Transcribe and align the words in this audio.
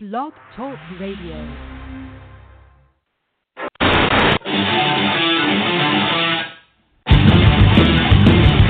Blog 0.00 0.32
Talk 0.54 0.78
Radio. 1.00 1.34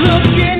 Look 0.00 0.57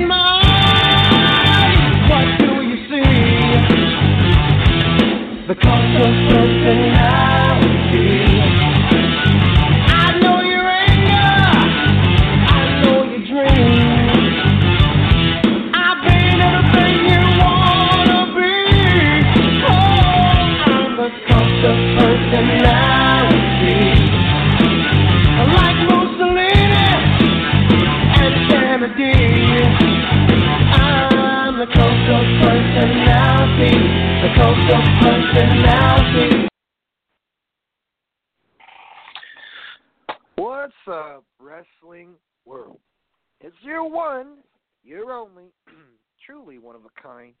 one, 43.89 44.37
you're 44.83 45.11
only, 45.11 45.45
truly 46.25 46.57
one 46.57 46.75
of 46.75 46.81
a 46.85 47.01
kind, 47.01 47.33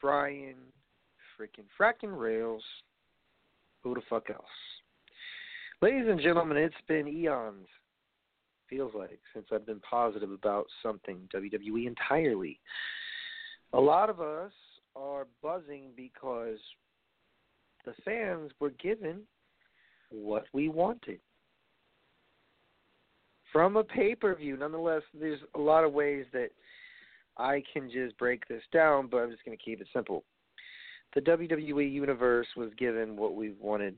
Brian 0.00 0.56
freaking 1.38 1.66
fracking 1.78 2.18
rails. 2.18 2.62
Who 3.82 3.94
the 3.94 4.02
fuck 4.08 4.28
else? 4.30 4.44
Ladies 5.80 6.06
and 6.08 6.20
gentlemen, 6.20 6.58
it's 6.58 6.74
been 6.86 7.08
eons, 7.08 7.66
feels 8.68 8.92
like, 8.94 9.18
since 9.32 9.46
I've 9.50 9.64
been 9.64 9.80
positive 9.80 10.30
about 10.30 10.66
something 10.82 11.28
WWE 11.34 11.86
entirely. 11.86 12.60
A 13.72 13.80
lot 13.80 14.10
of 14.10 14.20
us 14.20 14.52
are 14.94 15.26
buzzing 15.42 15.92
because 15.96 16.58
the 17.86 17.94
fans 18.04 18.50
were 18.60 18.70
given 18.70 19.22
what 20.10 20.44
we 20.52 20.68
wanted 20.68 21.20
from 23.52 23.76
a 23.76 23.84
pay 23.84 24.14
per 24.14 24.34
view. 24.34 24.56
Nonetheless, 24.56 25.02
there's 25.18 25.40
a 25.54 25.58
lot 25.58 25.84
of 25.84 25.92
ways 25.92 26.26
that 26.32 26.50
I 27.36 27.62
can 27.72 27.90
just 27.90 28.16
break 28.18 28.46
this 28.48 28.62
down, 28.72 29.08
but 29.08 29.18
I'm 29.18 29.30
just 29.30 29.44
going 29.44 29.56
to 29.56 29.62
keep 29.62 29.80
it 29.80 29.88
simple. 29.92 30.24
The 31.14 31.20
WWE 31.20 31.90
Universe 31.90 32.46
was 32.56 32.70
given 32.78 33.16
what 33.16 33.34
we've 33.34 33.58
wanted 33.60 33.96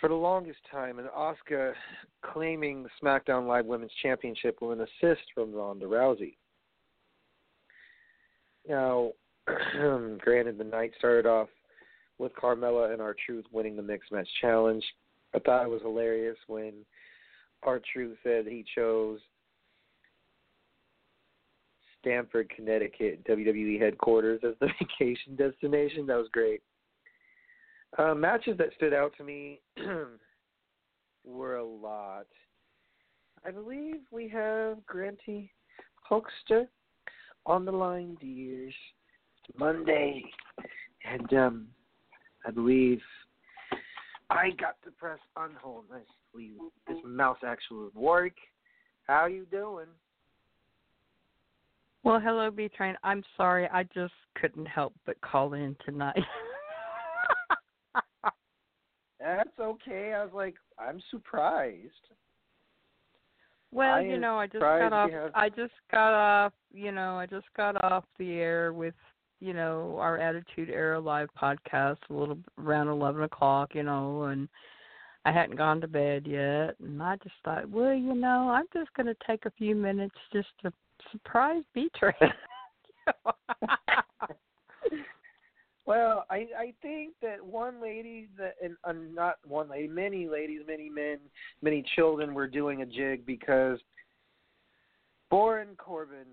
for 0.00 0.08
the 0.08 0.14
longest 0.14 0.58
time, 0.70 0.98
and 0.98 1.08
Asuka 1.08 1.72
claiming 2.22 2.82
the 2.82 2.88
SmackDown 3.02 3.46
Live 3.46 3.66
Women's 3.66 3.92
Championship 4.02 4.58
with 4.60 4.78
an 4.78 4.86
assist 4.86 5.22
from 5.34 5.52
Ronda 5.54 5.86
Rousey. 5.86 6.36
Now, 8.68 9.12
granted, 10.18 10.58
the 10.58 10.64
night 10.64 10.92
started 10.98 11.26
off 11.26 11.48
with 12.18 12.32
Carmella 12.34 12.92
and 12.92 13.00
our 13.00 13.14
Truth 13.26 13.46
winning 13.52 13.76
the 13.76 13.82
Mixed 13.82 14.12
Match 14.12 14.28
Challenge. 14.40 14.84
I 15.34 15.38
thought 15.38 15.64
it 15.64 15.70
was 15.70 15.82
hilarious 15.82 16.36
when 16.46 16.72
our 17.62 17.80
Truth 17.92 18.16
said 18.22 18.46
he 18.46 18.64
chose 18.74 19.20
Stamford, 22.00 22.50
Connecticut, 22.54 23.24
WWE 23.24 23.80
headquarters 23.80 24.40
as 24.46 24.54
the 24.60 24.68
vacation 24.80 25.36
destination. 25.36 26.06
That 26.06 26.16
was 26.16 26.28
great. 26.32 26.62
Uh, 27.98 28.14
matches 28.14 28.56
that 28.58 28.68
stood 28.76 28.94
out 28.94 29.12
to 29.16 29.24
me 29.24 29.60
were 31.24 31.56
a 31.56 31.64
lot. 31.64 32.26
I 33.44 33.50
believe 33.50 33.96
we 34.10 34.28
have 34.28 34.84
Granny 34.86 35.52
Hulkster 36.10 36.66
on 37.46 37.64
the 37.64 37.72
line, 37.72 38.16
dears. 38.20 38.74
Monday, 39.58 40.22
and 41.04 41.32
um, 41.34 41.66
I 42.46 42.50
believe 42.50 43.00
I 44.30 44.50
got 44.58 44.76
to 44.84 44.89
press 45.00 45.18
unhold. 45.36 45.84
Nicely, 45.90 46.52
this 46.86 46.98
mouse 47.04 47.38
actually 47.44 47.84
would 47.84 47.94
work. 47.94 48.34
How 49.06 49.26
you 49.26 49.46
doing? 49.50 49.86
Well, 52.04 52.20
hello, 52.20 52.50
B 52.50 52.68
Train. 52.68 52.94
I'm 53.02 53.22
sorry, 53.36 53.68
I 53.72 53.82
just 53.94 54.12
couldn't 54.40 54.66
help 54.66 54.92
but 55.06 55.20
call 55.22 55.54
in 55.54 55.74
tonight. 55.84 56.18
That's 59.20 59.50
okay. 59.60 60.14
I 60.14 60.24
was 60.24 60.32
like, 60.34 60.54
I'm 60.78 61.00
surprised. 61.10 61.90
well, 63.70 63.96
I 63.96 64.00
you 64.00 64.18
know, 64.18 64.38
I 64.38 64.46
just 64.46 64.60
got 64.60 64.92
off. 64.92 65.10
have- 65.10 65.32
I 65.34 65.48
just 65.50 65.72
got 65.90 66.14
off. 66.14 66.52
You 66.72 66.92
know, 66.92 67.16
I 67.18 67.26
just 67.26 67.46
got 67.56 67.82
off 67.84 68.04
the 68.18 68.32
air 68.34 68.72
with 68.72 68.94
you 69.40 69.52
know 69.52 69.96
our 69.98 70.16
Attitude 70.18 70.70
Era 70.70 70.98
live 70.98 71.28
podcast 71.40 71.98
a 72.08 72.14
little 72.14 72.38
around 72.58 72.88
eleven 72.88 73.22
o'clock. 73.24 73.74
You 73.74 73.82
know, 73.82 74.24
and 74.24 74.48
I 75.24 75.32
hadn't 75.32 75.56
gone 75.56 75.80
to 75.82 75.88
bed 75.88 76.26
yet, 76.26 76.76
and 76.80 77.02
I 77.02 77.16
just 77.16 77.34
thought, 77.44 77.68
well, 77.68 77.92
you 77.92 78.14
know, 78.14 78.50
I'm 78.50 78.66
just 78.72 78.92
going 78.94 79.06
to 79.06 79.16
take 79.26 79.44
a 79.44 79.50
few 79.50 79.74
minutes 79.74 80.14
just 80.32 80.48
to 80.62 80.72
surprise 81.12 81.62
B 81.74 81.90
Train. 81.94 82.14
Well, 85.90 86.24
I 86.30 86.46
I 86.56 86.72
think 86.82 87.14
that 87.20 87.44
one 87.44 87.82
lady 87.82 88.28
that 88.38 88.54
and 88.62 88.76
uh, 88.84 88.92
not 89.12 89.38
one 89.44 89.68
lady, 89.68 89.88
many 89.88 90.28
ladies, 90.28 90.60
many 90.64 90.88
men, 90.88 91.18
many 91.62 91.82
children 91.96 92.32
were 92.32 92.46
doing 92.46 92.82
a 92.82 92.86
jig 92.86 93.26
because 93.26 93.80
Baron 95.32 95.74
Corbin, 95.76 96.28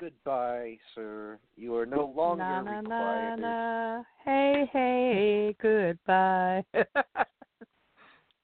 goodbye, 0.00 0.78
sir. 0.94 1.38
You 1.56 1.76
are 1.76 1.84
no 1.84 2.10
longer 2.16 2.44
na 2.44 2.62
na 2.62 2.80
na 2.80 2.80
required. 2.80 3.40
na. 3.40 4.02
Hey 4.24 4.70
hey, 4.72 5.56
goodbye. 5.60 6.64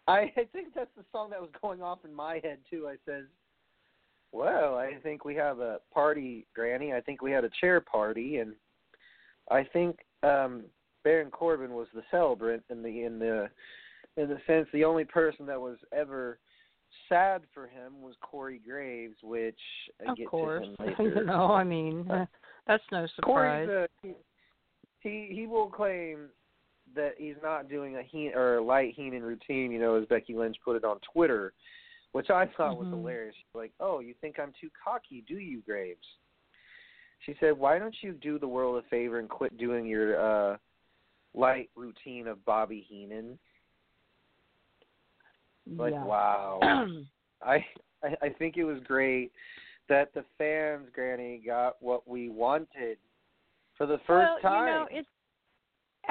I, 0.08 0.18
I 0.36 0.44
think 0.52 0.74
that's 0.74 0.90
the 0.96 1.04
song 1.12 1.30
that 1.30 1.40
was 1.40 1.50
going 1.60 1.82
off 1.82 2.00
in 2.04 2.12
my 2.14 2.40
head 2.42 2.58
too. 2.70 2.88
I 2.88 2.96
says, 3.06 3.24
"Well, 4.32 4.76
I 4.76 4.94
think 5.02 5.24
we 5.24 5.34
have 5.36 5.60
a 5.60 5.78
party, 5.92 6.46
Granny. 6.54 6.92
I 6.92 7.00
think 7.00 7.22
we 7.22 7.30
had 7.32 7.44
a 7.44 7.50
chair 7.60 7.80
party, 7.80 8.38
and 8.38 8.54
I 9.50 9.64
think 9.64 9.98
um 10.22 10.64
Baron 11.04 11.30
Corbin 11.30 11.74
was 11.74 11.88
the 11.94 12.02
celebrant 12.10 12.62
in 12.70 12.82
the 12.82 13.04
in 13.04 13.18
the 13.18 13.48
in 14.16 14.28
the 14.28 14.38
sense 14.46 14.68
the 14.72 14.84
only 14.84 15.04
person 15.04 15.46
that 15.46 15.60
was 15.60 15.78
ever 15.92 16.38
sad 17.08 17.42
for 17.54 17.66
him 17.66 18.02
was 18.02 18.14
Corey 18.20 18.60
Graves, 18.64 19.16
which 19.22 19.58
I 20.06 20.10
of 20.12 20.16
get 20.16 20.26
course, 20.28 20.66
to 20.78 20.84
him 20.84 20.98
later. 20.98 21.24
know, 21.24 21.50
I 21.52 21.64
mean, 21.64 22.08
Uh, 22.10 22.26
that's 22.66 22.84
no 22.92 23.06
surprise. 23.16 23.66
Corey's 23.66 23.88
a, 24.04 24.06
he, 24.06 24.14
he 25.00 25.34
he 25.34 25.46
will 25.46 25.68
claim 25.68 26.28
that 26.94 27.14
he's 27.18 27.36
not 27.42 27.68
doing 27.68 27.96
a 27.96 28.02
Heen 28.02 28.32
or 28.34 28.56
a 28.56 28.62
light 28.62 28.94
Heenan 28.94 29.22
routine, 29.22 29.70
you 29.70 29.80
know, 29.80 29.94
as 29.94 30.06
Becky 30.06 30.34
Lynch 30.34 30.56
put 30.64 30.76
it 30.76 30.84
on 30.84 30.98
Twitter, 31.12 31.52
which 32.12 32.30
I 32.30 32.46
thought 32.56 32.76
was 32.76 32.88
Mhm. 32.88 33.00
hilarious. 33.00 33.36
Like, 33.54 33.72
"Oh, 33.80 34.00
you 34.00 34.14
think 34.14 34.38
I'm 34.38 34.52
too 34.60 34.70
cocky, 34.70 35.22
do 35.22 35.38
you, 35.38 35.60
Graves?" 35.62 36.06
She 37.20 37.34
said, 37.34 37.56
"Why 37.56 37.78
don't 37.78 38.02
you 38.02 38.12
do 38.12 38.38
the 38.38 38.48
world 38.48 38.82
a 38.84 38.88
favor 38.88 39.18
and 39.18 39.28
quit 39.28 39.56
doing 39.56 39.86
your 39.86 40.18
uh 40.18 40.58
light 41.34 41.70
routine 41.74 42.26
of 42.26 42.44
Bobby 42.44 42.80
Heenan?" 42.80 43.38
Like, 45.78 45.92
yeah. 45.92 46.04
wow. 46.04 46.58
I, 47.42 47.64
I 48.02 48.16
I 48.22 48.28
think 48.30 48.56
it 48.56 48.64
was 48.64 48.80
great 48.80 49.32
that 49.88 50.12
the 50.14 50.24
fans, 50.38 50.88
Granny, 50.94 51.38
got 51.44 51.80
what 51.80 52.06
we 52.06 52.28
wanted 52.28 52.98
for 53.76 53.86
the 53.86 53.98
first 54.06 54.30
well, 54.32 54.40
time. 54.40 54.66
you 54.66 54.70
know, 54.70 54.88
it's 54.90 55.08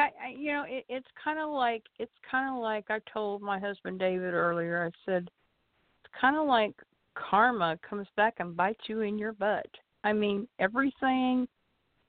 I, 0.01 0.29
you 0.37 0.51
know, 0.51 0.65
it, 0.67 0.85
it's 0.89 1.07
kind 1.23 1.39
of 1.39 1.49
like 1.49 1.83
it's 1.99 2.11
kind 2.29 2.53
of 2.53 2.61
like 2.61 2.85
I 2.89 2.99
told 3.11 3.41
my 3.41 3.59
husband 3.59 3.99
David 3.99 4.33
earlier. 4.33 4.85
I 4.85 4.91
said 5.05 5.29
it's 6.03 6.13
kind 6.19 6.35
of 6.37 6.47
like 6.47 6.73
karma 7.15 7.77
comes 7.87 8.07
back 8.15 8.35
and 8.39 8.55
bites 8.55 8.81
you 8.87 9.01
in 9.01 9.17
your 9.17 9.33
butt. 9.33 9.67
I 10.03 10.13
mean, 10.13 10.47
everything 10.59 11.47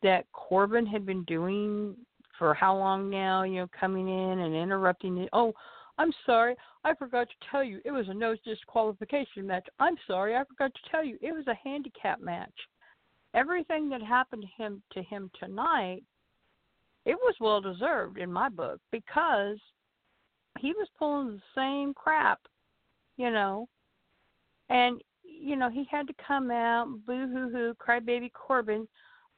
that 0.02 0.24
Corbin 0.32 0.86
had 0.86 1.06
been 1.06 1.24
doing 1.24 1.96
for 2.38 2.54
how 2.54 2.76
long 2.76 3.10
now, 3.10 3.42
you 3.42 3.56
know, 3.56 3.68
coming 3.78 4.08
in 4.08 4.38
and 4.40 4.54
interrupting 4.54 5.18
it. 5.18 5.28
Oh, 5.32 5.52
I'm 5.98 6.12
sorry, 6.24 6.56
I 6.84 6.94
forgot 6.94 7.28
to 7.28 7.46
tell 7.50 7.62
you 7.62 7.80
it 7.84 7.90
was 7.90 8.08
a 8.08 8.14
no 8.14 8.34
disqualification 8.44 9.46
match. 9.46 9.66
I'm 9.78 9.96
sorry, 10.06 10.34
I 10.34 10.44
forgot 10.44 10.72
to 10.74 10.90
tell 10.90 11.04
you 11.04 11.18
it 11.20 11.32
was 11.32 11.46
a 11.46 11.68
handicap 11.68 12.20
match. 12.20 12.50
Everything 13.34 13.88
that 13.90 14.02
happened 14.02 14.42
to 14.42 14.62
him 14.62 14.82
to 14.92 15.02
him 15.02 15.30
tonight, 15.38 16.02
it 17.04 17.16
was 17.16 17.34
well 17.40 17.60
deserved 17.60 18.18
in 18.18 18.32
my 18.32 18.48
book 18.48 18.80
because 18.90 19.58
he 20.60 20.72
was 20.72 20.88
pulling 20.98 21.36
the 21.36 21.42
same 21.54 21.94
crap, 21.94 22.40
you 23.16 23.30
know. 23.30 23.68
And 24.68 25.00
you 25.24 25.56
know, 25.56 25.70
he 25.70 25.86
had 25.90 26.06
to 26.06 26.14
come 26.26 26.50
out, 26.50 26.86
boo 27.06 27.26
hoo 27.26 27.50
hoo, 27.50 27.74
crybaby 27.74 28.32
Corbin. 28.32 28.86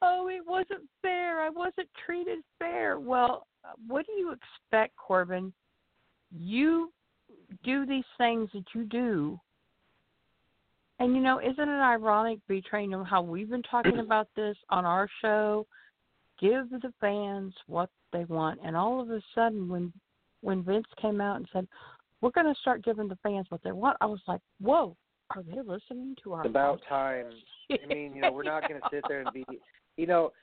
Oh, 0.01 0.27
it 0.27 0.41
wasn't 0.45 0.87
fair. 1.01 1.41
I 1.41 1.49
wasn't 1.49 1.89
treated 2.05 2.39
fair. 2.59 2.99
Well, 2.99 3.47
what 3.87 4.05
do 4.05 4.11
you 4.13 4.33
expect, 4.33 4.95
Corbin? 4.97 5.51
You 6.37 6.91
do 7.63 7.85
these 7.85 8.03
things 8.17 8.49
that 8.53 8.65
you 8.73 8.83
do. 8.83 9.39
And 10.99 11.15
you 11.15 11.21
know, 11.21 11.39
isn't 11.39 11.57
it 11.57 11.81
ironic, 11.81 12.39
betraying 12.47 12.91
them 12.91 13.03
how 13.03 13.21
we've 13.21 13.49
been 13.49 13.63
talking 13.63 13.99
about 13.99 14.27
this 14.35 14.55
on 14.69 14.85
our 14.85 15.09
show? 15.21 15.65
Give 16.39 16.69
the 16.69 16.93
fans 16.99 17.53
what 17.67 17.89
they 18.11 18.25
want, 18.25 18.59
and 18.63 18.75
all 18.75 19.01
of 19.01 19.09
a 19.09 19.21
sudden, 19.33 19.69
when 19.69 19.93
when 20.41 20.63
Vince 20.63 20.87
came 21.01 21.21
out 21.21 21.37
and 21.37 21.47
said, 21.53 21.67
"We're 22.21 22.31
going 22.31 22.53
to 22.53 22.59
start 22.59 22.83
giving 22.83 23.07
the 23.07 23.17
fans 23.23 23.47
what 23.49 23.63
they 23.63 23.71
want," 23.71 23.97
I 24.01 24.05
was 24.05 24.21
like, 24.27 24.41
"Whoa, 24.59 24.95
are 25.35 25.43
they 25.43 25.61
listening 25.61 26.15
to 26.23 26.33
our?" 26.33 26.41
It's 26.41 26.49
about 26.49 26.81
time. 26.89 27.27
I 27.71 27.85
mean, 27.87 28.15
you 28.15 28.21
know, 28.21 28.31
we're 28.31 28.43
not 28.43 28.67
going 28.67 28.81
to 28.81 28.87
sit 28.91 29.03
there 29.07 29.21
and 29.21 29.31
be, 29.33 29.45
you 29.97 30.07
know, 30.07 30.33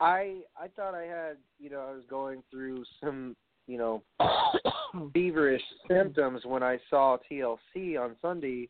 I 0.00 0.40
I 0.56 0.68
thought 0.76 0.94
I 0.94 1.02
had, 1.02 1.36
you 1.58 1.68
know, 1.68 1.80
I 1.80 1.92
was 1.92 2.04
going 2.08 2.42
through 2.50 2.84
some, 3.02 3.36
you 3.66 3.76
know, 3.76 4.02
feverish 5.12 5.62
symptoms 5.88 6.42
when 6.44 6.62
I 6.62 6.78
saw 6.88 7.18
TLC 7.30 8.00
on 8.00 8.16
Sunday, 8.22 8.68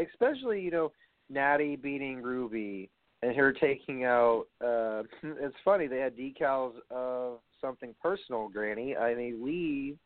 especially, 0.00 0.60
you 0.60 0.70
know, 0.70 0.92
Natty 1.28 1.76
beating 1.76 2.22
Ruby 2.22 2.90
and 3.22 3.36
her 3.36 3.52
taking 3.52 4.04
out 4.04 4.44
uh 4.64 5.02
it's 5.22 5.56
funny, 5.64 5.86
they 5.86 5.98
had 5.98 6.16
decals 6.16 6.74
of 6.90 7.38
something 7.60 7.94
personal, 8.02 8.48
Granny. 8.48 8.96
I 8.96 9.14
mean, 9.14 9.44
leave 9.44 9.98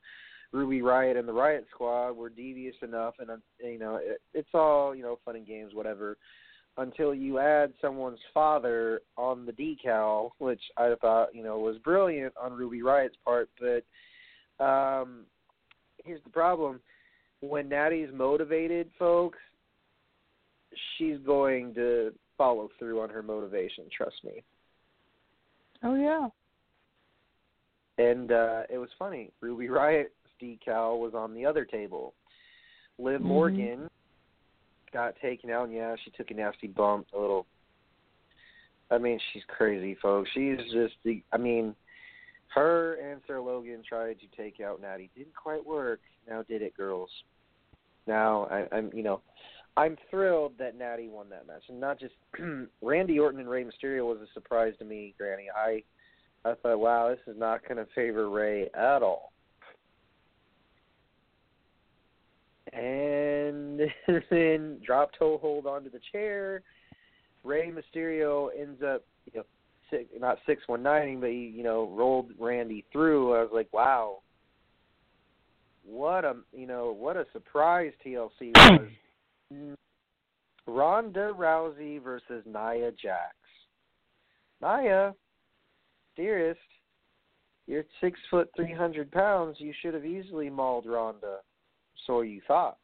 Ruby 0.54 0.80
Riott 0.80 1.18
and 1.18 1.28
the 1.28 1.32
Riott 1.32 1.64
Squad 1.70 2.12
were 2.12 2.28
devious 2.28 2.76
enough, 2.82 3.14
and 3.18 3.28
uh, 3.28 3.36
you 3.62 3.78
know 3.78 3.96
it, 3.96 4.20
it's 4.32 4.48
all 4.54 4.94
you 4.94 5.02
know 5.02 5.18
fun 5.24 5.36
and 5.36 5.46
games, 5.46 5.74
whatever. 5.74 6.16
Until 6.76 7.14
you 7.14 7.38
add 7.38 7.72
someone's 7.80 8.18
father 8.32 9.00
on 9.16 9.46
the 9.46 9.52
decal, 9.52 10.30
which 10.38 10.60
I 10.76 10.92
thought 11.00 11.34
you 11.34 11.42
know 11.42 11.58
was 11.58 11.78
brilliant 11.78 12.32
on 12.40 12.52
Ruby 12.52 12.80
Riott's 12.80 13.16
part, 13.24 13.48
but 13.60 14.64
um, 14.64 15.24
here's 16.04 16.22
the 16.22 16.30
problem: 16.30 16.80
when 17.40 17.68
Natty's 17.68 18.10
motivated, 18.14 18.90
folks, 18.98 19.38
she's 20.96 21.18
going 21.26 21.74
to 21.74 22.12
follow 22.36 22.68
through 22.78 23.00
on 23.00 23.10
her 23.10 23.22
motivation. 23.22 23.84
Trust 23.96 24.16
me. 24.24 24.42
Oh 25.82 25.94
yeah. 25.94 26.28
And 27.98 28.32
uh 28.32 28.62
it 28.70 28.78
was 28.78 28.90
funny. 28.98 29.30
Ruby 29.40 29.68
Riott's 29.68 30.10
decal 30.42 30.98
was 30.98 31.14
on 31.14 31.34
the 31.34 31.46
other 31.46 31.64
table. 31.64 32.14
Liv 32.98 33.20
Mhm. 33.20 33.24
Morgan 33.24 33.90
got 34.92 35.14
taken 35.20 35.50
out. 35.50 35.64
And 35.64 35.74
yeah, 35.74 35.94
she 36.04 36.10
took 36.10 36.30
a 36.30 36.34
nasty 36.34 36.68
bump. 36.68 37.06
A 37.14 37.18
little. 37.18 37.46
I 38.90 38.98
mean, 38.98 39.18
she's 39.32 39.42
crazy, 39.48 39.96
folks. 40.00 40.30
She's 40.34 40.58
just 40.72 40.94
the. 41.04 41.22
I 41.32 41.36
mean, 41.36 41.74
her 42.54 42.94
and 42.94 43.20
Sarah 43.26 43.42
Logan 43.42 43.82
tried 43.86 44.18
to 44.20 44.26
take 44.36 44.60
out 44.60 44.80
Natty. 44.80 45.10
Didn't 45.16 45.34
quite 45.34 45.64
work. 45.64 46.00
Now 46.28 46.42
did 46.42 46.62
it, 46.62 46.76
girls? 46.76 47.10
Now 48.06 48.46
I, 48.50 48.68
I'm. 48.76 48.90
You 48.94 49.02
know, 49.02 49.20
I'm 49.76 49.96
thrilled 50.10 50.52
that 50.58 50.78
Natty 50.78 51.08
won 51.08 51.28
that 51.30 51.46
match, 51.46 51.64
and 51.68 51.80
not 51.80 51.98
just 51.98 52.14
Randy 52.82 53.18
Orton 53.18 53.40
and 53.40 53.48
Rey 53.48 53.64
Mysterio 53.64 54.06
was 54.06 54.18
a 54.18 54.32
surprise 54.32 54.74
to 54.78 54.84
me, 54.84 55.14
Granny. 55.18 55.46
I 55.54 55.82
I 56.44 56.54
thought, 56.54 56.78
wow, 56.78 57.08
this 57.08 57.34
is 57.34 57.40
not 57.40 57.66
going 57.66 57.78
to 57.78 57.86
favor 57.94 58.28
Rey 58.28 58.68
at 58.74 59.02
all. 59.02 59.32
And 62.72 63.80
then 64.30 64.80
drop 64.84 65.10
toe 65.18 65.38
hold 65.38 65.66
onto 65.66 65.90
the 65.90 66.00
chair. 66.12 66.62
Rey 67.44 67.72
Mysterio 67.72 68.48
ends 68.58 68.82
up, 68.82 69.04
you 69.32 69.40
know, 69.40 69.44
six, 69.90 70.04
not 70.18 70.38
six 70.46 70.62
one 70.66 70.82
nineing, 70.82 71.20
but 71.20 71.30
he, 71.30 71.52
you 71.54 71.62
know, 71.62 71.90
rolled 71.94 72.30
Randy 72.38 72.84
through. 72.92 73.34
I 73.34 73.40
was 73.40 73.50
like, 73.52 73.72
wow, 73.72 74.18
what 75.84 76.24
a, 76.24 76.36
you 76.52 76.66
know, 76.66 76.92
what 76.92 77.16
a 77.16 77.26
surprise 77.32 77.92
TLC 78.04 78.52
was. 78.54 78.80
Ronda 80.66 81.32
Rousey 81.36 82.02
versus 82.02 82.44
Nia 82.46 82.90
Jax. 82.92 83.34
Nia, 84.62 85.14
dearest, 86.16 86.60
you're 87.66 87.84
six 88.00 88.18
foot 88.30 88.50
three 88.56 88.72
hundred 88.72 89.10
pounds. 89.10 89.56
You 89.58 89.72
should 89.80 89.94
have 89.94 90.04
easily 90.04 90.50
mauled 90.50 90.86
Ronda. 90.86 91.38
So 92.06 92.20
you 92.20 92.40
thought. 92.46 92.78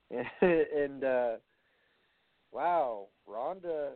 and 0.40 1.04
uh 1.04 1.32
wow, 2.52 3.08
Ronda 3.26 3.92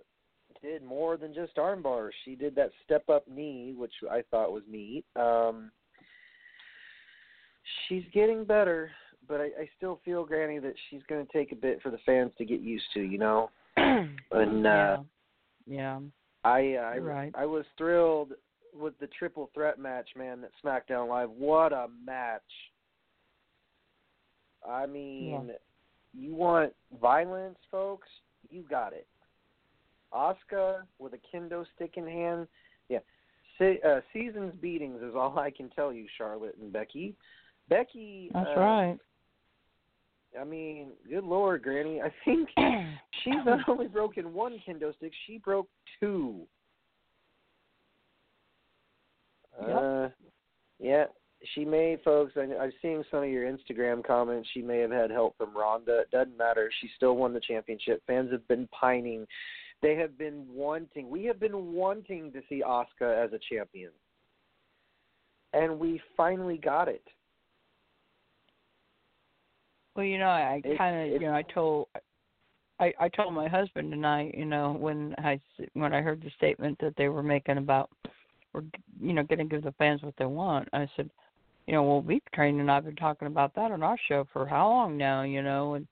did 0.60 0.82
more 0.82 1.16
than 1.16 1.32
just 1.32 1.56
arm 1.56 1.82
bars. 1.82 2.14
She 2.24 2.34
did 2.34 2.54
that 2.56 2.72
step 2.84 3.08
up 3.08 3.26
knee, 3.28 3.74
which 3.76 3.94
I 4.10 4.22
thought 4.30 4.52
was 4.52 4.64
neat. 4.68 5.04
Um 5.16 5.70
she's 7.88 8.04
getting 8.12 8.44
better, 8.44 8.90
but 9.30 9.40
I, 9.40 9.44
I 9.44 9.68
still 9.76 10.00
feel, 10.04 10.24
Granny, 10.26 10.58
that 10.58 10.74
she's 10.90 11.02
going 11.08 11.24
to 11.24 11.32
take 11.32 11.52
a 11.52 11.56
bit 11.56 11.80
for 11.80 11.90
the 11.90 11.98
fans 12.04 12.32
to 12.36 12.44
get 12.44 12.60
used 12.60 12.84
to. 12.94 13.00
You 13.00 13.16
know, 13.16 13.50
and 13.76 14.66
uh, 14.66 14.96
yeah. 14.96 14.96
Yeah. 15.66 16.00
I 16.42 16.74
uh, 16.74 16.80
I, 16.80 16.98
right. 16.98 17.32
I 17.34 17.46
was 17.46 17.64
thrilled 17.78 18.32
with 18.74 18.98
the 18.98 19.06
triple 19.18 19.50
threat 19.54 19.78
match, 19.78 20.08
man. 20.16 20.42
That 20.42 20.50
SmackDown 20.62 21.08
Live, 21.08 21.30
what 21.30 21.72
a 21.72 21.86
match! 22.04 22.42
I 24.68 24.86
mean, 24.86 25.52
you 26.12 26.34
want 26.34 26.72
violence, 27.00 27.58
folks? 27.70 28.08
You 28.50 28.64
got 28.68 28.92
it. 28.92 29.06
Asuka 30.12 30.80
with 30.98 31.12
a 31.12 31.36
kendo 31.36 31.64
stick 31.76 31.92
in 31.96 32.06
hand. 32.06 32.48
Yeah, 32.88 32.98
Se- 33.58 33.80
uh, 33.86 34.00
seasons 34.12 34.54
beatings 34.60 35.02
is 35.02 35.14
all 35.14 35.38
I 35.38 35.50
can 35.50 35.70
tell 35.70 35.92
you, 35.92 36.06
Charlotte 36.18 36.56
and 36.60 36.72
Becky. 36.72 37.14
Becky. 37.68 38.30
That's 38.34 38.48
uh, 38.56 38.60
right. 38.60 38.98
I 40.38 40.44
mean, 40.44 40.92
good 41.08 41.24
lord, 41.24 41.62
Granny. 41.62 42.00
I 42.00 42.12
think 42.24 42.48
she's 43.24 43.34
not 43.44 43.68
only 43.68 43.88
broken 43.88 44.32
one 44.32 44.60
kendo 44.66 44.94
stick, 44.96 45.12
she 45.26 45.38
broke 45.38 45.68
two. 45.98 46.46
Yep. 49.60 49.76
Uh, 49.76 50.08
yeah, 50.78 51.04
she 51.54 51.64
may, 51.64 51.98
folks. 52.04 52.32
I, 52.36 52.62
I've 52.62 52.72
seen 52.80 53.04
some 53.10 53.24
of 53.24 53.28
your 53.28 53.50
Instagram 53.50 54.04
comments. 54.04 54.48
She 54.52 54.62
may 54.62 54.78
have 54.78 54.90
had 54.90 55.10
help 55.10 55.36
from 55.36 55.56
Ronda. 55.56 56.00
It 56.00 56.10
doesn't 56.10 56.36
matter. 56.36 56.70
She 56.80 56.88
still 56.96 57.16
won 57.16 57.34
the 57.34 57.40
championship. 57.40 58.02
Fans 58.06 58.30
have 58.32 58.46
been 58.48 58.68
pining. 58.68 59.26
They 59.82 59.96
have 59.96 60.16
been 60.18 60.44
wanting. 60.48 61.10
We 61.10 61.24
have 61.24 61.40
been 61.40 61.72
wanting 61.72 62.32
to 62.32 62.40
see 62.48 62.62
Asuka 62.66 63.24
as 63.24 63.32
a 63.32 63.38
champion, 63.52 63.90
and 65.52 65.78
we 65.78 66.00
finally 66.16 66.58
got 66.58 66.88
it. 66.88 67.04
Well, 69.94 70.04
you 70.04 70.18
know, 70.18 70.28
I 70.28 70.62
kind 70.78 71.12
of, 71.14 71.20
you 71.20 71.26
know, 71.26 71.34
I 71.34 71.42
told, 71.42 71.88
I 72.78 72.92
I 72.98 73.08
told 73.08 73.34
my 73.34 73.48
husband 73.48 73.90
tonight, 73.90 74.34
you 74.36 74.46
know, 74.46 74.72
when 74.72 75.14
I 75.18 75.40
when 75.74 75.92
I 75.92 76.00
heard 76.00 76.22
the 76.22 76.30
statement 76.36 76.78
that 76.80 76.94
they 76.96 77.08
were 77.08 77.22
making 77.22 77.58
about, 77.58 77.90
we're, 78.52 78.62
you 79.00 79.12
know, 79.12 79.22
going 79.24 79.38
to 79.40 79.44
give 79.44 79.64
the 79.64 79.72
fans 79.72 80.02
what 80.02 80.14
they 80.18 80.26
want. 80.26 80.68
I 80.72 80.88
said, 80.96 81.10
you 81.66 81.74
know, 81.74 81.82
well, 81.82 82.02
B 82.02 82.22
Train 82.34 82.60
and 82.60 82.70
I've 82.70 82.84
been 82.84 82.96
talking 82.96 83.28
about 83.28 83.54
that 83.54 83.72
on 83.72 83.82
our 83.82 83.98
show 84.08 84.26
for 84.32 84.46
how 84.46 84.68
long 84.68 84.96
now, 84.96 85.22
you 85.22 85.42
know, 85.42 85.74
and 85.74 85.86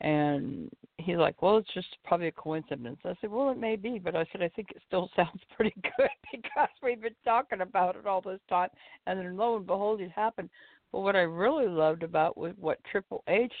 and 0.00 0.70
he's 0.98 1.16
like, 1.16 1.42
well, 1.42 1.56
it's 1.56 1.72
just 1.74 1.96
probably 2.04 2.28
a 2.28 2.32
coincidence. 2.32 2.98
I 3.04 3.14
said, 3.20 3.30
well, 3.30 3.50
it 3.50 3.58
may 3.58 3.74
be, 3.74 3.98
but 3.98 4.14
I 4.14 4.24
said 4.30 4.42
I 4.42 4.48
think 4.48 4.70
it 4.70 4.82
still 4.86 5.10
sounds 5.16 5.40
pretty 5.56 5.74
good 5.82 6.10
because 6.32 6.68
we've 6.82 7.00
been 7.00 7.16
talking 7.24 7.62
about 7.62 7.96
it 7.96 8.06
all 8.06 8.20
this 8.20 8.40
time, 8.48 8.68
and 9.06 9.18
then 9.18 9.36
lo 9.36 9.56
and 9.56 9.66
behold, 9.66 10.00
it 10.00 10.10
happened. 10.10 10.50
But 10.92 11.00
what 11.00 11.16
I 11.16 11.20
really 11.20 11.68
loved 11.68 12.02
about 12.02 12.36
was 12.36 12.54
what 12.58 12.82
Triple 12.90 13.22
H 13.28 13.52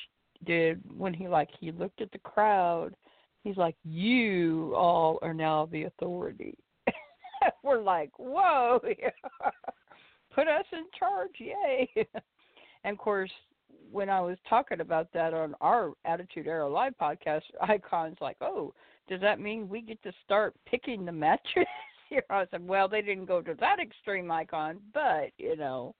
did 0.44 0.80
when 0.96 1.12
he 1.12 1.28
like 1.28 1.48
he 1.60 1.72
looked 1.72 2.00
at 2.00 2.10
the 2.12 2.18
crowd. 2.18 2.94
He's 3.42 3.56
like, 3.56 3.76
"You 3.84 4.74
all 4.76 5.18
are 5.22 5.34
now 5.34 5.66
the 5.66 5.84
authority." 5.84 6.56
We're 7.62 7.80
like, 7.82 8.10
"Whoa, 8.18 8.80
put 10.34 10.48
us 10.48 10.64
in 10.72 10.84
charge, 10.98 11.34
yay!" 11.38 11.88
and 12.84 12.92
of 12.92 12.98
course, 12.98 13.30
when 13.90 14.08
I 14.08 14.20
was 14.20 14.38
talking 14.48 14.80
about 14.80 15.12
that 15.12 15.34
on 15.34 15.54
our 15.60 15.92
Attitude 16.04 16.46
Era 16.46 16.68
Live 16.68 16.94
podcast, 17.00 17.42
Icon's 17.60 18.18
like, 18.20 18.36
"Oh, 18.40 18.72
does 19.08 19.20
that 19.20 19.40
mean 19.40 19.68
we 19.68 19.82
get 19.82 20.02
to 20.02 20.12
start 20.24 20.54
picking 20.66 21.04
the 21.04 21.12
matches?" 21.12 21.66
Here 22.08 22.24
I 22.30 22.46
said, 22.50 22.66
"Well, 22.66 22.88
they 22.88 23.02
didn't 23.02 23.26
go 23.26 23.42
to 23.42 23.54
that 23.60 23.78
extreme, 23.80 24.30
Icon, 24.30 24.80
but 24.94 25.30
you 25.36 25.56
know." 25.56 25.94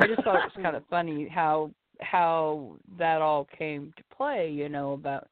I 0.00 0.06
just 0.06 0.22
thought 0.22 0.36
it 0.36 0.44
was 0.44 0.62
kind 0.62 0.76
of 0.76 0.84
funny 0.88 1.28
how 1.28 1.70
how 2.00 2.76
that 2.98 3.20
all 3.20 3.46
came 3.58 3.92
to 3.96 4.16
play, 4.16 4.50
you 4.50 4.68
know, 4.68 4.92
about 4.92 5.28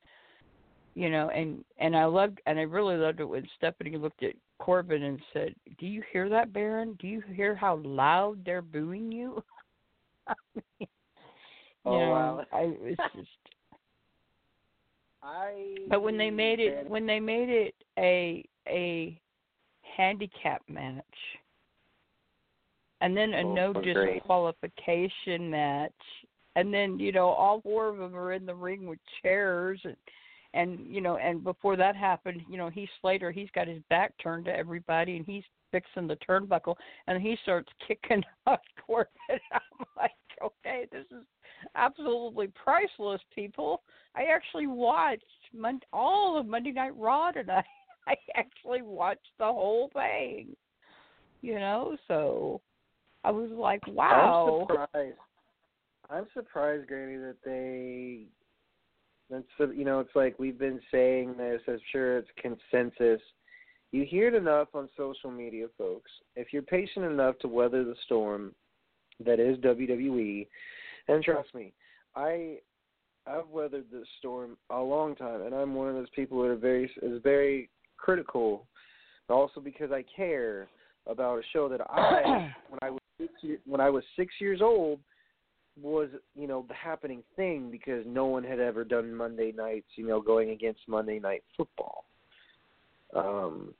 you 0.94 1.10
know, 1.10 1.28
and 1.30 1.64
and 1.78 1.96
I 1.96 2.04
loved 2.06 2.40
and 2.46 2.58
I 2.58 2.62
really 2.62 2.96
loved 2.96 3.20
it 3.20 3.24
when 3.24 3.46
Stephanie 3.56 3.96
looked 3.98 4.22
at 4.22 4.34
Corbin 4.58 5.02
and 5.04 5.20
said, 5.32 5.54
"Do 5.78 5.86
you 5.86 6.02
hear 6.12 6.28
that, 6.30 6.52
Baron? 6.52 6.96
Do 6.98 7.06
you 7.06 7.20
hear 7.34 7.54
how 7.54 7.76
loud 7.84 8.44
they're 8.44 8.62
booing 8.62 9.12
you?" 9.12 9.42
I 10.26 10.34
mean, 10.54 10.88
oh, 11.84 11.92
you 11.92 11.98
Oh, 11.98 11.98
know, 11.98 12.12
wow. 12.12 12.44
I 12.52 12.60
it's 12.80 13.00
just 13.14 13.28
I. 15.22 15.76
but 15.88 16.02
when 16.02 16.16
they 16.18 16.30
made 16.30 16.60
it 16.60 16.88
when 16.88 17.06
they 17.06 17.20
made 17.20 17.48
it 17.48 17.74
a 17.98 18.44
a 18.68 19.20
handicap 19.96 20.62
match 20.68 21.04
and 23.00 23.16
then 23.16 23.34
a 23.34 23.42
Both 23.42 23.54
no 23.54 23.72
disqualification 23.72 25.50
match, 25.50 25.92
and 26.54 26.72
then 26.72 26.98
you 26.98 27.12
know 27.12 27.28
all 27.28 27.60
four 27.60 27.88
of 27.88 27.98
them 27.98 28.14
are 28.14 28.32
in 28.32 28.46
the 28.46 28.54
ring 28.54 28.86
with 28.86 28.98
chairs 29.22 29.80
and. 29.84 29.96
And 30.54 30.86
you 30.86 31.02
know, 31.02 31.18
and 31.18 31.44
before 31.44 31.76
that 31.76 31.96
happened, 31.96 32.40
you 32.48 32.56
know, 32.56 32.70
Heath 32.70 32.88
Slater, 33.02 33.30
he's 33.30 33.50
got 33.54 33.68
his 33.68 33.82
back 33.90 34.14
turned 34.22 34.46
to 34.46 34.56
everybody, 34.56 35.18
and 35.18 35.26
he's 35.26 35.42
fixing 35.70 36.06
the 36.06 36.16
turnbuckle, 36.16 36.76
and 37.06 37.20
he 37.20 37.36
starts 37.42 37.68
kicking 37.86 38.22
out 38.46 38.60
Corbin. 38.86 39.10
I'm 39.52 39.86
like, 39.96 40.12
okay, 40.42 40.86
this 40.90 41.04
is 41.10 41.24
absolutely 41.74 42.48
priceless, 42.48 43.20
people. 43.34 43.82
I 44.14 44.24
actually 44.34 44.66
watched 44.66 45.24
Mon- 45.54 45.80
all 45.92 46.38
of 46.38 46.46
Monday 46.46 46.72
Night 46.72 46.96
Raw 46.96 47.32
tonight. 47.32 47.64
I 48.08 48.14
actually 48.34 48.82
watched 48.82 49.28
the 49.38 49.46
whole 49.46 49.90
thing. 49.92 50.56
You 51.42 51.56
know, 51.56 51.96
so 52.08 52.60
I 53.26 53.30
was 53.30 53.50
like, 53.50 53.84
wow. 53.88 54.68
I'm 54.70 54.76
surprised. 54.86 55.18
I'm 56.08 56.26
surprised, 56.32 56.86
Granny, 56.86 57.16
that 57.16 57.36
they. 57.44 58.26
That's 59.28 59.74
you 59.76 59.84
know, 59.84 59.98
it's 59.98 60.14
like 60.14 60.38
we've 60.38 60.58
been 60.58 60.80
saying 60.92 61.34
this. 61.36 61.60
I'm 61.66 61.80
sure 61.90 62.18
it's 62.18 62.28
consensus. 62.40 63.20
You 63.90 64.04
hear 64.04 64.28
it 64.28 64.34
enough 64.34 64.68
on 64.74 64.88
social 64.96 65.32
media, 65.32 65.66
folks. 65.76 66.10
If 66.36 66.52
you're 66.52 66.62
patient 66.62 67.04
enough 67.04 67.36
to 67.40 67.48
weather 67.48 67.82
the 67.82 67.96
storm 68.04 68.54
that 69.24 69.40
is 69.40 69.58
WWE, 69.58 70.46
and 71.08 71.24
trust 71.24 71.52
me, 71.52 71.72
I 72.14 72.58
I've 73.26 73.48
weathered 73.48 73.86
this 73.90 74.06
storm 74.20 74.56
a 74.70 74.80
long 74.80 75.16
time, 75.16 75.42
and 75.42 75.52
I'm 75.52 75.74
one 75.74 75.88
of 75.88 75.94
those 75.96 76.10
people 76.14 76.40
that 76.42 76.48
are 76.50 76.56
very 76.56 76.88
is 77.02 77.20
very 77.24 77.70
critical, 77.96 78.68
also 79.28 79.58
because 79.58 79.90
I 79.90 80.04
care 80.14 80.68
about 81.08 81.40
a 81.40 81.42
show 81.52 81.68
that 81.68 81.80
I 81.90 82.52
when 82.68 82.78
I 82.82 82.90
was 82.90 83.00
six 83.18 83.32
year, 83.42 83.58
when 83.66 83.80
I 83.80 83.90
was 83.90 84.04
six 84.16 84.34
years 84.40 84.60
old 84.62 85.00
was 85.80 86.08
you 86.34 86.46
know 86.46 86.64
the 86.68 86.74
happening 86.74 87.22
thing 87.36 87.70
because 87.70 88.04
no 88.06 88.26
one 88.26 88.42
had 88.42 88.60
ever 88.60 88.82
done 88.82 89.14
Monday 89.14 89.52
nights 89.52 89.86
you 89.96 90.06
know 90.06 90.20
going 90.20 90.50
against 90.50 90.80
Monday 90.88 91.18
night 91.18 91.44
football. 91.56 92.04
Um, 93.14 93.74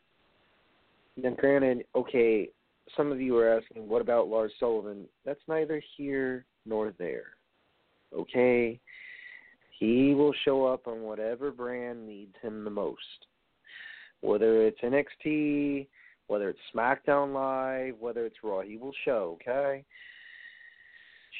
then 1.16 1.34
granted, 1.34 1.84
okay, 1.94 2.50
some 2.96 3.10
of 3.10 3.20
you 3.20 3.36
are 3.38 3.58
asking, 3.58 3.88
what 3.88 4.02
about 4.02 4.28
Lars 4.28 4.52
Sullivan? 4.60 5.06
That's 5.24 5.40
neither 5.48 5.82
here 5.96 6.44
nor 6.64 6.92
there. 6.98 7.36
Okay, 8.14 8.78
he 9.78 10.14
will 10.14 10.34
show 10.44 10.66
up 10.66 10.86
on 10.86 11.02
whatever 11.02 11.50
brand 11.50 12.06
needs 12.06 12.34
him 12.42 12.64
the 12.64 12.70
most, 12.70 13.26
whether 14.20 14.62
it's 14.66 14.80
NXT, 14.80 15.86
whether 16.28 16.48
it's 16.48 16.58
SmackDown 16.74 17.32
Live, 17.32 17.94
whether 18.00 18.26
it's 18.26 18.36
Raw, 18.42 18.60
he 18.60 18.76
will 18.76 18.94
show. 19.04 19.38
Okay. 19.40 19.84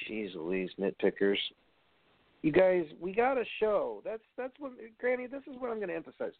Jeez 0.08 0.34
Louise, 0.34 0.70
nitpickers. 0.78 1.38
You 2.42 2.52
guys, 2.52 2.84
we 3.00 3.12
got 3.12 3.38
a 3.38 3.44
show. 3.58 4.02
That's 4.04 4.22
that's 4.36 4.52
what 4.58 4.72
Granny, 5.00 5.26
this 5.26 5.42
is 5.50 5.56
what 5.58 5.70
I'm 5.70 5.80
gonna 5.80 5.94
emphasize. 5.94 6.32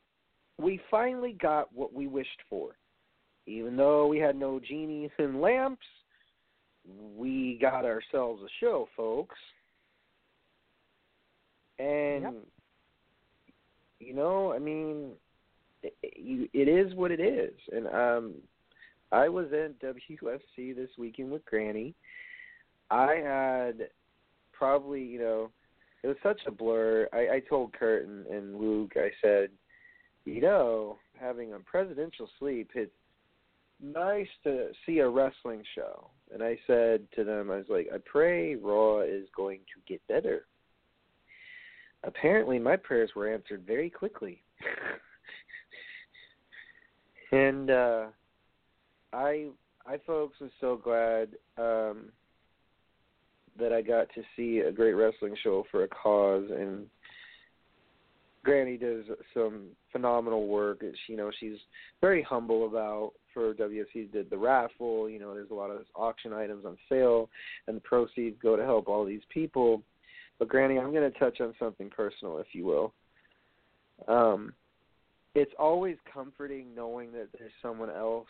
We 0.59 0.81
finally 0.91 1.37
got 1.41 1.73
what 1.75 1.93
we 1.93 2.07
wished 2.07 2.43
for. 2.49 2.77
Even 3.47 3.77
though 3.77 4.07
we 4.07 4.19
had 4.19 4.37
no 4.37 4.61
genies 4.61 5.11
and 5.19 5.41
lamps, 5.41 5.87
we 7.17 7.59
got 7.61 7.85
ourselves 7.85 8.43
a 8.43 8.49
show, 8.61 8.89
folks. 8.97 9.37
And 11.79 12.23
Yep. 12.23 12.35
you 14.01 14.15
know, 14.15 14.53
I 14.53 14.59
mean, 14.59 15.13
it, 15.87 15.97
it, 16.03 16.51
it 16.53 16.69
is 16.69 16.95
what 16.95 17.11
it 17.11 17.21
is. 17.21 17.55
And 17.73 17.87
um 17.89 18.35
I 19.13 19.29
was 19.29 19.47
at 19.53 19.81
WFC 19.81 20.75
this 20.75 20.91
weekend 20.99 21.31
with 21.31 21.45
Granny. 21.45 21.95
I 22.91 23.15
had 23.25 23.89
probably, 24.53 25.03
you 25.03 25.19
know, 25.19 25.51
it 26.03 26.09
was 26.09 26.17
such 26.23 26.41
a 26.47 26.51
blur. 26.51 27.09
I, 27.13 27.37
I 27.37 27.43
told 27.49 27.73
Kurt 27.73 28.07
and, 28.07 28.27
and 28.27 28.57
Luke, 28.57 28.93
I 28.97 29.11
said, 29.23 29.51
you 30.25 30.41
know, 30.41 30.99
having 31.19 31.53
a 31.53 31.59
presidential 31.61 32.29
sleep, 32.39 32.71
it's 32.75 32.91
nice 33.83 34.29
to 34.45 34.71
see 34.85 34.99
a 34.99 35.09
wrestling 35.09 35.63
show. 35.75 36.11
And 36.33 36.43
I 36.43 36.59
said 36.67 37.07
to 37.15 37.25
them, 37.25 37.51
I 37.51 37.59
was 37.59 37.67
like, 37.69 37.89
I 37.95 37.99
pray 38.05 38.57
Raw 38.57 39.01
is 39.01 39.27
going 39.37 39.61
to 39.75 39.93
get 39.93 40.07
better. 40.09 40.47
Apparently, 42.05 42.59
my 42.59 42.77
prayers 42.77 43.11
were 43.15 43.33
answered 43.33 43.65
very 43.67 43.91
quickly. 43.91 44.43
and 47.33 47.71
uh 47.71 48.07
I 49.13 49.49
I 49.87 49.99
folks 50.07 50.41
was 50.41 50.51
so 50.61 50.77
glad 50.77 51.29
um 51.59 52.11
that 53.59 53.73
I 53.73 53.81
got 53.81 54.09
to 54.15 54.23
see 54.37 54.59
a 54.59 54.73
great 54.73 54.93
wrestling 54.93 55.35
show 55.43 55.65
for 55.71 55.85
a 55.85 55.89
cause 55.89 56.45
and 56.51 56.87
Granny 58.47 58.77
does 58.77 59.05
some 59.35 59.65
phenomenal 59.91 60.47
work. 60.47 60.81
She, 60.81 61.15
you 61.15 61.17
know, 61.19 61.33
she's 61.41 61.59
very 62.01 62.23
humble 62.23 62.67
about 62.67 63.13
for 63.35 63.53
WFC 63.55 64.13
did 64.13 64.31
the 64.31 64.39
raffle. 64.39 65.11
You 65.11 65.19
know, 65.19 65.35
there's 65.35 65.51
a 65.51 65.55
lot 65.55 65.73
of 65.73 65.83
auction 65.97 66.33
items 66.33 66.65
on 66.65 66.79
sale, 66.89 67.29
and 67.67 67.77
the 67.77 67.81
proceeds 67.81 68.37
go 68.41 68.55
to 68.55 68.63
help 68.63 68.87
all 68.87 69.05
these 69.05 69.23
people. 69.31 69.83
But 70.39 70.47
Granny, 70.47 70.79
I'm 70.79 70.93
going 70.93 71.11
to 71.11 71.19
touch 71.19 71.41
on 71.41 71.55
something 71.59 71.91
personal, 71.91 72.39
if 72.39 72.47
you 72.53 72.65
will. 72.65 72.95
Um, 74.07 74.53
it's 75.37 75.53
always 75.59 75.97
comforting 76.13 76.75
knowing 76.75 77.13
that 77.13 77.29
there's 77.39 77.53
someone 77.61 77.91
else 77.91 78.27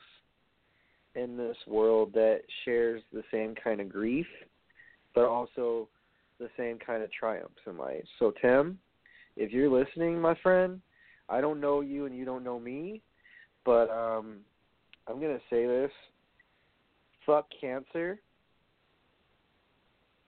in 1.14 1.36
this 1.36 1.56
world 1.68 2.12
that 2.12 2.40
shares 2.64 3.00
the 3.12 3.22
same 3.30 3.54
kind 3.54 3.80
of 3.80 3.88
grief, 3.88 4.26
but 5.14 5.24
also 5.24 5.88
the 6.40 6.48
same 6.56 6.80
kind 6.84 7.04
of 7.04 7.12
triumphs 7.12 7.60
in 7.64 7.78
life. 7.78 8.04
So, 8.18 8.32
Tim, 8.42 8.80
if 9.36 9.52
you're 9.52 9.70
listening, 9.70 10.20
my 10.20 10.34
friend, 10.42 10.80
I 11.28 11.40
don't 11.40 11.60
know 11.60 11.80
you 11.80 12.06
and 12.06 12.16
you 12.16 12.24
don't 12.24 12.42
know 12.42 12.58
me, 12.58 13.00
but 13.64 13.88
um, 13.88 14.38
I'm 15.06 15.20
going 15.20 15.36
to 15.36 15.42
say 15.48 15.64
this 15.64 15.92
fuck 17.24 17.46
cancer. 17.60 18.18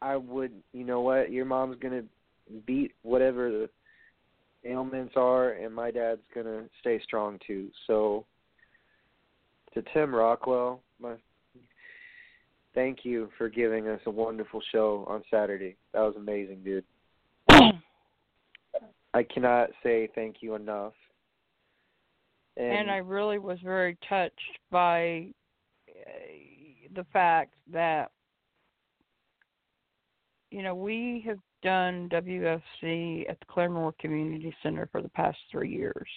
I 0.01 0.17
would, 0.17 0.53
you 0.73 0.85
know 0.85 1.01
what? 1.01 1.33
Your 1.33 1.45
mom's 1.45 1.77
going 1.81 2.03
to 2.03 2.55
beat 2.67 2.93
whatever 3.03 3.51
the 3.51 3.69
ailments 4.69 5.15
are, 5.17 5.53
and 5.53 5.75
my 5.75 5.91
dad's 5.91 6.21
going 6.35 6.47
to 6.47 6.65
stay 6.81 7.01
strong 7.03 7.39
too. 7.47 7.71
So, 7.87 8.27
to 9.75 9.83
Tim 9.95 10.15
Rockwell, 10.15 10.83
my 11.01 11.15
thank 12.75 13.05
you 13.05 13.29
for 13.37 13.49
giving 13.49 13.89
us 13.89 14.01
a 14.07 14.11
wonderful 14.11 14.61
show 14.71 15.05
on 15.09 15.23
Saturday. 15.31 15.77
That 15.93 16.01
was 16.01 16.15
amazing, 16.17 16.63
dude. 16.65 16.85
I 19.15 19.23
cannot 19.23 19.71
say 19.83 20.09
thank 20.15 20.37
you 20.41 20.55
enough. 20.55 20.93
And, 22.57 22.73
and 22.73 22.91
I 22.91 22.99
really 22.99 23.39
was 23.39 23.59
very 23.65 23.97
touched 24.09 24.59
by 24.71 25.29
uh, 25.89 26.93
the 26.95 27.05
fact 27.13 27.55
that 27.73 28.11
you 30.51 30.63
know 30.63 30.75
we 30.75 31.23
have 31.27 31.39
done 31.63 32.09
WFC 32.11 33.29
at 33.29 33.39
the 33.41 33.47
Claremore 33.49 33.97
Community 33.99 34.55
Center 34.63 34.89
for 34.91 35.03
the 35.03 35.09
past 35.11 35.39
three 35.51 35.71
years, 35.71 36.09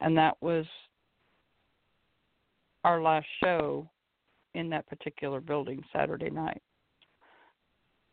and 0.00 0.16
that 0.16 0.36
was 0.40 0.64
our 2.84 3.02
last 3.02 3.26
show 3.42 3.88
in 4.54 4.68
that 4.70 4.86
particular 4.86 5.40
building 5.40 5.82
Saturday 5.92 6.30
night. 6.30 6.62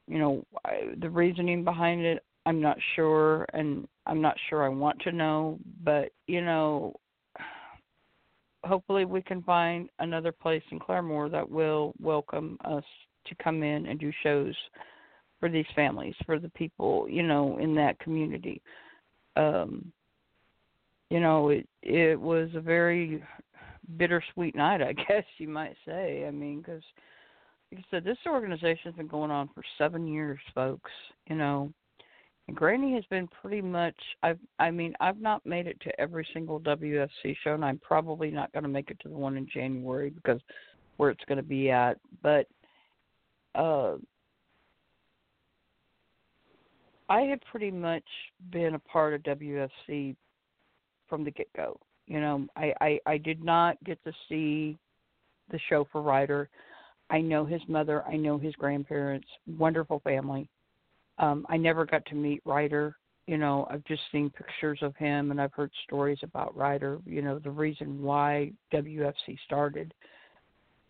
You 0.07 0.19
know, 0.19 0.45
I, 0.65 0.93
the 0.99 1.09
reasoning 1.09 1.63
behind 1.63 2.01
it, 2.01 2.23
I'm 2.45 2.61
not 2.61 2.77
sure, 2.95 3.45
and 3.53 3.87
I'm 4.07 4.21
not 4.21 4.35
sure 4.49 4.63
I 4.63 4.69
want 4.69 4.99
to 5.01 5.11
know, 5.11 5.59
but 5.83 6.11
you 6.27 6.41
know, 6.41 6.95
hopefully 8.63 9.05
we 9.05 9.21
can 9.21 9.43
find 9.43 9.89
another 9.99 10.31
place 10.31 10.63
in 10.71 10.79
Claremore 10.79 11.31
that 11.31 11.49
will 11.49 11.93
welcome 11.99 12.57
us 12.65 12.83
to 13.27 13.35
come 13.43 13.63
in 13.63 13.85
and 13.85 13.99
do 13.99 14.11
shows 14.23 14.55
for 15.41 15.49
these 15.49 15.65
families, 15.75 16.15
for 16.25 16.39
the 16.39 16.49
people, 16.49 17.07
you 17.09 17.23
know, 17.23 17.57
in 17.57 17.75
that 17.75 17.99
community. 17.99 18.61
Um, 19.35 19.91
you 21.09 21.19
know, 21.19 21.49
it 21.49 21.67
it 21.81 22.17
was 22.17 22.49
a 22.55 22.61
very 22.61 23.21
bittersweet 23.97 24.55
night, 24.55 24.81
I 24.81 24.93
guess 25.07 25.25
you 25.37 25.49
might 25.49 25.75
say. 25.85 26.25
I 26.25 26.31
mean, 26.31 26.59
because 26.59 26.83
like 27.71 27.81
I 27.81 27.85
said, 27.91 28.03
this 28.05 28.17
organization's 28.25 28.95
been 28.95 29.07
going 29.07 29.31
on 29.31 29.49
for 29.53 29.63
seven 29.77 30.07
years, 30.07 30.39
folks. 30.55 30.91
You 31.27 31.35
know, 31.35 31.73
and 32.47 32.55
Granny 32.55 32.93
has 32.95 33.03
been 33.09 33.27
pretty 33.41 33.61
much. 33.61 33.95
I've. 34.23 34.39
I 34.59 34.71
mean, 34.71 34.93
I've 34.99 35.19
not 35.19 35.45
made 35.45 35.67
it 35.67 35.79
to 35.81 35.99
every 35.99 36.27
single 36.33 36.59
WFC 36.59 37.35
show, 37.43 37.55
and 37.55 37.65
I'm 37.65 37.79
probably 37.79 38.31
not 38.31 38.51
going 38.53 38.63
to 38.63 38.69
make 38.69 38.91
it 38.91 38.99
to 39.01 39.09
the 39.09 39.15
one 39.15 39.37
in 39.37 39.47
January 39.51 40.11
because 40.11 40.39
where 40.97 41.09
it's 41.09 41.25
going 41.27 41.37
to 41.37 41.43
be 41.43 41.71
at. 41.71 41.97
But 42.21 42.47
uh, 43.55 43.95
I 47.11 47.23
had 47.23 47.41
pretty 47.51 47.71
much 47.71 48.05
been 48.51 48.75
a 48.75 48.79
part 48.79 49.13
of 49.13 49.21
WFC 49.23 50.15
from 51.09 51.25
the 51.25 51.31
get 51.31 51.51
go. 51.53 51.77
You 52.07 52.21
know, 52.21 52.47
I, 52.55 52.73
I 52.79 52.99
I 53.05 53.17
did 53.17 53.43
not 53.43 53.75
get 53.83 54.01
to 54.05 54.13
see 54.29 54.77
the 55.51 55.59
show 55.67 55.85
for 55.91 56.01
Ryder. 56.01 56.47
I 57.09 57.19
know 57.19 57.43
his 57.43 57.61
mother. 57.67 58.03
I 58.07 58.15
know 58.15 58.37
his 58.37 58.55
grandparents. 58.55 59.27
Wonderful 59.57 59.99
family. 60.05 60.47
Um, 61.17 61.45
I 61.49 61.57
never 61.57 61.85
got 61.85 62.05
to 62.05 62.15
meet 62.15 62.41
Ryder. 62.45 62.95
You 63.27 63.37
know, 63.37 63.67
I've 63.69 63.83
just 63.83 64.03
seen 64.13 64.29
pictures 64.29 64.79
of 64.81 64.95
him 64.95 65.31
and 65.31 65.41
I've 65.41 65.53
heard 65.53 65.71
stories 65.83 66.19
about 66.23 66.55
Ryder. 66.55 66.99
You 67.05 67.21
know, 67.21 67.39
the 67.39 67.51
reason 67.51 68.01
why 68.01 68.53
WFC 68.73 69.37
started. 69.45 69.93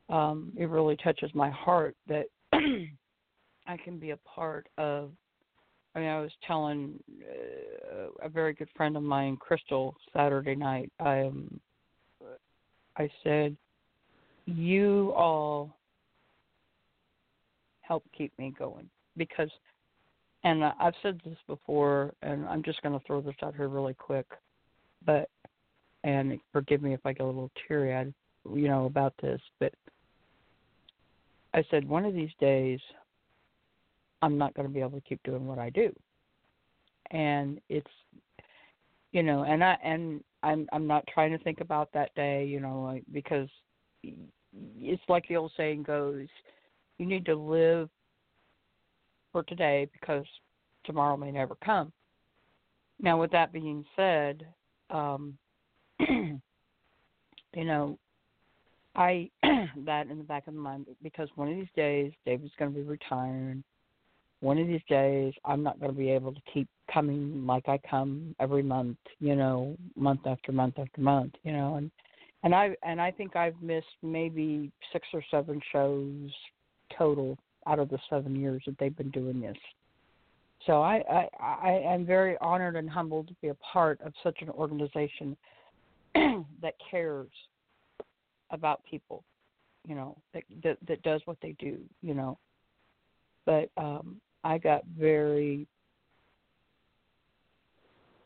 Um, 0.07 0.53
it 0.55 0.69
really 0.69 0.97
touches 0.97 1.31
my 1.33 1.49
heart 1.49 1.95
that 2.07 2.25
I 2.53 3.77
can 3.83 3.97
be 3.97 4.11
a 4.11 4.17
part 4.17 4.67
of. 4.77 5.09
I 5.93 5.99
mean, 5.99 6.09
I 6.09 6.21
was 6.21 6.31
telling 6.47 6.99
uh, 7.21 8.25
a 8.25 8.29
very 8.29 8.53
good 8.53 8.69
friend 8.75 8.95
of 8.95 9.03
mine, 9.03 9.37
Crystal, 9.37 9.95
Saturday 10.13 10.55
night. 10.55 10.91
I 10.99 11.21
um, 11.21 11.59
I 12.97 13.09
said, 13.23 13.57
"You 14.45 15.13
all 15.15 15.75
help 17.91 18.05
keep 18.17 18.31
me 18.39 18.53
going 18.57 18.89
because 19.17 19.49
and 20.45 20.63
I've 20.63 20.93
said 21.03 21.19
this 21.25 21.37
before 21.45 22.13
and 22.21 22.47
I'm 22.47 22.63
just 22.63 22.81
going 22.81 22.97
to 22.97 23.05
throw 23.05 23.19
this 23.19 23.35
out 23.43 23.53
here 23.53 23.67
really 23.67 23.93
quick 23.93 24.25
but 25.05 25.29
and 26.05 26.39
forgive 26.53 26.81
me 26.81 26.93
if 26.93 27.01
I 27.05 27.11
get 27.11 27.23
a 27.23 27.25
little 27.25 27.51
teary 27.67 27.93
eyed 27.93 28.13
you 28.49 28.69
know 28.69 28.85
about 28.85 29.13
this 29.21 29.41
but 29.59 29.73
I 31.53 31.65
said 31.69 31.85
one 31.87 32.05
of 32.05 32.13
these 32.13 32.31
days 32.39 32.79
I'm 34.21 34.37
not 34.37 34.53
going 34.53 34.67
to 34.67 34.73
be 34.73 34.81
able 34.81 34.99
to 34.99 35.01
keep 35.01 35.21
doing 35.23 35.47
what 35.47 35.59
I 35.59 35.69
do 35.69 35.93
and 37.11 37.59
it's 37.69 37.91
you 39.11 39.23
know 39.23 39.43
and 39.43 39.63
I 39.63 39.77
and 39.83 40.23
I'm 40.43 40.67
I'm 40.71 40.87
not 40.87 41.05
trying 41.13 41.31
to 41.31 41.43
think 41.43 41.61
about 41.61 41.91
that 41.93 42.13
day 42.15 42.45
you 42.45 42.59
know 42.59 42.99
because 43.11 43.49
it's 44.03 45.03
like 45.07 45.27
the 45.27 45.37
old 45.37 45.51
saying 45.57 45.83
goes 45.83 46.27
you 46.97 47.05
need 47.05 47.25
to 47.25 47.35
live 47.35 47.89
for 49.31 49.43
today 49.43 49.87
because 49.93 50.25
tomorrow 50.83 51.17
may 51.17 51.31
never 51.31 51.55
come. 51.63 51.91
Now, 52.99 53.19
with 53.19 53.31
that 53.31 53.51
being 53.51 53.83
said, 53.95 54.45
um, 54.89 55.37
you 55.99 56.39
know, 57.55 57.97
I 58.95 59.29
that 59.43 60.07
in 60.09 60.17
the 60.17 60.23
back 60.23 60.47
of 60.47 60.53
my 60.53 60.71
mind 60.71 60.87
because 61.01 61.29
one 61.35 61.47
of 61.47 61.55
these 61.55 61.67
days 61.75 62.11
David's 62.25 62.53
going 62.59 62.71
to 62.71 62.77
be 62.77 62.83
retiring. 62.83 63.63
One 64.41 64.57
of 64.57 64.67
these 64.67 64.81
days 64.89 65.33
I'm 65.45 65.63
not 65.63 65.79
going 65.79 65.91
to 65.91 65.97
be 65.97 66.09
able 66.09 66.33
to 66.33 66.41
keep 66.53 66.67
coming 66.91 67.45
like 67.45 67.69
I 67.69 67.79
come 67.89 68.35
every 68.39 68.63
month, 68.63 68.97
you 69.19 69.35
know, 69.35 69.77
month 69.95 70.21
after 70.25 70.51
month 70.51 70.79
after 70.79 70.99
month, 70.99 71.33
you 71.43 71.53
know, 71.53 71.75
and 71.75 71.91
and 72.43 72.55
I 72.55 72.75
and 72.83 72.99
I 72.99 73.11
think 73.11 73.35
I've 73.35 73.61
missed 73.61 73.85
maybe 74.01 74.71
six 74.91 75.07
or 75.13 75.23
seven 75.29 75.61
shows 75.71 76.31
total 76.97 77.37
out 77.67 77.79
of 77.79 77.89
the 77.89 77.99
seven 78.09 78.35
years 78.35 78.63
that 78.65 78.77
they've 78.79 78.95
been 78.95 79.11
doing 79.11 79.39
this. 79.39 79.57
So 80.65 80.81
I, 80.81 81.03
I, 81.09 81.29
I 81.39 81.93
am 81.93 82.05
very 82.05 82.37
honored 82.39 82.75
and 82.75 82.89
humbled 82.89 83.27
to 83.29 83.35
be 83.41 83.47
a 83.47 83.55
part 83.55 83.99
of 84.01 84.13
such 84.23 84.41
an 84.41 84.49
organization 84.49 85.35
that 86.15 86.73
cares 86.89 87.29
about 88.51 88.81
people, 88.89 89.23
you 89.87 89.95
know, 89.95 90.17
that, 90.33 90.43
that 90.63 90.77
that 90.87 91.01
does 91.03 91.21
what 91.25 91.37
they 91.41 91.55
do, 91.59 91.77
you 92.01 92.13
know. 92.13 92.37
But 93.45 93.69
um 93.77 94.19
I 94.43 94.57
got 94.57 94.83
very 94.97 95.67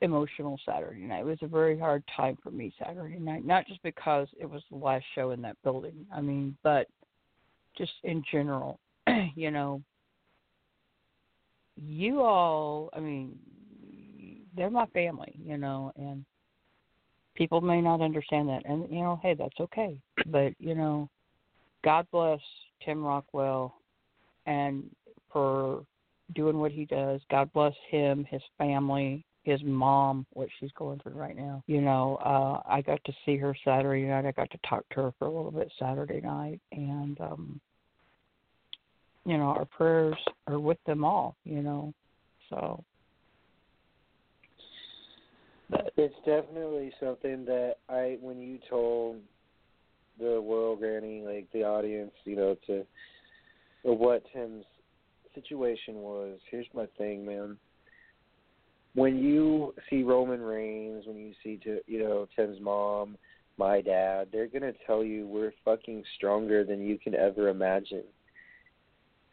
emotional 0.01 0.59
Saturday 0.65 1.01
night. 1.01 1.21
It 1.21 1.25
was 1.25 1.39
a 1.41 1.47
very 1.47 1.77
hard 1.77 2.03
time 2.15 2.37
for 2.41 2.51
me 2.51 2.73
Saturday 2.79 3.19
night, 3.19 3.45
not 3.45 3.67
just 3.67 3.81
because 3.83 4.27
it 4.39 4.49
was 4.49 4.61
the 4.69 4.77
last 4.77 5.05
show 5.15 5.31
in 5.31 5.41
that 5.41 5.57
building. 5.63 6.05
I 6.13 6.21
mean, 6.21 6.55
but 6.63 6.87
just 7.77 7.91
in 8.03 8.23
general, 8.31 8.79
you 9.35 9.51
know, 9.51 9.81
you 11.75 12.21
all, 12.21 12.89
I 12.93 12.99
mean, 12.99 13.37
they're 14.55 14.69
my 14.69 14.85
family, 14.87 15.33
you 15.43 15.57
know, 15.57 15.91
and 15.97 16.23
people 17.35 17.59
may 17.59 17.81
not 17.81 18.01
understand 18.01 18.47
that. 18.49 18.63
And, 18.65 18.89
you 18.89 19.01
know, 19.01 19.19
hey, 19.21 19.33
that's 19.33 19.59
okay. 19.59 19.97
But, 20.27 20.53
you 20.59 20.75
know, 20.75 21.09
God 21.83 22.07
bless 22.11 22.39
Tim 22.83 23.03
Rockwell 23.03 23.75
and 24.45 24.83
for 25.31 25.83
doing 26.33 26.59
what 26.59 26.71
he 26.71 26.85
does. 26.85 27.21
God 27.29 27.51
bless 27.53 27.73
him, 27.89 28.25
his 28.29 28.41
family, 28.57 29.25
his 29.43 29.61
mom, 29.63 30.25
what 30.33 30.49
she's 30.59 30.71
going 30.77 30.99
through 30.99 31.13
right 31.13 31.37
now. 31.37 31.63
You 31.67 31.81
know, 31.81 32.17
uh 32.17 32.61
I 32.67 32.81
got 32.81 33.03
to 33.05 33.13
see 33.25 33.37
her 33.37 33.55
Saturday 33.63 34.03
night. 34.03 34.25
I 34.25 34.31
got 34.31 34.49
to 34.51 34.59
talk 34.67 34.83
to 34.89 35.03
her 35.03 35.13
for 35.19 35.27
a 35.27 35.31
little 35.31 35.51
bit 35.51 35.71
Saturday 35.79 36.21
night 36.21 36.59
and 36.71 37.19
um 37.21 37.61
you 39.27 39.37
know, 39.37 39.45
our 39.45 39.65
prayers 39.65 40.17
are 40.47 40.59
with 40.59 40.77
them 40.85 41.03
all, 41.03 41.35
you 41.43 41.61
know. 41.61 41.93
So 42.49 42.83
but 45.69 45.91
it's 45.97 46.15
definitely 46.25 46.91
something 46.99 47.45
that 47.45 47.75
I 47.89 48.17
when 48.21 48.39
you 48.39 48.59
told 48.69 49.17
the 50.19 50.41
world 50.41 50.79
granny, 50.79 51.21
like 51.21 51.47
the 51.51 51.63
audience, 51.63 52.13
you 52.23 52.35
know, 52.35 52.55
to 52.67 52.85
what 53.83 54.23
Tim's 54.33 54.65
situation 55.35 55.95
was, 55.95 56.39
here's 56.49 56.67
my 56.73 56.87
thing, 56.97 57.25
man. 57.25 57.57
When 58.93 59.17
you 59.17 59.73
see 59.89 60.03
Roman 60.03 60.41
Reigns, 60.41 61.05
when 61.05 61.17
you 61.17 61.33
see 61.43 61.59
you 61.85 61.99
know, 61.99 62.27
Tim's 62.35 62.59
mom, 62.61 63.17
my 63.57 63.81
dad, 63.81 64.29
they're 64.31 64.47
gonna 64.47 64.73
tell 64.87 65.03
you 65.03 65.27
we're 65.27 65.53
fucking 65.63 66.03
stronger 66.15 66.63
than 66.63 66.81
you 66.81 66.97
can 66.97 67.13
ever 67.13 67.49
imagine 67.49 68.03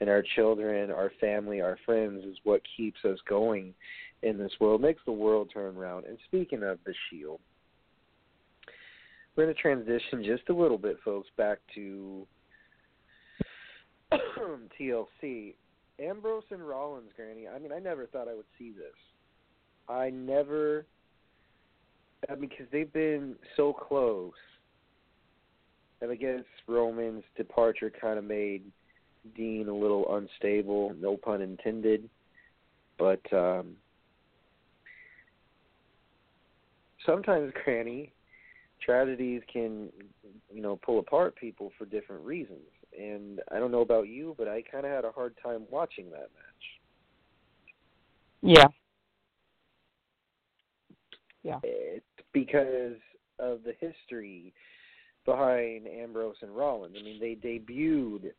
and 0.02 0.10
our 0.10 0.24
children, 0.34 0.90
our 0.90 1.12
family, 1.20 1.60
our 1.60 1.78
friends 1.86 2.24
is 2.24 2.36
what 2.42 2.60
keeps 2.76 2.98
us 3.04 3.18
going 3.28 3.72
in 4.24 4.36
this 4.36 4.50
world, 4.58 4.80
makes 4.80 5.00
the 5.06 5.12
world 5.12 5.48
turn 5.54 5.76
around. 5.76 6.06
And 6.06 6.18
speaking 6.26 6.64
of 6.64 6.80
the 6.84 6.92
Shield, 7.08 7.38
we're 9.36 9.44
going 9.44 9.54
to 9.54 9.62
transition 9.62 10.24
just 10.24 10.48
a 10.48 10.52
little 10.52 10.76
bit, 10.76 10.96
folks, 11.04 11.28
back 11.36 11.58
to 11.76 12.26
TLC. 14.80 15.54
Ambrose 16.02 16.44
and 16.50 16.66
Rollins, 16.66 17.10
Granny. 17.16 17.46
I 17.48 17.58
mean, 17.58 17.72
I 17.72 17.78
never 17.78 18.06
thought 18.06 18.28
I 18.28 18.34
would 18.34 18.46
see 18.58 18.72
this. 18.72 18.94
I 19.88 20.10
never, 20.10 20.86
I 22.28 22.34
mean, 22.34 22.48
because 22.48 22.66
they've 22.72 22.92
been 22.92 23.36
so 23.56 23.72
close. 23.72 24.32
And 26.00 26.10
I 26.10 26.16
guess 26.16 26.42
Roman's 26.66 27.24
departure 27.36 27.90
kind 27.90 28.18
of 28.18 28.24
made 28.24 28.62
Dean 29.36 29.68
a 29.68 29.74
little 29.74 30.16
unstable, 30.16 30.94
no 31.00 31.16
pun 31.16 31.40
intended. 31.40 32.08
But 32.98 33.20
um 33.32 33.76
sometimes 37.06 37.52
Granny 37.64 38.12
tragedies 38.84 39.42
can 39.52 39.90
you 40.52 40.60
know 40.60 40.76
pull 40.76 40.98
apart 40.98 41.36
people 41.36 41.72
for 41.78 41.84
different 41.86 42.24
reasons. 42.24 42.66
And 42.98 43.40
I 43.50 43.59
don't 43.59 43.70
know 43.70 43.81
about 43.81 44.09
you, 44.09 44.35
but 44.38 44.48
I 44.48 44.62
kind 44.62 44.85
of 44.85 44.92
had 44.92 45.05
a 45.05 45.12
hard 45.12 45.35
time 45.42 45.64
watching 45.70 46.11
that 46.11 46.31
match. 46.35 46.81
Yeah. 48.42 48.68
Yeah. 51.42 51.59
It's 51.62 52.05
because 52.33 52.96
of 53.38 53.61
the 53.64 53.74
history 53.81 54.52
behind 55.24 55.87
Ambrose 55.87 56.37
and 56.42 56.55
Rollins. 56.55 56.96
I 56.98 57.02
mean, 57.02 57.20
they 57.20 57.35
debuted 57.35 58.33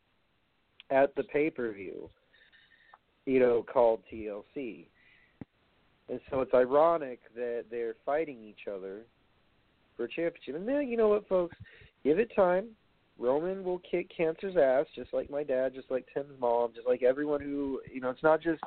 at 0.90 1.14
the 1.14 1.24
pay 1.24 1.50
per 1.50 1.72
view, 1.72 2.08
you 3.26 3.40
know, 3.40 3.62
called 3.62 4.02
TLC. 4.12 4.86
And 6.08 6.20
so 6.30 6.40
it's 6.40 6.52
ironic 6.52 7.20
that 7.34 7.64
they're 7.70 7.96
fighting 8.04 8.44
each 8.44 8.68
other 8.72 9.02
for 9.96 10.04
a 10.04 10.08
championship. 10.08 10.56
And 10.56 10.68
then, 10.68 10.88
you 10.88 10.96
know 10.96 11.08
what, 11.08 11.26
folks? 11.28 11.56
Give 12.04 12.18
it 12.18 12.30
time. 12.36 12.68
Roman 13.18 13.62
will 13.62 13.80
kick 13.88 14.10
cancer's 14.14 14.56
ass, 14.56 14.86
just 14.94 15.12
like 15.12 15.30
my 15.30 15.44
dad, 15.44 15.72
just 15.74 15.90
like 15.90 16.06
Tim's 16.12 16.38
mom, 16.40 16.72
just 16.74 16.86
like 16.86 17.02
everyone 17.02 17.40
who, 17.40 17.80
you 17.92 18.00
know, 18.00 18.10
it's 18.10 18.22
not 18.22 18.42
just 18.42 18.60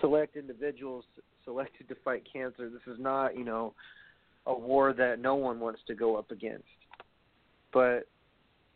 select 0.00 0.36
individuals 0.36 1.04
selected 1.44 1.88
to 1.88 1.94
fight 2.04 2.22
cancer. 2.30 2.68
This 2.68 2.92
is 2.92 3.00
not, 3.00 3.36
you 3.36 3.44
know, 3.44 3.74
a 4.46 4.54
war 4.54 4.92
that 4.92 5.20
no 5.20 5.36
one 5.36 5.60
wants 5.60 5.80
to 5.86 5.94
go 5.94 6.16
up 6.16 6.30
against. 6.30 6.64
But 7.72 8.08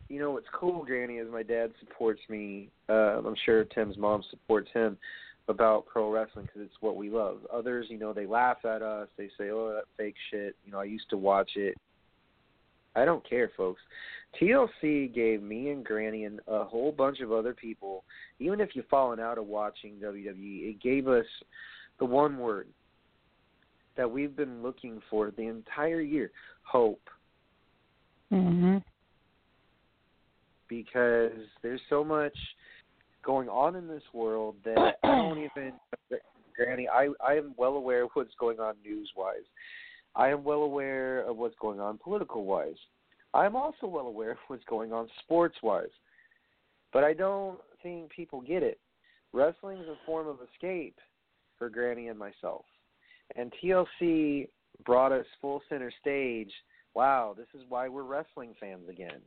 you 0.07 0.19
know 0.19 0.31
what's 0.31 0.47
cool, 0.53 0.85
Granny, 0.85 1.15
is 1.15 1.31
my 1.31 1.43
dad 1.43 1.71
supports 1.79 2.21
me. 2.29 2.69
Uh, 2.87 3.19
I'm 3.25 3.35
sure 3.45 3.65
Tim's 3.65 3.97
mom 3.97 4.23
supports 4.29 4.69
him 4.73 4.97
about 5.47 5.85
pro 5.85 6.11
wrestling 6.11 6.45
because 6.45 6.61
it's 6.61 6.81
what 6.81 6.95
we 6.95 7.09
love. 7.09 7.39
Others, 7.53 7.87
you 7.89 7.97
know, 7.97 8.13
they 8.13 8.25
laugh 8.25 8.57
at 8.65 8.81
us. 8.81 9.07
They 9.17 9.29
say, 9.37 9.49
"Oh, 9.49 9.73
that 9.73 9.85
fake 9.97 10.15
shit." 10.31 10.55
You 10.65 10.71
know, 10.71 10.79
I 10.79 10.85
used 10.85 11.09
to 11.09 11.17
watch 11.17 11.51
it. 11.55 11.75
I 12.95 13.03
don't 13.03 13.27
care, 13.27 13.51
folks. 13.57 13.81
TLC 14.39 15.13
gave 15.13 15.41
me 15.41 15.69
and 15.69 15.83
Granny 15.83 16.25
and 16.25 16.39
a 16.47 16.63
whole 16.63 16.91
bunch 16.91 17.19
of 17.21 17.31
other 17.31 17.53
people, 17.53 18.03
even 18.39 18.59
if 18.59 18.75
you've 18.75 18.87
fallen 18.87 19.19
out 19.19 19.37
of 19.37 19.47
watching 19.47 19.95
WWE, 19.95 20.69
it 20.69 20.81
gave 20.81 21.07
us 21.07 21.25
the 21.99 22.05
one 22.05 22.37
word 22.37 22.67
that 23.95 24.09
we've 24.09 24.35
been 24.35 24.61
looking 24.61 25.01
for 25.09 25.31
the 25.31 25.43
entire 25.43 26.01
year: 26.01 26.31
hope. 26.63 27.01
Mhm 28.31 28.83
because 30.67 31.31
there's 31.61 31.81
so 31.89 32.03
much 32.03 32.35
going 33.23 33.49
on 33.49 33.75
in 33.75 33.87
this 33.87 34.03
world 34.13 34.55
that 34.63 34.95
I 35.03 35.07
don't 35.07 35.37
even. 35.57 35.73
Granny, 36.55 36.87
I 36.87 37.09
I 37.25 37.33
am 37.33 37.53
well 37.57 37.73
aware 37.73 38.03
of 38.03 38.09
what's 38.13 38.33
going 38.39 38.59
on 38.59 38.75
news 38.83 39.09
wise. 39.15 39.43
I 40.15 40.29
am 40.29 40.43
well 40.43 40.61
aware 40.61 41.27
of 41.27 41.37
what's 41.37 41.55
going 41.59 41.79
on 41.79 41.97
political 41.97 42.45
wise. 42.45 42.77
I 43.35 43.45
am 43.45 43.55
also 43.57 43.85
well 43.85 44.07
aware 44.07 44.31
of 44.31 44.37
what's 44.47 44.63
going 44.63 44.93
on 44.93 45.09
sports 45.19 45.57
wise. 45.61 45.89
But 46.93 47.03
I 47.03 47.13
don't 47.13 47.59
think 47.83 48.09
people 48.09 48.39
get 48.39 48.63
it. 48.63 48.79
Wrestling 49.33 49.77
is 49.79 49.89
a 49.89 49.97
form 50.05 50.27
of 50.27 50.37
escape 50.53 50.97
for 51.59 51.69
Granny 51.69 52.07
and 52.07 52.17
myself. 52.17 52.63
And 53.35 53.53
TLC 53.61 54.47
brought 54.85 55.11
us 55.11 55.25
full 55.41 55.61
center 55.67 55.91
stage. 55.99 56.51
Wow, 56.93 57.35
this 57.37 57.47
is 57.53 57.65
why 57.67 57.89
we're 57.89 58.03
wrestling 58.03 58.55
fans 58.57 58.87
again. 58.89 59.19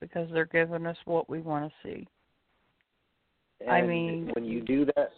Because 0.00 0.28
they're 0.32 0.44
giving 0.46 0.86
us 0.86 0.96
what 1.04 1.30
we 1.30 1.40
want 1.40 1.70
to 1.70 1.88
see. 1.88 2.08
And 3.60 3.70
I 3.70 3.82
mean- 3.82 4.30
when 4.34 4.44
you 4.44 4.60
do 4.60 4.86
that, 4.96 5.12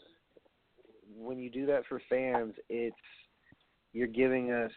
when 1.17 1.39
you 1.39 1.49
do 1.49 1.65
that 1.65 1.87
for 1.87 1.99
fans, 2.11 2.55
it's 2.69 2.95
you're 3.95 4.07
giving 4.07 4.51
us 4.51 4.73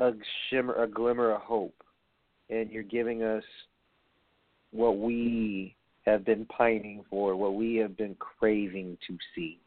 a 0.00 0.12
shimmer, 0.48 0.74
a 0.82 0.86
glimmer 0.86 1.32
of 1.32 1.40
hope, 1.42 1.82
and 2.50 2.70
you're 2.70 2.82
giving 2.82 3.22
us 3.22 3.44
what 4.70 4.98
we 4.98 5.74
have 6.04 6.24
been 6.24 6.46
pining 6.46 7.04
for, 7.10 7.36
what 7.36 7.54
we 7.54 7.76
have 7.76 7.96
been 7.96 8.16
craving 8.16 8.96
to 9.06 9.16
see. 9.34 9.58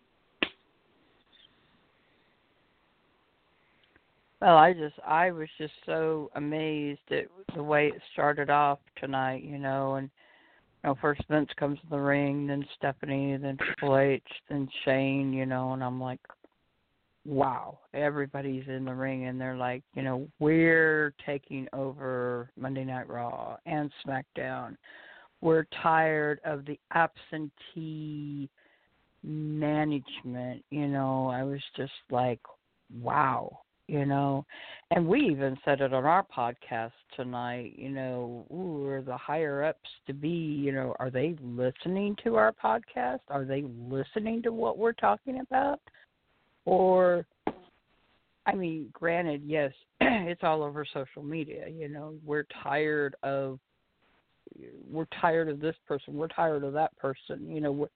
Well, 4.41 4.57
I 4.57 4.73
just 4.73 4.95
I 5.05 5.29
was 5.29 5.47
just 5.59 5.73
so 5.85 6.31
amazed 6.35 6.99
at 7.11 7.25
the 7.55 7.61
way 7.61 7.87
it 7.89 8.01
started 8.13 8.49
off 8.49 8.79
tonight, 8.99 9.43
you 9.43 9.59
know, 9.59 9.95
and 9.95 10.09
you 10.83 10.89
know, 10.89 10.97
first 10.99 11.21
Vince 11.29 11.49
comes 11.57 11.79
to 11.81 11.87
the 11.91 11.99
ring, 11.99 12.47
then 12.47 12.65
Stephanie, 12.75 13.37
then 13.37 13.55
Triple 13.57 13.97
H, 13.99 14.23
then 14.49 14.67
Shane, 14.83 15.31
you 15.31 15.45
know, 15.45 15.73
and 15.73 15.83
I'm 15.83 16.01
like, 16.01 16.19
wow, 17.25 17.79
everybody's 17.93 18.67
in 18.67 18.85
the 18.85 18.93
ring 18.93 19.25
and 19.27 19.39
they're 19.39 19.57
like, 19.57 19.83
you 19.93 20.01
know, 20.01 20.27
we're 20.39 21.13
taking 21.25 21.67
over 21.73 22.49
Monday 22.57 22.83
Night 22.83 23.07
Raw 23.07 23.57
and 23.65 23.91
SmackDown. 24.05 24.75
We're 25.41 25.65
tired 25.81 26.39
of 26.45 26.65
the 26.65 26.79
absentee 26.93 28.49
management, 29.23 30.63
you 30.69 30.87
know. 30.87 31.29
I 31.29 31.43
was 31.43 31.61
just 31.75 31.91
like, 32.09 32.39
wow, 33.01 33.59
you 33.87 34.05
know. 34.05 34.45
And 34.91 35.07
we 35.07 35.21
even 35.21 35.57
said 35.63 35.81
it 35.81 35.93
on 35.93 36.05
our 36.05 36.25
podcast 36.25 36.91
tonight, 37.15 37.73
you 37.75 37.89
know, 37.89 38.45
ooh, 38.51 38.87
are 38.87 39.01
the 39.01 39.17
higher 39.17 39.63
ups 39.63 39.89
to 40.07 40.13
be, 40.13 40.29
you 40.29 40.71
know, 40.71 40.95
are 40.99 41.09
they 41.09 41.35
listening 41.41 42.15
to 42.23 42.35
our 42.35 42.51
podcast? 42.51 43.19
Are 43.29 43.45
they 43.45 43.63
listening 43.89 44.41
to 44.43 44.51
what 44.51 44.77
we're 44.77 44.93
talking 44.93 45.39
about? 45.39 45.79
Or 46.65 47.25
I 48.45 48.55
mean, 48.55 48.89
granted, 48.93 49.43
yes, 49.45 49.71
it's 50.01 50.43
all 50.43 50.63
over 50.63 50.85
social 50.93 51.23
media, 51.23 51.67
you 51.69 51.87
know. 51.87 52.15
We're 52.25 52.45
tired 52.63 53.15
of 53.23 53.59
we're 54.89 55.07
tired 55.21 55.47
of 55.47 55.59
this 55.59 55.75
person, 55.87 56.15
we're 56.15 56.27
tired 56.27 56.63
of 56.63 56.73
that 56.73 56.95
person, 56.97 57.49
you 57.49 57.61
know, 57.61 57.71
we're 57.71 57.87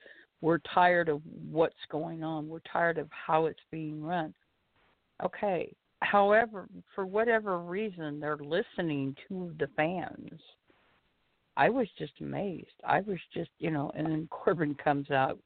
we're 0.42 0.60
tired 0.74 1.10
of 1.10 1.22
what's 1.50 1.74
going 1.90 2.24
on. 2.24 2.48
We're 2.48 2.60
tired 2.72 3.00
of 3.00 3.08
how 3.10 3.46
it's 3.48 3.60
being 3.72 4.04
run. 4.04 4.34
Okay. 5.24 5.74
However, 6.02 6.68
for 6.94 7.06
whatever 7.06 7.58
reason, 7.60 8.20
they're 8.20 8.38
listening 8.38 9.16
to 9.28 9.54
the 9.58 9.68
fans. 9.76 10.40
I 11.58 11.70
was 11.70 11.88
just 11.98 12.14
amazed. 12.20 12.68
I 12.86 13.00
was 13.00 13.18
just, 13.34 13.50
you 13.60 13.72
know, 13.72 13.92
and 13.96 14.06
then 14.06 14.28
Corbin 14.30 14.76
comes 14.76 15.10
out, 15.10 15.40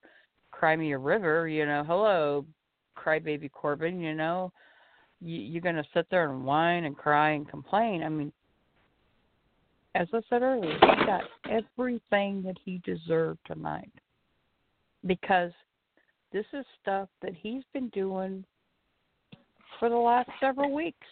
cry 0.52 0.76
me 0.76 0.92
a 0.92 0.98
river, 0.98 1.48
you 1.48 1.66
know, 1.66 1.84
hello, 1.88 2.46
crybaby 3.00 3.52
Corbin, 3.52 4.00
you 4.00 4.14
know, 4.14 4.52
you, 5.22 5.38
you're 5.40 5.62
going 5.62 5.76
to 5.76 5.84
sit 5.94 6.08
there 6.10 6.32
and 6.32 6.44
whine 6.44 6.86
and 6.86 6.98
cry 6.98 7.32
and 7.32 7.48
complain. 7.48 8.04
I 8.04 8.10
mean, 8.10 8.32
as 9.96 10.08
I 10.14 10.22
said 10.30 10.42
earlier, 10.42 10.74
he 10.74 11.06
got 11.06 11.24
everything 11.50 12.44
that 12.44 12.58
he 12.64 12.82
deserved 12.86 13.40
tonight 13.46 13.92
because 15.06 15.52
this 16.32 16.46
is 16.54 16.66
stuff 16.82 17.10
that 17.22 17.34
he's 17.36 17.64
been 17.74 17.90
doing 17.90 18.46
for 19.80 19.90
the 19.90 19.96
last 19.96 20.30
several 20.40 20.74
weeks. 20.74 21.08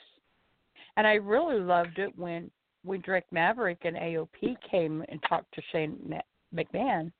And 0.95 1.07
I 1.07 1.13
really 1.13 1.59
loved 1.59 1.99
it 1.99 2.17
when 2.17 2.49
when 2.83 3.01
Drake 3.01 3.25
Maverick 3.31 3.79
and 3.83 3.97
AOP 3.97 4.55
came 4.69 5.03
and 5.09 5.19
talked 5.27 5.53
to 5.55 5.61
Shane 5.71 6.21
McMahon. 6.55 7.11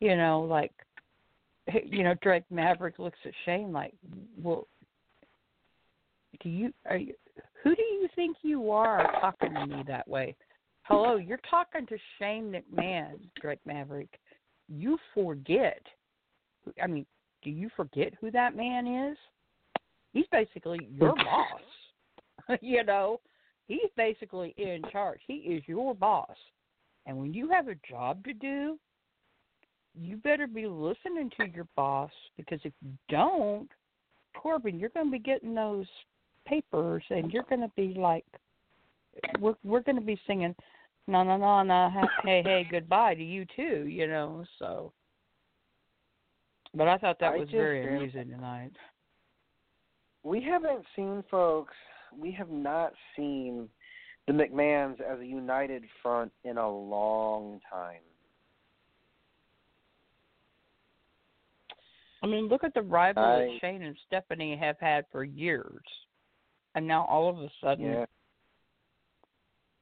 You 0.00 0.16
know, 0.16 0.42
like 0.42 0.72
you 1.84 2.04
know, 2.04 2.14
Drake 2.22 2.44
Maverick 2.50 2.98
looks 2.98 3.18
at 3.24 3.32
Shane 3.44 3.72
like, 3.72 3.94
"Well, 4.40 4.66
do 6.40 6.48
you 6.48 6.72
are 6.86 6.96
you 6.96 7.14
who 7.62 7.74
do 7.74 7.82
you 7.82 8.08
think 8.14 8.36
you 8.42 8.70
are 8.70 9.02
talking 9.20 9.54
to 9.54 9.66
me 9.66 9.82
that 9.86 10.06
way?" 10.06 10.36
Hello, 10.82 11.16
you're 11.16 11.40
talking 11.50 11.84
to 11.86 11.98
Shane 12.18 12.52
McMahon, 12.52 13.18
Drake 13.40 13.58
Maverick. 13.64 14.20
You 14.68 14.98
forget. 15.14 15.82
I 16.80 16.86
mean, 16.86 17.06
do 17.42 17.50
you 17.50 17.68
forget 17.76 18.12
who 18.20 18.30
that 18.30 18.56
man 18.56 18.86
is? 18.86 19.16
He's 20.12 20.26
basically 20.30 20.88
your 20.90 21.14
boss. 22.48 22.58
you 22.60 22.84
know, 22.84 23.20
he's 23.66 23.90
basically 23.96 24.54
in 24.56 24.82
charge. 24.92 25.20
He 25.26 25.34
is 25.34 25.62
your 25.66 25.94
boss. 25.94 26.36
And 27.06 27.16
when 27.16 27.32
you 27.34 27.48
have 27.50 27.68
a 27.68 27.76
job 27.88 28.24
to 28.24 28.32
do, 28.32 28.78
you 30.00 30.16
better 30.16 30.46
be 30.46 30.66
listening 30.66 31.30
to 31.38 31.46
your 31.46 31.66
boss 31.76 32.10
because 32.36 32.60
if 32.64 32.72
you 32.82 32.90
don't, 33.08 33.68
Corbin, 34.36 34.78
you're 34.78 34.90
going 34.90 35.06
to 35.06 35.12
be 35.12 35.18
getting 35.18 35.54
those 35.54 35.86
papers 36.46 37.02
and 37.10 37.32
you're 37.32 37.44
going 37.44 37.62
to 37.62 37.70
be 37.76 37.94
like, 37.98 38.24
we're 39.40 39.54
we're 39.64 39.80
going 39.80 39.96
to 39.96 40.02
be 40.02 40.20
singing, 40.26 40.54
no 41.06 41.22
no 41.22 41.36
no 41.38 41.62
no, 41.62 41.90
hey 42.22 42.42
hey 42.44 42.66
goodbye 42.70 43.14
to 43.14 43.24
you 43.24 43.46
too, 43.56 43.86
you 43.88 44.06
know. 44.06 44.44
So, 44.58 44.92
but 46.74 46.86
I 46.86 46.98
thought 46.98 47.18
that 47.20 47.32
I 47.32 47.36
was 47.38 47.48
very 47.50 47.86
amusing 47.86 48.28
tonight. 48.28 48.72
We 50.22 50.42
haven't 50.42 50.84
seen, 50.94 51.24
folks, 51.30 51.72
we 52.18 52.30
have 52.32 52.50
not 52.50 52.92
seen 53.16 53.68
the 54.26 54.32
McMahons 54.32 55.00
as 55.00 55.20
a 55.20 55.26
united 55.26 55.84
front 56.02 56.32
in 56.44 56.58
a 56.58 56.68
long 56.68 57.60
time. 57.72 58.00
I 62.26 62.28
mean, 62.28 62.48
look 62.48 62.64
at 62.64 62.74
the 62.74 62.82
rivalry 62.82 63.24
I- 63.24 63.52
that 63.52 63.60
Shane 63.60 63.82
and 63.82 63.96
Stephanie 64.06 64.56
have 64.56 64.76
had 64.80 65.04
for 65.12 65.22
years, 65.22 65.84
and 66.74 66.84
now 66.84 67.04
all 67.04 67.28
of 67.28 67.38
a 67.38 67.48
sudden 67.60 67.84
Yeah. 67.86 68.06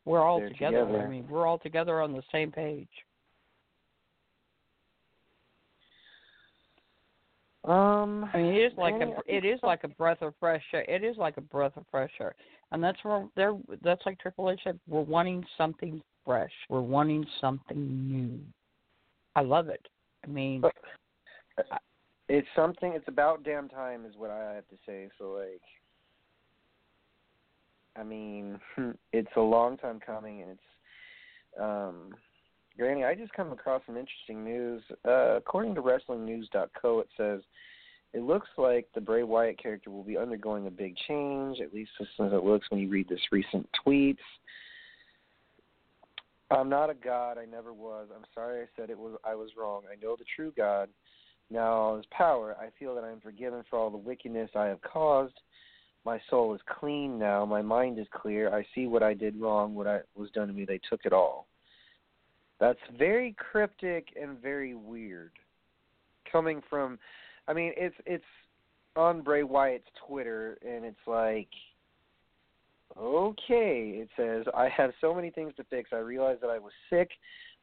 we're 0.05 0.21
all 0.21 0.41
they're 0.41 0.51
together. 0.51 0.85
I 0.85 1.07
mean, 1.07 1.27
we're 1.27 1.47
all 1.47 1.59
together 1.59 2.03
on 2.03 2.13
the 2.13 2.23
same 2.31 2.53
page. 2.53 3.07
Um, 7.65 8.29
I 8.35 8.37
mean, 8.37 8.55
it 8.55 8.73
is 8.73 8.77
like 8.77 9.01
a 9.01 9.17
I 9.17 9.21
it 9.27 9.63
like 9.63 9.85
a 9.85 9.89
breath 9.89 10.21
of 10.21 10.37
fresh 10.37 10.63
air. 10.75 10.85
It 10.87 11.03
is 11.03 11.17
like 11.17 11.39
a 11.39 11.41
breath 11.41 11.79
of 11.79 11.87
fresh 11.91 12.13
air, 12.21 12.35
and 12.73 12.85
that's 12.85 13.03
where 13.05 13.27
they're 13.37 13.57
that's 13.81 14.05
like 14.05 14.19
Triple 14.19 14.51
H 14.51 14.61
said. 14.65 14.79
We're 14.87 15.01
wanting 15.01 15.47
something 15.57 16.03
fresh. 16.27 16.53
We're 16.69 16.83
wanting 16.83 17.27
something 17.41 18.07
new. 18.07 18.39
I 19.35 19.41
love 19.41 19.71
it. 19.71 19.89
I 20.25 20.27
mean, 20.27 20.63
it's 22.29 22.49
something. 22.57 22.93
It's 22.95 23.09
about 23.09 23.45
damn 23.45 23.69
time, 23.69 24.05
is 24.07 24.15
what 24.17 24.31
I 24.31 24.55
have 24.55 24.69
to 24.69 24.77
say. 24.87 25.09
So 25.19 25.33
like, 25.33 25.61
I 27.97 28.03
mean, 28.03 28.59
it's 29.13 29.29
a 29.37 29.41
long 29.41 29.77
time 29.77 30.01
coming, 30.05 30.43
and 30.43 30.51
it's 30.53 31.61
um, 31.61 32.15
Granny. 32.77 33.05
I 33.05 33.15
just 33.15 33.33
come 33.33 33.53
across 33.53 33.83
some 33.87 33.97
interesting 33.97 34.45
news. 34.45 34.83
Uh, 35.07 35.37
according 35.37 35.75
to 35.77 35.83
WrestlingNews.co, 35.83 37.01
it 37.01 37.09
says 37.17 37.41
it 38.13 38.23
looks 38.23 38.49
like 38.57 38.87
the 38.95 39.01
Bray 39.01 39.23
Wyatt 39.23 39.61
character 39.61 39.91
will 39.91 40.05
be 40.05 40.17
undergoing 40.17 40.67
a 40.67 40.71
big 40.71 40.97
change. 41.09 41.61
At 41.61 41.75
least 41.75 41.91
as 42.01 42.07
as 42.21 42.33
it 42.33 42.45
looks 42.45 42.71
when 42.71 42.81
you 42.81 42.89
read 42.89 43.09
this 43.09 43.21
recent 43.31 43.69
tweets. 43.87 44.19
I'm 46.51 46.69
not 46.69 46.91
a 46.91 46.95
god. 46.95 47.39
I 47.39 47.45
never 47.45 47.73
was. 47.73 48.09
I'm 48.15 48.25
sorry 48.35 48.63
I 48.63 48.67
said 48.77 48.91
it 48.91 48.99
was. 48.99 49.17
I 49.25 49.35
was 49.35 49.51
wrong. 49.59 49.83
I 49.91 50.03
know 50.03 50.17
the 50.17 50.25
true 50.37 50.53
God. 50.57 50.89
Now, 51.51 51.97
His 51.97 52.07
power, 52.11 52.57
I 52.61 52.69
feel 52.79 52.95
that 52.95 53.05
I 53.05 53.11
am 53.11 53.21
forgiven 53.21 53.63
for 53.69 53.79
all 53.79 53.91
the 53.91 53.97
wickedness 53.97 54.51
I 54.55 54.67
have 54.67 54.81
caused. 54.83 55.35
My 56.05 56.21
soul 56.29 56.55
is 56.55 56.61
clean 56.81 57.19
now. 57.19 57.47
My 57.47 57.63
mind 57.63 57.99
is 57.99 58.07
clear. 58.13 58.55
I 58.55 58.67
see 58.75 58.87
what 58.87 59.03
I 59.03 59.15
did 59.15 59.41
wrong. 59.41 59.75
What 59.75 59.87
I 59.87 60.01
was 60.15 60.31
done 60.31 60.49
to 60.49 60.53
me. 60.53 60.65
They 60.65 60.81
took 60.91 61.01
it 61.05 61.13
all. 61.13 61.47
That's 62.61 62.79
very 62.99 63.35
cryptic 63.39 64.09
and 64.21 64.41
very 64.41 64.75
weird. 64.75 65.33
Coming 66.31 66.63
from, 66.69 66.99
I 67.49 67.53
mean, 67.53 67.73
it's 67.77 67.95
it's 68.07 68.25
on 68.97 69.23
Bray 69.23 69.43
Wyatt's 69.43 69.89
Twitter, 70.07 70.59
and 70.67 70.85
it's 70.85 70.97
like, 71.07 71.49
Okay, 72.97 73.95
it 73.97 74.09
says, 74.17 74.45
I 74.57 74.69
have 74.69 74.93
so 75.01 75.15
many 75.15 75.31
things 75.31 75.53
to 75.57 75.65
fix. 75.65 75.91
I 75.93 75.97
realized 75.97 76.41
that 76.43 76.51
I 76.51 76.59
was 76.59 76.73
sick. 76.89 77.11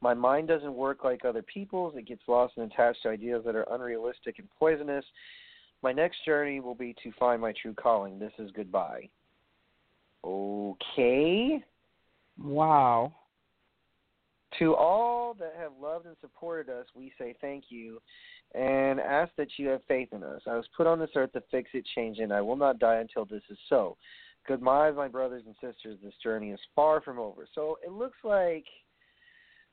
My 0.01 0.13
mind 0.15 0.47
doesn't 0.47 0.73
work 0.73 1.03
like 1.03 1.23
other 1.23 1.43
people's. 1.43 1.93
It 1.95 2.07
gets 2.07 2.23
lost 2.27 2.53
and 2.57 2.71
attached 2.71 3.03
to 3.03 3.09
ideas 3.09 3.43
that 3.45 3.55
are 3.55 3.67
unrealistic 3.71 4.39
and 4.39 4.47
poisonous. 4.57 5.05
My 5.83 5.91
next 5.91 6.25
journey 6.25 6.59
will 6.59 6.75
be 6.75 6.95
to 7.03 7.11
find 7.19 7.41
my 7.41 7.53
true 7.61 7.73
calling. 7.73 8.19
This 8.19 8.33
is 8.39 8.49
goodbye. 8.51 9.09
Okay. 10.23 11.63
Wow. 12.41 13.13
To 14.59 14.75
all 14.75 15.35
that 15.35 15.53
have 15.57 15.71
loved 15.81 16.05
and 16.07 16.15
supported 16.19 16.71
us, 16.71 16.85
we 16.95 17.13
say 17.17 17.35
thank 17.39 17.65
you 17.69 18.01
and 18.53 18.99
ask 18.99 19.31
that 19.37 19.47
you 19.57 19.69
have 19.69 19.81
faith 19.87 20.09
in 20.11 20.23
us. 20.23 20.41
I 20.45 20.55
was 20.55 20.65
put 20.75 20.87
on 20.87 20.99
this 20.99 21.11
earth 21.15 21.31
to 21.33 21.43
fix 21.49 21.69
it, 21.73 21.85
change 21.95 22.19
it, 22.19 22.23
and 22.23 22.33
I 22.33 22.41
will 22.41 22.57
not 22.57 22.79
die 22.79 22.97
until 22.97 23.25
this 23.25 23.43
is 23.49 23.57
so. 23.69 23.97
Goodbye, 24.47 24.91
my 24.91 25.07
brothers 25.07 25.43
and 25.45 25.55
sisters. 25.61 25.99
This 26.03 26.13
journey 26.21 26.49
is 26.51 26.59
far 26.75 27.01
from 27.01 27.17
over. 27.17 27.47
So 27.55 27.77
it 27.85 27.91
looks 27.91 28.17
like 28.23 28.65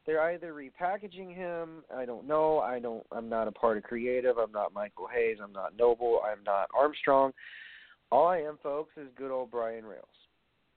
they're 0.09 0.23
either 0.23 0.55
repackaging 0.55 1.37
him. 1.37 1.85
I 1.94 2.07
don't 2.07 2.27
know. 2.27 2.61
I 2.61 2.79
don't. 2.79 3.05
I'm 3.12 3.29
not 3.29 3.47
a 3.47 3.53
part 3.53 3.77
of 3.77 3.83
creative. 3.83 4.38
I'm 4.38 4.51
not 4.51 4.73
Michael 4.73 5.07
Hayes. 5.14 5.37
I'm 5.42 5.53
not 5.53 5.77
Noble. 5.79 6.23
I'm 6.25 6.42
not 6.44 6.71
Armstrong. 6.75 7.33
All 8.11 8.27
I 8.27 8.38
am, 8.38 8.59
folks, 8.62 8.97
is 8.97 9.09
good 9.18 9.31
old 9.31 9.51
Brian 9.51 9.85
Rails. 9.85 10.07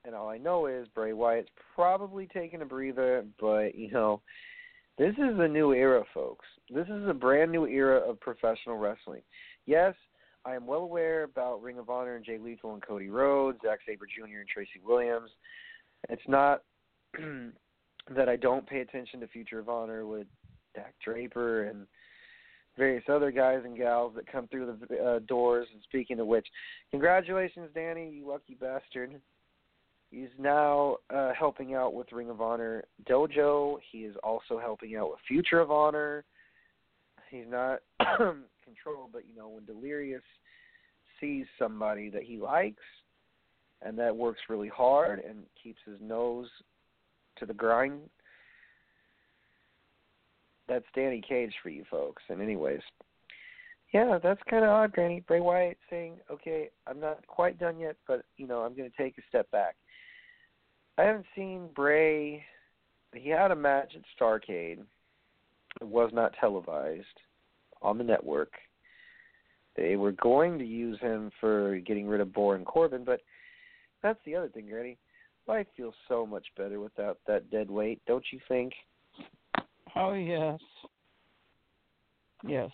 And 0.03 0.13
all 0.13 0.27
I 0.27 0.37
know 0.37 0.65
is 0.65 0.85
Bray 0.93 1.13
Wyatt's 1.13 1.47
probably 1.73 2.27
taking 2.27 2.61
a 2.61 2.65
breather, 2.65 3.23
but 3.39 3.73
you 3.73 3.89
know, 3.89 4.21
this 4.97 5.13
is 5.13 5.39
a 5.39 5.47
new 5.47 5.71
era, 5.71 6.03
folks. 6.13 6.45
This 6.69 6.87
is 6.87 7.07
a 7.07 7.13
brand 7.13 7.53
new 7.53 7.65
era 7.67 7.99
of 7.99 8.19
professional 8.19 8.75
wrestling. 8.75 9.21
Yes, 9.65 9.93
I 10.43 10.55
am 10.55 10.67
well 10.67 10.81
aware 10.81 11.23
about 11.23 11.61
Ring 11.61 11.79
of 11.79 11.89
Honor 11.89 12.17
and 12.17 12.25
Jay 12.25 12.37
Lethal 12.37 12.73
and 12.73 12.85
Cody 12.85 13.09
Rhodes, 13.09 13.59
Zack 13.63 13.79
Sabre 13.87 14.07
Jr. 14.07 14.39
and 14.39 14.49
Tracy 14.49 14.81
Williams. 14.85 15.29
It's 16.09 16.21
not 16.27 16.63
that 18.15 18.29
I 18.29 18.35
don't 18.35 18.67
pay 18.67 18.79
attention 18.79 19.19
to 19.19 19.27
Future 19.27 19.59
of 19.59 19.69
Honor 19.69 20.05
with 20.05 20.27
Dak 20.75 20.93
Draper 21.03 21.63
and 21.63 21.85
various 22.77 23.03
other 23.09 23.31
guys 23.31 23.61
and 23.65 23.77
gals 23.77 24.13
that 24.15 24.31
come 24.31 24.47
through 24.47 24.77
the 24.87 24.97
uh, 24.97 25.19
doors. 25.27 25.67
And 25.73 25.81
speaking 25.83 26.19
of 26.19 26.27
which, 26.27 26.47
congratulations, 26.89 27.69
Danny, 27.73 28.09
you 28.09 28.27
lucky 28.27 28.55
bastard. 28.59 29.19
He's 30.09 30.29
now 30.37 30.97
uh, 31.13 31.31
helping 31.37 31.73
out 31.73 31.93
with 31.93 32.11
Ring 32.11 32.29
of 32.29 32.41
Honor 32.41 32.83
Dojo. 33.09 33.77
He 33.91 33.99
is 33.99 34.15
also 34.23 34.59
helping 34.59 34.95
out 34.95 35.09
with 35.09 35.19
Future 35.27 35.59
of 35.59 35.71
Honor. 35.71 36.25
He's 37.29 37.45
not 37.47 37.79
controlled, 37.99 39.11
but 39.13 39.23
you 39.27 39.35
know 39.35 39.49
when 39.49 39.65
Delirious 39.65 40.23
sees 41.19 41.45
somebody 41.57 42.09
that 42.09 42.23
he 42.23 42.37
likes 42.37 42.83
and 43.81 43.97
that 43.97 44.15
works 44.15 44.41
really 44.49 44.67
hard 44.67 45.19
and 45.19 45.43
keeps 45.61 45.79
his 45.85 45.97
nose 46.01 46.47
to 47.41 47.45
the 47.45 47.53
grind, 47.53 47.99
that's 50.69 50.85
Danny 50.95 51.21
Cage 51.27 51.53
for 51.61 51.69
you 51.69 51.83
folks. 51.91 52.23
And 52.29 52.41
anyways, 52.41 52.79
yeah, 53.93 54.19
that's 54.23 54.39
kind 54.49 54.63
of 54.63 54.69
odd, 54.69 54.93
Granny. 54.93 55.21
Bray 55.27 55.41
Wyatt 55.41 55.77
saying, 55.89 56.19
"Okay, 56.31 56.69
I'm 56.87 56.99
not 56.99 57.25
quite 57.27 57.59
done 57.59 57.77
yet, 57.77 57.97
but 58.07 58.23
you 58.37 58.47
know 58.47 58.61
I'm 58.61 58.73
going 58.73 58.89
to 58.89 58.97
take 58.97 59.17
a 59.17 59.27
step 59.27 59.51
back." 59.51 59.75
I 60.97 61.03
haven't 61.03 61.25
seen 61.35 61.67
Bray. 61.75 62.45
He 63.13 63.29
had 63.29 63.51
a 63.51 63.55
match 63.55 63.93
at 63.95 64.03
Starcade. 64.17 64.79
It 65.81 65.87
was 65.87 66.11
not 66.13 66.33
televised 66.39 67.05
on 67.81 67.97
the 67.97 68.03
network. 68.03 68.53
They 69.75 69.95
were 69.95 70.13
going 70.13 70.59
to 70.59 70.65
use 70.65 70.99
him 70.99 71.31
for 71.39 71.77
getting 71.79 72.07
rid 72.07 72.21
of 72.21 72.33
Baron 72.33 72.65
Corbin, 72.65 73.03
but 73.03 73.21
that's 74.03 74.19
the 74.25 74.35
other 74.35 74.49
thing, 74.49 74.67
Granny. 74.67 74.97
Life 75.47 75.67
feels 75.75 75.95
so 76.07 76.25
much 76.25 76.45
better 76.57 76.79
without 76.79 77.17
that 77.27 77.49
dead 77.51 77.69
weight, 77.69 78.01
don't 78.07 78.25
you 78.31 78.39
think? 78.47 78.73
Oh 79.95 80.13
yes. 80.13 80.59
Yes. 82.45 82.71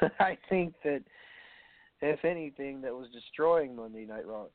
I 0.20 0.36
think 0.48 0.74
that 0.84 1.02
if 2.00 2.24
anything 2.24 2.80
that 2.82 2.94
was 2.94 3.08
destroying 3.12 3.76
Monday 3.76 4.06
Night 4.06 4.26
Raw, 4.26 4.46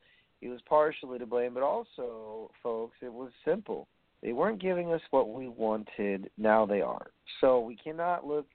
he 0.41 0.47
was 0.47 0.59
partially 0.67 1.19
to 1.19 1.25
blame, 1.25 1.53
but 1.53 1.63
also, 1.63 2.51
folks, 2.61 2.97
it 3.01 3.13
was 3.13 3.31
simple. 3.43 3.87
They 4.21 4.33
weren't 4.33 4.61
giving 4.61 4.91
us 4.91 5.01
what 5.11 5.33
we 5.33 5.47
wanted. 5.47 6.29
Now 6.37 6.65
they 6.65 6.81
are. 6.81 7.07
So 7.41 7.59
we 7.59 7.75
cannot 7.75 8.25
look. 8.25 8.47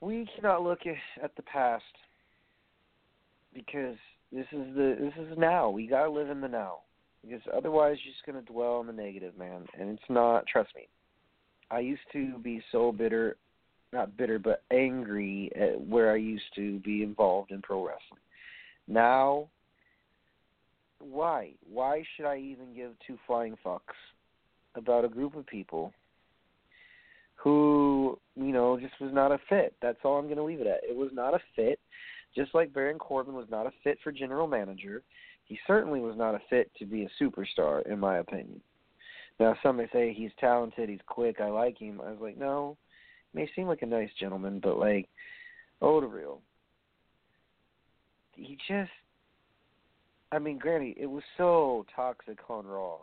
We 0.00 0.28
cannot 0.34 0.62
look 0.62 0.80
at 1.22 1.34
the 1.36 1.42
past 1.42 1.82
because 3.54 3.96
this 4.32 4.46
is 4.52 4.74
the 4.74 4.96
this 5.00 5.26
is 5.26 5.38
now. 5.38 5.70
We 5.70 5.86
gotta 5.86 6.10
live 6.10 6.30
in 6.30 6.40
the 6.40 6.48
now 6.48 6.78
because 7.22 7.42
otherwise 7.54 7.96
you're 8.04 8.12
just 8.12 8.26
gonna 8.26 8.42
dwell 8.42 8.74
on 8.74 8.86
the 8.86 8.92
negative, 8.92 9.36
man. 9.38 9.66
And 9.78 9.90
it's 9.90 10.10
not. 10.10 10.46
Trust 10.46 10.70
me. 10.74 10.88
I 11.70 11.80
used 11.80 12.02
to 12.12 12.38
be 12.38 12.62
so 12.70 12.92
bitter, 12.92 13.36
not 13.92 14.16
bitter, 14.16 14.38
but 14.38 14.62
angry 14.70 15.50
at 15.56 15.80
where 15.80 16.12
I 16.12 16.16
used 16.16 16.54
to 16.54 16.78
be 16.80 17.02
involved 17.02 17.50
in 17.50 17.60
pro 17.62 17.84
wrestling. 17.84 18.20
Now 18.86 19.48
why? 20.98 21.52
Why 21.70 22.04
should 22.16 22.26
I 22.26 22.38
even 22.38 22.74
give 22.74 22.92
two 23.06 23.18
flying 23.26 23.56
fucks 23.64 23.80
about 24.74 25.04
a 25.04 25.08
group 25.08 25.34
of 25.36 25.46
people 25.46 25.92
who, 27.34 28.18
you 28.34 28.52
know, 28.52 28.78
just 28.78 28.94
was 29.00 29.12
not 29.12 29.32
a 29.32 29.38
fit? 29.48 29.74
That's 29.82 29.98
all 30.04 30.18
I'm 30.18 30.26
going 30.26 30.36
to 30.36 30.42
leave 30.42 30.60
it 30.60 30.66
at. 30.66 30.80
It 30.88 30.96
was 30.96 31.10
not 31.12 31.34
a 31.34 31.40
fit. 31.54 31.78
Just 32.36 32.54
like 32.54 32.72
Baron 32.72 32.98
Corbin 32.98 33.34
was 33.34 33.48
not 33.50 33.66
a 33.66 33.72
fit 33.82 33.98
for 34.04 34.12
general 34.12 34.46
manager, 34.46 35.02
he 35.44 35.58
certainly 35.66 36.00
was 36.00 36.16
not 36.16 36.34
a 36.34 36.40
fit 36.48 36.70
to 36.78 36.84
be 36.84 37.04
a 37.04 37.22
superstar, 37.22 37.84
in 37.90 37.98
my 37.98 38.18
opinion. 38.18 38.60
Now, 39.40 39.56
some 39.62 39.78
may 39.78 39.88
say 39.92 40.12
he's 40.12 40.30
talented, 40.38 40.88
he's 40.88 41.00
quick, 41.06 41.40
I 41.40 41.48
like 41.48 41.78
him. 41.78 42.00
I 42.00 42.10
was 42.10 42.20
like, 42.20 42.38
no, 42.38 42.76
he 43.32 43.40
may 43.40 43.50
seem 43.56 43.66
like 43.66 43.82
a 43.82 43.86
nice 43.86 44.10
gentleman, 44.20 44.60
but 44.62 44.78
like, 44.78 45.08
oh, 45.82 46.00
the 46.00 46.06
real. 46.06 46.40
He 48.34 48.58
just 48.68 48.90
I 50.32 50.38
mean, 50.38 50.58
Granny, 50.58 50.94
it 50.98 51.06
was 51.06 51.22
so 51.36 51.86
toxic 51.94 52.38
on 52.50 52.66
Raw. 52.66 52.98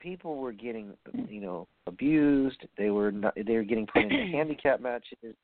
People 0.00 0.38
were 0.38 0.52
getting, 0.52 0.94
you 1.28 1.40
know, 1.40 1.68
abused. 1.86 2.66
They 2.76 2.90
were 2.90 3.12
not. 3.12 3.34
They 3.36 3.54
were 3.54 3.62
getting 3.62 3.86
put 3.86 4.02
into 4.02 4.26
handicap 4.32 4.80
matches. 4.80 5.36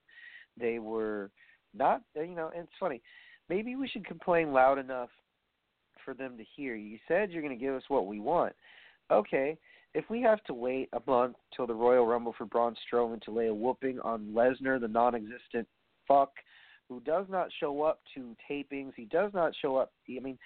They 0.59 0.79
were 0.79 1.31
not. 1.75 2.03
Uh, 2.17 2.23
you 2.23 2.35
know, 2.35 2.51
it's 2.55 2.69
funny. 2.79 3.01
Maybe 3.49 3.77
we 3.77 3.89
should 3.89 4.07
complain 4.07 4.53
loud 4.53 4.79
enough 4.79 5.11
for 6.05 6.15
them 6.15 6.37
to 6.37 6.45
hear. 6.57 6.75
You 6.75 6.99
said 7.09 7.31
you're 7.31 7.43
going 7.43 7.57
to 7.57 7.65
give 7.65 7.75
us 7.75 7.83
what 7.89 8.07
we 8.07 8.21
want. 8.21 8.53
Okay, 9.11 9.57
if 9.95 10.05
we 10.11 10.21
have 10.23 10.43
to 10.45 10.55
wait 10.55 10.89
a 10.93 11.01
month 11.11 11.37
till 11.57 11.67
the 11.67 11.75
Royal 11.75 12.07
Rumble 12.07 12.35
for 12.37 12.45
Braun 12.45 12.77
Strowman 12.87 13.23
to 13.23 13.31
lay 13.31 13.47
a 13.47 13.55
whooping 13.55 13.99
on 14.01 14.33
Lesnar, 14.35 14.81
the 14.81 14.89
non-existent 14.89 15.67
fuck 16.07 16.33
who 16.89 17.01
does 17.01 17.27
not 17.29 17.49
show 17.59 17.83
up 17.83 18.01
to 18.15 18.37
tapings, 18.51 18.93
he 18.97 19.05
does 19.07 19.33
not 19.35 19.53
show 19.61 19.77
up. 19.77 19.93
I 20.09 20.21
mean, 20.21 20.39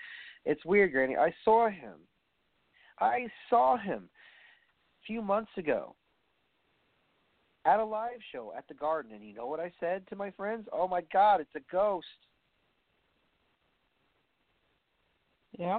it's 0.44 0.64
weird, 0.64 0.92
Granny. 0.92 1.16
I 1.16 1.32
saw 1.44 1.68
him. 1.68 1.94
I 3.00 3.26
saw 3.50 3.76
him 3.76 4.08
a 5.02 5.06
few 5.06 5.22
months 5.22 5.50
ago 5.56 5.94
at 7.64 7.78
a 7.78 7.84
live 7.84 8.18
show 8.32 8.52
at 8.56 8.66
the 8.68 8.74
Garden, 8.74 9.12
and 9.12 9.24
you 9.24 9.34
know 9.34 9.46
what 9.46 9.60
I 9.60 9.70
said 9.80 10.06
to 10.08 10.16
my 10.16 10.30
friends? 10.32 10.66
Oh 10.72 10.88
my 10.88 11.02
God, 11.12 11.40
it's 11.40 11.54
a 11.54 11.72
ghost. 11.72 12.06
Yeah. 15.58 15.78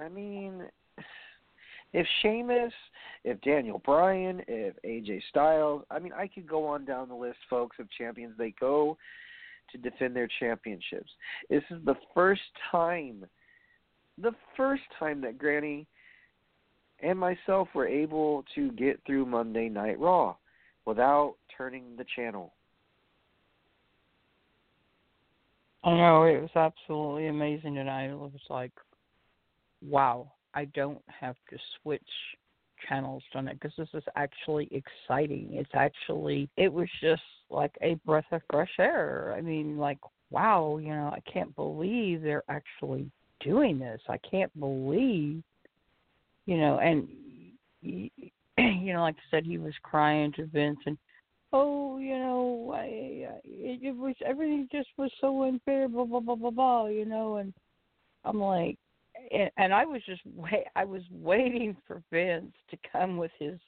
I 0.00 0.08
mean, 0.08 0.62
if 1.92 2.06
Sheamus, 2.20 2.72
if 3.24 3.40
Daniel 3.42 3.80
Bryan, 3.84 4.42
if 4.48 4.74
AJ 4.84 5.20
Styles, 5.28 5.84
I 5.90 5.98
mean, 5.98 6.12
I 6.12 6.26
could 6.26 6.46
go 6.46 6.66
on 6.66 6.84
down 6.84 7.08
the 7.08 7.14
list, 7.14 7.38
folks, 7.48 7.76
of 7.78 7.86
champions. 7.96 8.34
They 8.36 8.54
go 8.58 8.96
to 9.72 9.78
defend 9.78 10.16
their 10.16 10.28
championships. 10.40 11.10
This 11.48 11.62
is 11.70 11.78
the 11.84 11.94
first 12.14 12.42
time, 12.70 13.24
the 14.18 14.32
first 14.56 14.82
time 14.98 15.20
that 15.22 15.38
Granny 15.38 15.86
and 17.04 17.18
myself 17.18 17.68
were 17.74 17.86
able 17.86 18.44
to 18.54 18.72
get 18.72 19.00
through 19.06 19.26
Monday 19.26 19.68
Night 19.68 19.98
Raw 20.00 20.36
without 20.86 21.34
turning 21.56 21.96
the 21.96 22.06
channel. 22.16 22.54
I 25.84 25.90
know 25.90 26.22
it 26.24 26.40
was 26.40 26.50
absolutely 26.56 27.26
amazing 27.26 27.74
tonight. 27.74 28.06
It 28.06 28.18
was 28.18 28.32
like, 28.48 28.72
wow, 29.86 30.32
I 30.54 30.64
don't 30.66 31.02
have 31.08 31.36
to 31.50 31.58
switch 31.82 32.00
channels 32.88 33.22
on 33.34 33.48
it 33.48 33.60
because 33.60 33.76
this 33.76 33.88
is 33.92 34.02
actually 34.16 34.68
exciting. 34.72 35.48
It's 35.52 35.70
actually, 35.74 36.48
it 36.56 36.72
was 36.72 36.88
just 37.02 37.22
like 37.50 37.72
a 37.82 37.94
breath 38.06 38.24
of 38.32 38.40
fresh 38.50 38.72
air. 38.78 39.34
I 39.36 39.42
mean, 39.42 39.76
like, 39.76 39.98
wow, 40.30 40.78
you 40.78 40.88
know, 40.88 41.12
I 41.14 41.20
can't 41.30 41.54
believe 41.54 42.22
they're 42.22 42.44
actually 42.48 43.10
doing 43.40 43.78
this. 43.78 44.00
I 44.08 44.16
can't 44.18 44.58
believe, 44.58 45.42
you 46.46 46.58
know, 46.58 46.78
and 46.78 47.08
you 47.82 48.92
know, 48.92 49.02
like 49.02 49.16
I 49.16 49.30
said, 49.30 49.44
he 49.44 49.58
was 49.58 49.74
crying 49.82 50.32
to 50.32 50.46
Vince, 50.46 50.78
and 50.86 50.98
oh, 51.52 51.98
you 51.98 52.18
know, 52.18 52.72
I, 52.74 52.84
it, 53.44 53.80
it 53.82 53.96
was 53.96 54.14
everything 54.24 54.68
just 54.70 54.88
was 54.96 55.10
so 55.20 55.44
unfair, 55.44 55.88
blah 55.88 56.04
blah 56.04 56.20
blah 56.20 56.36
blah 56.36 56.50
blah, 56.50 56.86
you 56.86 57.04
know, 57.04 57.36
and 57.36 57.52
I'm 58.24 58.40
like, 58.40 58.78
and, 59.32 59.50
and 59.56 59.72
I 59.72 59.84
was 59.84 60.02
just 60.06 60.22
wait, 60.36 60.64
I 60.76 60.84
was 60.84 61.02
waiting 61.10 61.76
for 61.86 62.02
Vince 62.12 62.54
to 62.70 62.76
come 62.90 63.16
with 63.16 63.32
his 63.38 63.58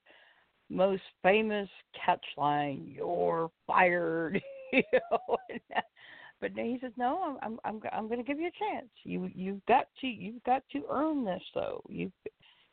most 0.69 1.03
famous 1.23 1.69
catchline, 1.97 2.95
"You're 2.95 3.51
fired," 3.67 4.41
you 4.73 4.83
know. 4.93 5.37
But 6.39 6.51
he 6.55 6.77
says, 6.83 6.93
"No, 6.99 7.23
I'm 7.23 7.39
I'm 7.43 7.59
I'm, 7.65 7.81
I'm 7.93 8.09
going 8.09 8.19
to 8.19 8.25
give 8.25 8.39
you 8.39 8.49
a 8.49 8.75
chance. 8.75 8.91
You 9.05 9.31
you've 9.35 9.65
got 9.65 9.87
to 10.03 10.07
you've 10.07 10.43
got 10.45 10.63
to 10.73 10.85
earn 10.91 11.25
this 11.25 11.43
though. 11.55 11.83
You 11.89 12.13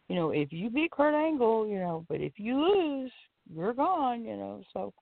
you 0.09 0.15
know, 0.15 0.31
if 0.31 0.51
you 0.51 0.69
beat 0.69 0.91
Kurt 0.91 1.13
Angle, 1.13 1.67
you 1.67 1.79
know, 1.79 2.05
but 2.09 2.19
if 2.21 2.33
you 2.37 2.59
lose, 2.59 3.11
you're 3.53 3.73
gone, 3.73 4.23
you 4.23 4.35
know. 4.35 4.63
So, 4.73 4.93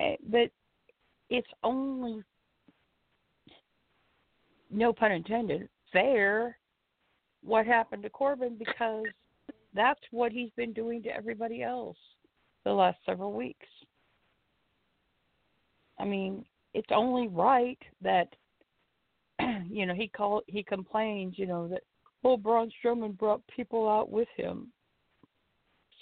eh, 0.00 0.16
but 0.30 0.50
it's 1.30 1.48
only 1.62 2.22
no 4.70 4.92
pun 4.92 5.12
intended 5.12 5.68
fair 5.92 6.58
what 7.42 7.66
happened 7.66 8.02
to 8.02 8.10
Corbin 8.10 8.56
because 8.58 9.04
that's 9.74 10.00
what 10.10 10.32
he's 10.32 10.50
been 10.56 10.72
doing 10.72 11.02
to 11.02 11.08
everybody 11.08 11.62
else 11.62 11.96
the 12.64 12.72
last 12.72 12.98
several 13.06 13.32
weeks. 13.32 13.66
I 15.98 16.04
mean, 16.04 16.44
it's 16.74 16.88
only 16.94 17.28
right 17.28 17.78
that 18.02 18.28
you 19.70 19.86
know 19.86 19.94
he 19.94 20.08
call 20.08 20.42
he 20.46 20.62
complains, 20.62 21.38
you 21.38 21.46
know 21.46 21.68
that 21.68 21.82
oh 22.24 22.36
Braun 22.36 22.70
Strowman 22.82 23.16
brought 23.16 23.42
people 23.54 23.88
out 23.88 24.10
with 24.10 24.28
him. 24.36 24.68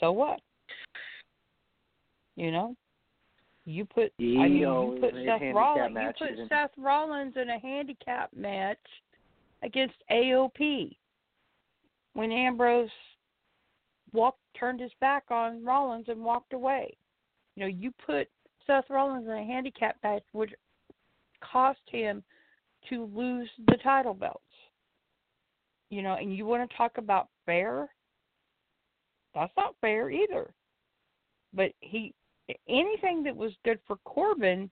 So 0.01 0.13
what? 0.13 0.41
You 2.37 2.51
know, 2.51 2.77
you 3.65 3.85
put 3.85 4.13
I 4.21 4.23
mean, 4.23 4.57
you 4.59 4.99
put 5.01 5.15
Seth 5.25 5.55
Rollins 5.55 5.97
you 6.21 6.27
put 6.27 6.49
Seth 6.49 6.71
Rollins 6.77 7.35
in 7.41 7.51
a 7.51 7.59
handicap 7.59 8.31
match 8.37 8.79
against 9.63 9.97
AOP 10.11 10.97
when 12.13 12.31
Ambrose 12.31 12.91
walked 14.13 14.41
turned 14.59 14.81
his 14.81 14.93
back 15.01 15.25
on 15.31 15.65
Rollins 15.65 16.07
and 16.09 16.23
walked 16.23 16.53
away. 16.53 16.97
You 17.55 17.63
know, 17.63 17.69
you 17.69 17.93
put 18.05 18.29
Seth 18.67 18.85
Rollins 18.91 19.27
in 19.27 19.33
a 19.33 19.45
handicap 19.45 19.97
match 20.03 20.23
which 20.33 20.53
cost 21.41 21.81
him 21.91 22.23
to 22.89 23.11
lose 23.15 23.49
the 23.67 23.77
title 23.83 24.15
belts. 24.15 24.43
You 25.91 26.03
know, 26.03 26.15
and 26.15 26.37
you 26.37 26.47
want 26.47 26.69
to 26.69 26.77
talk 26.77 26.93
about 26.99 27.29
fair? 27.45 27.89
That's 29.35 29.53
not 29.57 29.77
fair 29.81 30.11
either. 30.11 30.53
But 31.53 31.73
he 31.81 32.15
anything 32.69 33.23
that 33.25 33.37
was 33.37 33.53
good 33.65 33.79
for 33.87 33.97
Corbin, 34.05 34.71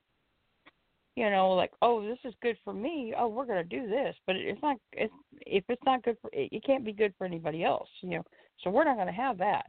you 1.17 1.31
know, 1.31 1.51
like 1.51 1.71
oh 1.83 2.05
this 2.05 2.19
is 2.25 2.35
good 2.43 2.57
for 2.65 2.73
me. 2.73 3.15
Oh 3.17 3.29
we're 3.29 3.47
gonna 3.47 3.65
do 3.65 3.89
this, 3.89 4.17
but 4.27 4.37
it's 4.37 4.61
not. 4.63 4.77
It's, 4.93 5.13
if 5.47 5.65
it's 5.69 5.83
not 5.85 6.03
good 6.03 6.17
for 6.21 6.31
it, 6.33 6.49
it 6.53 6.65
can't 6.65 6.85
be 6.85 6.93
good 6.93 7.15
for 7.17 7.25
anybody 7.25 7.65
else. 7.65 7.89
You 8.01 8.11
know, 8.11 8.25
so 8.63 8.71
we're 8.71 8.85
not 8.85 8.97
gonna 8.97 9.13
have 9.13 9.39
that. 9.39 9.67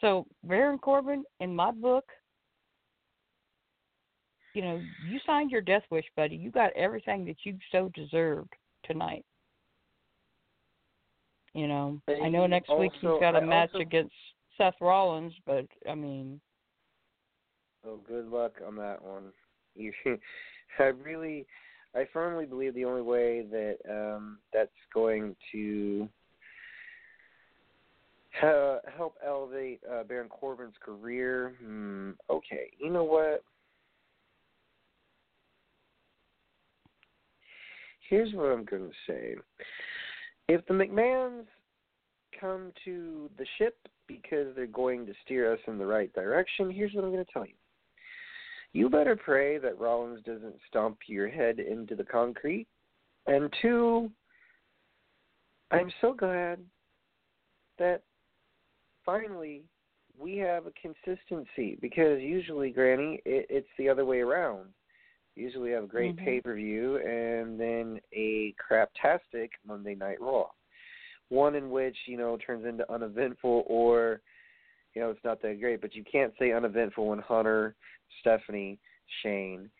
So 0.00 0.26
Baron 0.44 0.78
Corbin, 0.78 1.24
in 1.40 1.54
my 1.54 1.70
book, 1.70 2.04
you 4.54 4.62
know, 4.62 4.80
you 5.08 5.18
signed 5.24 5.50
your 5.50 5.60
death 5.60 5.84
wish, 5.90 6.04
buddy. 6.16 6.36
You 6.36 6.50
got 6.50 6.72
everything 6.74 7.24
that 7.26 7.36
you 7.44 7.56
so 7.70 7.90
deserved 7.94 8.52
tonight. 8.84 9.24
You 11.54 11.68
know, 11.68 12.00
I 12.22 12.28
know 12.28 12.46
next 12.46 12.70
week 12.78 12.92
he's 13.00 13.10
got 13.20 13.34
a 13.34 13.38
I 13.38 13.44
match 13.44 13.70
also- 13.74 13.82
against 13.82 14.14
Seth 14.56 14.74
Rollins, 14.80 15.34
but 15.46 15.66
I 15.88 15.94
mean, 15.94 16.40
Oh, 17.84 17.98
good 18.06 18.28
luck 18.28 18.52
on 18.66 18.76
that 18.76 19.02
one. 19.02 19.32
You, 19.74 19.90
I 20.78 20.82
really, 20.82 21.46
I 21.94 22.04
firmly 22.12 22.44
believe 22.44 22.74
the 22.74 22.84
only 22.84 23.00
way 23.00 23.46
that 23.50 23.78
um, 23.88 24.36
that's 24.52 24.68
going 24.92 25.34
to 25.50 26.06
uh, 28.42 28.78
help 28.94 29.16
elevate 29.26 29.80
uh, 29.90 30.02
Baron 30.04 30.28
Corbin's 30.28 30.74
career. 30.84 31.54
Hmm, 31.62 32.10
okay, 32.28 32.70
you 32.78 32.90
know 32.90 33.04
what? 33.04 33.42
Here's 38.10 38.34
what 38.34 38.46
I'm 38.52 38.64
going 38.64 38.90
to 38.90 39.10
say. 39.10 39.34
If 40.48 40.66
the 40.66 40.74
McMahons 40.74 41.44
come 42.38 42.72
to 42.84 43.30
the 43.38 43.46
ship 43.58 43.76
because 44.06 44.54
they're 44.54 44.66
going 44.66 45.06
to 45.06 45.12
steer 45.24 45.52
us 45.52 45.60
in 45.66 45.78
the 45.78 45.86
right 45.86 46.12
direction, 46.12 46.70
here's 46.70 46.92
what 46.92 47.04
I'm 47.04 47.12
going 47.12 47.24
to 47.24 47.32
tell 47.32 47.46
you. 47.46 47.54
You 48.72 48.88
better 48.88 49.16
pray 49.16 49.58
that 49.58 49.78
Rollins 49.78 50.22
doesn't 50.24 50.56
stomp 50.68 50.98
your 51.06 51.28
head 51.28 51.58
into 51.58 51.94
the 51.94 52.04
concrete. 52.04 52.66
And 53.26 53.52
two, 53.60 54.10
I'm 55.70 55.92
so 56.00 56.12
glad 56.12 56.58
that 57.78 58.02
finally 59.04 59.62
we 60.18 60.36
have 60.38 60.64
a 60.66 60.72
consistency 60.72 61.78
because 61.80 62.20
usually, 62.20 62.70
Granny, 62.70 63.20
it, 63.24 63.46
it's 63.50 63.68
the 63.78 63.88
other 63.88 64.04
way 64.04 64.20
around. 64.20 64.68
Usually, 65.34 65.64
we 65.64 65.70
have 65.70 65.84
a 65.84 65.88
great 65.88 66.16
Mhm. 66.16 66.24
pay 66.24 66.40
per 66.40 66.54
view 66.54 66.98
and 66.98 67.58
then 67.58 68.00
a 68.12 68.52
craptastic 68.54 69.50
Monday 69.64 69.94
Night 69.94 70.20
Raw. 70.20 70.50
One 71.28 71.54
in 71.54 71.70
which 71.70 71.96
you 72.06 72.16
know 72.18 72.36
turns 72.36 72.66
into 72.66 72.90
uneventful, 72.92 73.64
or 73.66 74.20
you 74.94 75.00
know 75.00 75.10
it's 75.10 75.24
not 75.24 75.40
that 75.40 75.60
great. 75.60 75.80
But 75.80 75.94
you 75.94 76.04
can't 76.04 76.36
say 76.38 76.52
uneventful 76.52 77.06
when 77.06 77.18
Hunter, 77.20 77.74
Stephanie, 78.20 78.78
Shane, 79.22 79.70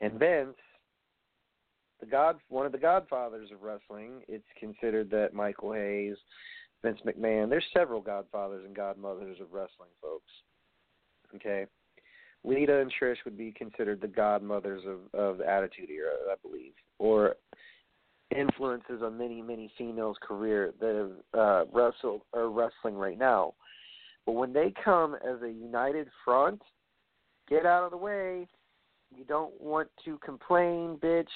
and 0.00 0.18
Vince, 0.18 0.56
the 2.00 2.06
god, 2.06 2.40
one 2.48 2.64
of 2.66 2.72
the 2.72 2.78
godfathers 2.78 3.50
of 3.50 3.62
wrestling. 3.62 4.24
It's 4.28 4.50
considered 4.58 5.10
that 5.10 5.34
Michael 5.34 5.72
Hayes, 5.72 6.16
Vince 6.82 7.00
McMahon. 7.02 7.50
There's 7.50 7.70
several 7.72 8.00
godfathers 8.00 8.64
and 8.64 8.74
godmothers 8.74 9.40
of 9.40 9.52
wrestling, 9.52 9.90
folks. 10.00 10.32
Okay. 11.34 11.66
Lita 12.46 12.78
and 12.80 12.92
Trish 12.92 13.16
would 13.24 13.36
be 13.36 13.52
considered 13.52 14.00
the 14.00 14.06
godmothers 14.06 14.82
of 14.86 15.20
of 15.20 15.38
the 15.38 15.48
Attitude 15.48 15.90
Era, 15.90 16.12
I 16.30 16.36
believe, 16.42 16.72
or 16.98 17.34
influences 18.34 19.02
on 19.02 19.18
many 19.18 19.42
many 19.42 19.70
females' 19.76 20.16
career 20.22 20.72
that 20.80 20.94
have 20.94 21.40
uh, 21.40 21.64
wrestled 21.72 22.22
or 22.32 22.50
wrestling 22.50 22.94
right 22.94 23.18
now. 23.18 23.54
But 24.24 24.32
when 24.32 24.52
they 24.52 24.72
come 24.84 25.14
as 25.14 25.42
a 25.42 25.50
united 25.50 26.08
front, 26.24 26.62
get 27.48 27.66
out 27.66 27.84
of 27.84 27.90
the 27.90 27.96
way. 27.96 28.46
You 29.16 29.24
don't 29.24 29.58
want 29.60 29.88
to 30.04 30.18
complain, 30.18 30.98
bitch, 31.02 31.28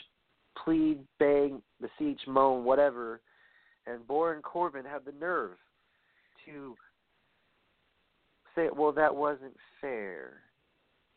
plead, 0.64 0.99
beg, 1.18 1.55
beseech, 1.81 2.20
moan, 2.27 2.64
whatever. 2.64 3.20
And 3.87 4.07
Baron 4.07 4.42
Corbin 4.42 4.85
had 4.85 5.05
the 5.05 5.12
nerve 5.20 5.57
to 6.46 6.75
say, 8.55 8.68
well, 8.75 8.92
that 8.92 9.14
wasn't 9.14 9.55
fair 9.81 10.40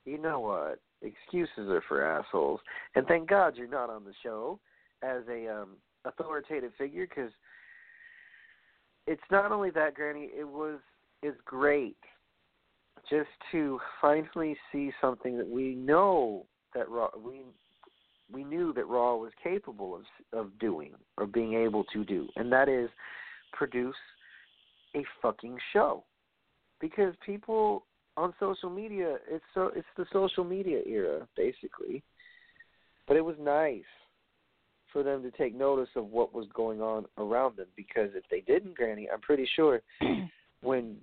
you 0.06 0.18
know 0.18 0.40
what? 0.40 0.80
Excuses 1.02 1.70
are 1.70 1.84
for 1.88 2.06
assholes. 2.06 2.60
And 2.96 3.06
thank 3.08 3.30
God 3.30 3.56
you're 3.56 3.68
not 3.68 3.90
on 3.90 4.04
the 4.04 4.14
show 4.22 4.60
as 5.02 5.24
a 5.30 5.48
um 5.48 5.70
authoritative 6.06 6.72
figure 6.78 7.08
because 7.08 7.32
it's 9.08 9.22
not 9.32 9.52
only 9.52 9.70
that, 9.72 9.96
Granny. 9.96 10.30
It 10.38 10.48
was 10.48 10.80
it's 11.22 11.40
great 11.46 11.98
just 13.10 13.30
to 13.52 13.80
finally 14.02 14.56
see 14.72 14.92
something 15.02 15.38
that 15.38 15.48
we 15.48 15.76
know 15.76 16.46
that 16.74 16.90
Raw 16.90 17.10
we 17.18 17.42
we 18.32 18.44
knew 18.44 18.74
that 18.74 18.88
Raw 18.88 19.16
was 19.16 19.32
capable 19.44 19.96
of 19.96 20.04
of 20.38 20.58
doing 20.60 20.94
or 21.18 21.26
being 21.26 21.54
able 21.54 21.84
to 21.86 22.04
do, 22.04 22.28
and 22.36 22.52
that 22.52 22.70
is 22.70 22.90
produce 23.52 23.96
a 24.96 25.04
fucking 25.22 25.58
show 25.72 26.04
because 26.80 27.14
people 27.26 27.86
on 28.16 28.34
social 28.40 28.70
media 28.70 29.18
it's 29.30 29.44
so 29.54 29.72
it's 29.76 29.88
the 29.98 30.06
social 30.14 30.44
media 30.44 30.82
era 30.86 31.28
basically. 31.36 32.04
But 33.08 33.18
it 33.18 33.26
was 33.26 33.36
nice 33.40 33.84
for 34.94 35.04
them 35.04 35.24
to 35.24 35.32
take 35.32 35.56
notice 35.56 35.90
of 35.96 36.08
what 36.08 36.34
was 36.34 36.48
going 36.54 36.82
on 36.82 37.06
around 37.18 37.58
them 37.58 37.68
because 37.76 38.12
if 38.14 38.24
they 38.30 38.42
didn't 38.42 38.76
granny 38.76 39.10
i'm 39.12 39.22
pretty 39.22 39.50
sure 39.56 39.82
when 40.62 40.96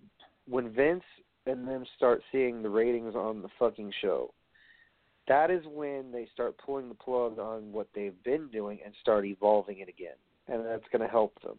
when 0.48 0.70
vince 0.70 1.02
and 1.46 1.66
them 1.66 1.84
start 1.96 2.22
seeing 2.30 2.62
the 2.62 2.68
ratings 2.70 3.16
on 3.16 3.42
the 3.42 3.48
fucking 3.58 3.92
show 4.00 4.32
that 5.30 5.48
is 5.48 5.62
when 5.72 6.10
they 6.10 6.26
start 6.32 6.58
pulling 6.58 6.88
the 6.88 6.94
plug 6.94 7.38
on 7.38 7.72
what 7.72 7.86
they've 7.94 8.20
been 8.24 8.48
doing 8.48 8.80
and 8.84 8.92
start 9.00 9.24
evolving 9.24 9.78
it 9.78 9.88
again. 9.88 10.16
And 10.48 10.66
that's 10.66 10.84
going 10.90 11.02
to 11.02 11.08
help 11.08 11.40
them. 11.42 11.56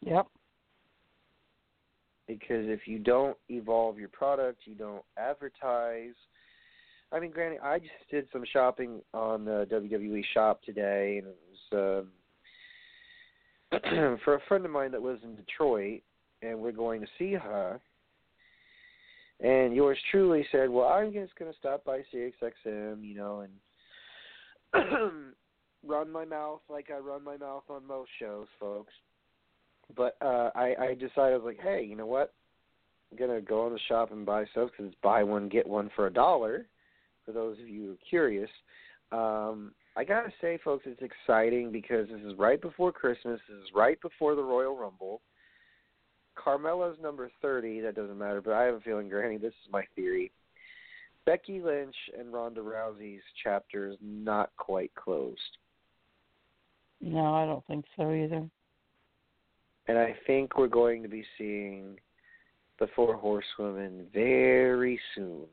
Yep. 0.00 0.26
Because 2.26 2.66
if 2.68 2.86
you 2.86 2.98
don't 2.98 3.36
evolve 3.48 3.98
your 3.98 4.08
product, 4.08 4.60
you 4.64 4.74
don't 4.74 5.04
advertise. 5.18 6.14
I 7.12 7.20
mean, 7.20 7.30
granted, 7.30 7.60
I 7.62 7.78
just 7.78 7.92
did 8.10 8.26
some 8.32 8.44
shopping 8.52 9.00
on 9.12 9.44
the 9.44 9.66
WWE 9.70 10.24
shop 10.32 10.62
today, 10.62 11.18
and 11.22 11.28
it 11.28 11.38
was 11.72 12.02
um, 13.72 14.18
for 14.24 14.34
a 14.34 14.40
friend 14.48 14.64
of 14.64 14.70
mine 14.70 14.90
that 14.92 15.02
lives 15.02 15.22
in 15.22 15.36
Detroit, 15.36 16.02
and 16.42 16.58
we're 16.58 16.72
going 16.72 17.00
to 17.00 17.06
see 17.18 17.32
her. 17.32 17.80
And 19.40 19.74
yours 19.74 19.98
truly 20.10 20.46
said, 20.50 20.70
"Well, 20.70 20.88
I'm 20.88 21.12
just 21.12 21.36
going 21.36 21.52
to 21.52 21.58
stop 21.58 21.84
by 21.84 22.00
SiriusXM, 22.12 23.04
you 23.04 23.14
know, 23.16 23.46
and 24.74 25.12
run 25.86 26.10
my 26.10 26.24
mouth 26.24 26.60
like 26.70 26.90
I 26.90 26.98
run 26.98 27.22
my 27.22 27.36
mouth 27.36 27.64
on 27.68 27.86
most 27.86 28.10
shows, 28.18 28.46
folks." 28.58 28.92
But 29.96 30.16
uh 30.20 30.50
I 30.54 30.74
I 30.78 30.94
decided 30.94 31.34
I 31.34 31.36
was 31.36 31.44
like, 31.44 31.60
"Hey, 31.60 31.84
you 31.84 31.96
know 31.96 32.06
what? 32.06 32.32
I'm 33.10 33.18
to 33.28 33.40
go 33.40 33.66
in 33.66 33.72
the 33.72 33.78
shop 33.88 34.10
and 34.10 34.26
buy 34.26 34.44
stuff 34.46 34.70
cuz 34.76 34.86
it's 34.86 34.96
buy 35.02 35.22
one 35.22 35.48
get 35.48 35.66
one 35.66 35.90
for 35.90 36.06
a 36.06 36.12
dollar." 36.12 36.66
For 37.24 37.32
those 37.32 37.58
of 37.58 37.68
you 37.68 37.86
who 37.86 37.92
are 37.94 38.08
curious, 38.08 38.50
um 39.12 39.74
I 39.96 40.04
got 40.04 40.22
to 40.22 40.32
say 40.40 40.58
folks, 40.58 40.86
it's 40.86 41.02
exciting 41.02 41.70
because 41.70 42.08
this 42.08 42.20
is 42.22 42.36
right 42.36 42.60
before 42.60 42.90
Christmas, 42.90 43.40
this 43.48 43.58
is 43.58 43.74
right 43.74 44.00
before 44.00 44.34
the 44.34 44.42
Royal 44.42 44.76
Rumble. 44.76 45.20
Carmella's 46.34 46.98
number 47.00 47.30
30. 47.40 47.80
That 47.80 47.94
doesn't 47.94 48.18
matter, 48.18 48.40
but 48.40 48.54
I 48.54 48.64
have 48.64 48.74
a 48.74 48.80
feeling, 48.80 49.08
Granny, 49.08 49.36
this 49.36 49.54
is 49.64 49.72
my 49.72 49.84
theory. 49.94 50.32
Becky 51.26 51.60
Lynch 51.60 51.94
and 52.18 52.32
Ronda 52.32 52.60
Rousey's 52.60 53.22
chapter 53.42 53.88
is 53.88 53.96
not 54.02 54.50
quite 54.56 54.92
closed. 54.94 55.38
No, 57.00 57.34
I 57.34 57.46
don't 57.46 57.64
think 57.66 57.84
so 57.96 58.12
either. 58.12 58.48
And 59.86 59.98
I 59.98 60.14
think 60.26 60.56
we're 60.56 60.66
going 60.66 61.02
to 61.02 61.08
be 61.08 61.24
seeing 61.36 61.98
the 62.78 62.88
Four 62.96 63.16
Horsewomen 63.16 64.06
very 64.12 64.98
soon. 65.14 65.46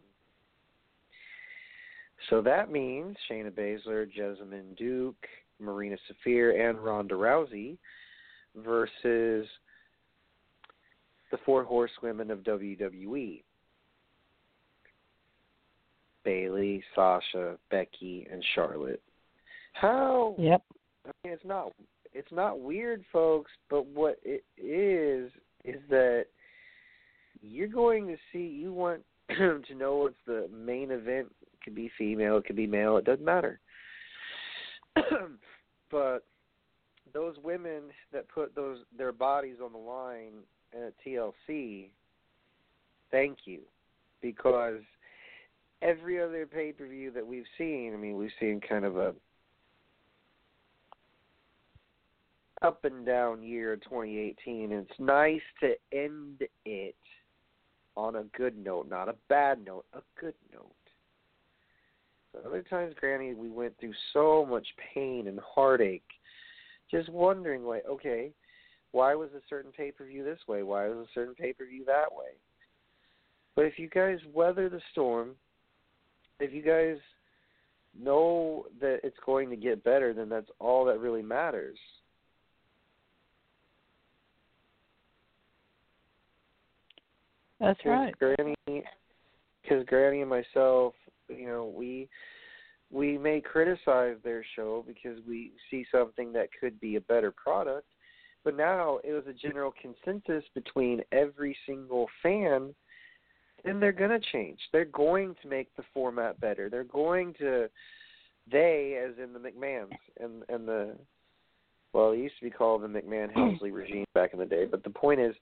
So 2.30 2.42
that 2.42 2.72
means 2.72 3.18
Shayna 3.30 3.52
Baszler, 3.52 4.08
Jessamyn 4.12 4.78
Duke, 4.78 5.28
Marina 5.60 5.98
Shafir, 6.28 6.70
and 6.70 6.80
Ronda 6.80 7.16
Rousey 7.16 7.78
versus 8.56 9.48
the 11.32 11.38
four 11.46 11.64
horsewomen 11.64 12.30
of 12.30 12.40
WWE. 12.40 13.44
Bayley, 16.24 16.84
Sasha, 16.94 17.58
Becky, 17.72 18.28
and 18.32 18.44
Charlotte. 18.54 19.02
How 19.74 20.36
Yep. 20.38 20.62
I 21.06 21.12
mean 21.24 21.34
it's 21.34 21.46
not 21.46 21.72
it's 22.14 22.32
not 22.32 22.60
weird 22.60 23.04
folks, 23.12 23.52
but 23.70 23.86
what 23.88 24.20
it 24.24 24.44
is 24.58 25.32
is 25.64 25.82
that 25.90 26.26
you're 27.42 27.68
going 27.68 28.08
to 28.08 28.18
see 28.32 28.40
you 28.40 28.74
want 28.74 29.02
to 29.30 29.76
know 29.76 29.98
what's 29.98 30.16
the 30.26 30.50
main 30.54 30.92
event. 30.92 31.28
It 31.42 31.64
could 31.64 31.76
be 31.76 31.92
female, 31.98 32.38
it 32.38 32.46
could 32.46 32.56
be 32.56 32.68
male, 32.68 32.98
it 32.98 33.06
doesn't 33.06 33.26
matter. 33.26 33.60
but 35.92 36.26
those 37.14 37.36
women 37.44 37.84
that 38.12 38.28
put 38.30 38.56
those 38.56 38.80
their 38.98 39.12
bodies 39.12 39.58
on 39.64 39.72
the 39.72 39.78
line 39.78 40.44
at 40.74 40.94
TLC, 41.06 41.90
thank 43.10 43.40
you, 43.46 43.60
because 44.22 44.82
every 45.82 46.22
other 46.22 46.46
pay 46.46 46.72
per 46.72 46.88
view 46.88 47.12
that 47.12 47.26
we've 47.26 47.46
seen, 47.58 47.94
I 47.94 47.98
mean, 47.98 48.18
we've 48.18 48.30
seen 48.40 48.62
kind 48.62 48.86
of 48.86 48.98
a 48.98 49.14
up 52.62 52.86
and 52.86 53.06
down 53.06 53.44
year 53.44 53.76
2018. 53.78 54.72
It's 54.72 55.00
nice 55.00 55.42
to 55.62 55.74
end 55.92 56.44
it 56.66 56.96
on 57.96 58.16
a 58.16 58.24
good 58.38 58.58
note, 58.58 58.90
not 58.90 59.10
a 59.10 59.16
bad 59.30 59.66
note, 59.66 59.86
a 59.94 60.02
good 60.20 60.36
note. 60.54 60.72
But 62.34 62.46
other 62.46 62.64
times, 62.64 62.96
Granny, 63.00 63.34
we 63.34 63.50
went 63.50 63.78
through 63.80 63.94
so 64.14 64.46
much 64.46 64.68
pain 64.94 65.28
and 65.28 65.40
heartache, 65.40 66.04
just 66.90 67.10
wondering, 67.10 67.66
like, 67.66 67.84
okay, 67.90 68.32
why 68.92 69.16
was 69.16 69.30
a 69.36 69.42
certain 69.50 69.72
pay 69.72 69.92
per 69.92 70.06
view 70.06 70.24
this 70.24 70.40
way? 70.48 70.64
Why 70.64 70.88
was 70.88 70.98
a 70.98 71.12
certain 71.14 71.36
pay 71.36 71.54
per 71.54 71.66
view 71.66 71.84
that 71.86 72.12
way? 72.12 72.32
But 73.56 73.66
if 73.66 73.78
you 73.78 73.90
guys 73.90 74.20
weather 74.34 74.70
the 74.70 74.82
storm, 74.92 75.32
if 76.40 76.54
you 76.54 76.62
guys 76.62 76.98
know 78.00 78.66
that 78.80 79.00
it's 79.04 79.18
going 79.26 79.50
to 79.50 79.58
get 79.58 79.84
better, 79.84 80.14
then 80.14 80.30
that's 80.30 80.50
all 80.60 80.86
that 80.86 81.00
really 81.00 81.22
matters. 81.22 81.78
That's 87.62 87.80
Cause 87.82 87.90
right. 87.90 88.14
Granny, 88.18 88.56
because 88.66 89.86
Granny 89.86 90.22
and 90.22 90.30
myself, 90.30 90.96
you 91.30 91.46
know, 91.46 91.72
we 91.74 92.10
we 92.92 93.18
may 93.18 93.40
criticize 93.40 94.18
their 94.24 94.44
show 94.56 94.84
because 94.86 95.20
we 95.28 95.54
see 95.70 95.86
something 95.92 96.34
that 96.34 96.50
could 96.60 96.80
be 96.82 96.96
a 96.96 97.02
better 97.02 97.32
product, 97.32 97.88
but 98.44 98.58
now 98.58 99.00
it 99.04 99.14
was 99.14 99.24
a 99.30 99.34
general 99.34 99.74
consensus 99.80 100.44
between 100.56 101.02
every 101.12 101.56
single 101.66 102.08
fan, 102.22 102.74
and 103.64 103.82
they're 103.82 103.92
going 103.92 104.10
to 104.10 104.28
change. 104.34 104.60
They're 104.74 104.86
going 104.86 105.36
to 105.42 105.48
make 105.48 105.74
the 105.78 105.84
format 105.94 106.42
better. 106.42 106.70
They're 106.70 106.84
going 106.84 107.34
to, 107.36 107.70
they 108.52 109.00
as 109.08 109.16
in 109.24 109.34
the 109.34 109.40
McMahons 109.40 109.92
and 110.20 110.44
and 110.50 110.68
the, 110.68 110.96
well, 111.94 112.12
it 112.12 112.18
used 112.18 112.40
to 112.40 112.46
be 112.46 112.50
called 112.50 112.82
the 112.82 112.88
McMahon 112.88 113.32
Helmsley 113.32 113.72
regime 113.72 114.06
back 114.16 114.34
in 114.34 114.40
the 114.40 114.46
day, 114.46 114.66
but 114.66 114.84
the 114.84 114.90
point 114.90 115.20
is, 115.20 115.36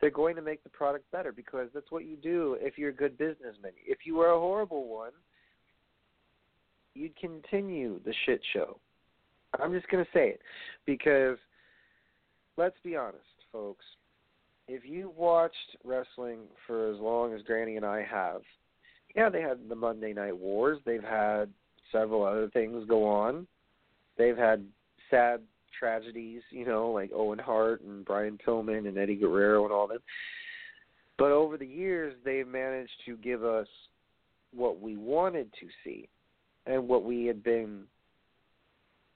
they're 0.00 0.10
going 0.10 0.36
to 0.36 0.42
make 0.42 0.62
the 0.62 0.70
product 0.70 1.10
better 1.10 1.32
because 1.32 1.68
that's 1.72 1.90
what 1.90 2.04
you 2.04 2.16
do 2.16 2.56
if 2.60 2.76
you're 2.76 2.90
a 2.90 2.94
good 2.94 3.16
businessman. 3.16 3.72
If 3.86 3.98
you 4.04 4.16
were 4.16 4.30
a 4.30 4.38
horrible 4.38 4.88
one, 4.88 5.12
you'd 6.94 7.16
continue 7.16 8.00
the 8.04 8.14
shit 8.24 8.40
show. 8.52 8.78
I'm 9.58 9.72
just 9.72 9.88
going 9.88 10.04
to 10.04 10.10
say 10.12 10.28
it 10.28 10.40
because 10.84 11.38
let's 12.56 12.76
be 12.82 12.96
honest, 12.96 13.24
folks. 13.52 13.84
If 14.68 14.84
you 14.84 15.12
watched 15.16 15.76
wrestling 15.84 16.40
for 16.66 16.90
as 16.90 16.98
long 16.98 17.32
as 17.32 17.42
Granny 17.42 17.76
and 17.76 17.86
I 17.86 18.02
have, 18.02 18.42
yeah, 19.14 19.30
they 19.30 19.40
had 19.40 19.68
the 19.68 19.76
Monday 19.76 20.12
Night 20.12 20.36
Wars. 20.36 20.78
They've 20.84 21.02
had 21.02 21.48
several 21.92 22.24
other 22.24 22.50
things 22.50 22.84
go 22.88 23.04
on. 23.04 23.46
They've 24.18 24.36
had 24.36 24.64
sad 25.10 25.40
tragedies, 25.78 26.42
you 26.50 26.66
know, 26.66 26.90
like 26.90 27.10
Owen 27.14 27.38
Hart 27.38 27.82
and 27.82 28.04
Brian 28.04 28.38
Pillman 28.44 28.88
and 28.88 28.98
Eddie 28.98 29.16
Guerrero 29.16 29.64
and 29.64 29.72
all 29.72 29.86
them. 29.86 29.98
But 31.18 31.32
over 31.32 31.56
the 31.56 31.66
years, 31.66 32.14
they've 32.24 32.46
managed 32.46 32.92
to 33.06 33.16
give 33.16 33.44
us 33.44 33.68
what 34.54 34.80
we 34.80 34.96
wanted 34.96 35.50
to 35.60 35.66
see 35.84 36.08
and 36.66 36.88
what 36.88 37.04
we 37.04 37.26
had 37.26 37.42
been 37.42 37.84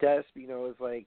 des 0.00 0.22
you 0.34 0.48
know, 0.48 0.66
it's 0.66 0.80
like 0.80 1.06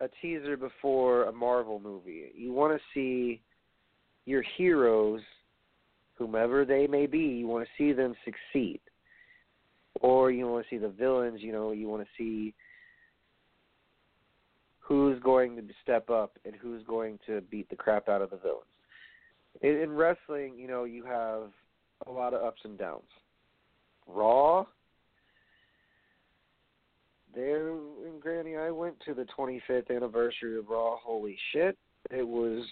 a 0.00 0.08
teaser 0.22 0.56
before 0.56 1.24
a 1.24 1.32
Marvel 1.32 1.80
movie. 1.80 2.30
You 2.34 2.52
want 2.52 2.78
to 2.78 2.84
see 2.94 3.40
your 4.26 4.44
heroes, 4.56 5.20
whomever 6.16 6.64
they 6.64 6.86
may 6.86 7.06
be, 7.06 7.18
you 7.18 7.46
want 7.46 7.66
to 7.66 7.70
see 7.76 7.92
them 7.92 8.14
succeed. 8.24 8.80
Or 10.00 10.30
you 10.30 10.46
want 10.46 10.64
to 10.64 10.70
see 10.74 10.78
the 10.78 10.88
villains, 10.88 11.40
you 11.40 11.52
know, 11.52 11.72
you 11.72 11.88
want 11.88 12.02
to 12.02 12.08
see 12.18 12.54
who's 14.84 15.18
going 15.20 15.56
to 15.56 15.62
step 15.82 16.10
up 16.10 16.38
and 16.44 16.54
who's 16.54 16.82
going 16.84 17.18
to 17.26 17.40
beat 17.50 17.68
the 17.70 17.76
crap 17.76 18.08
out 18.08 18.20
of 18.20 18.30
the 18.30 18.36
villains. 18.36 18.64
In, 19.62 19.76
in 19.80 19.92
wrestling, 19.92 20.54
you 20.58 20.68
know, 20.68 20.84
you 20.84 21.04
have 21.04 21.50
a 22.06 22.10
lot 22.10 22.34
of 22.34 22.42
ups 22.42 22.60
and 22.64 22.78
downs. 22.78 23.02
Raw, 24.06 24.66
there 27.34 27.70
in 27.70 28.20
Granny, 28.20 28.56
I 28.56 28.70
went 28.70 28.96
to 29.06 29.14
the 29.14 29.26
25th 29.36 29.94
anniversary 29.94 30.58
of 30.58 30.68
Raw. 30.68 30.96
Holy 31.02 31.38
shit! 31.52 31.78
It 32.10 32.26
was 32.26 32.64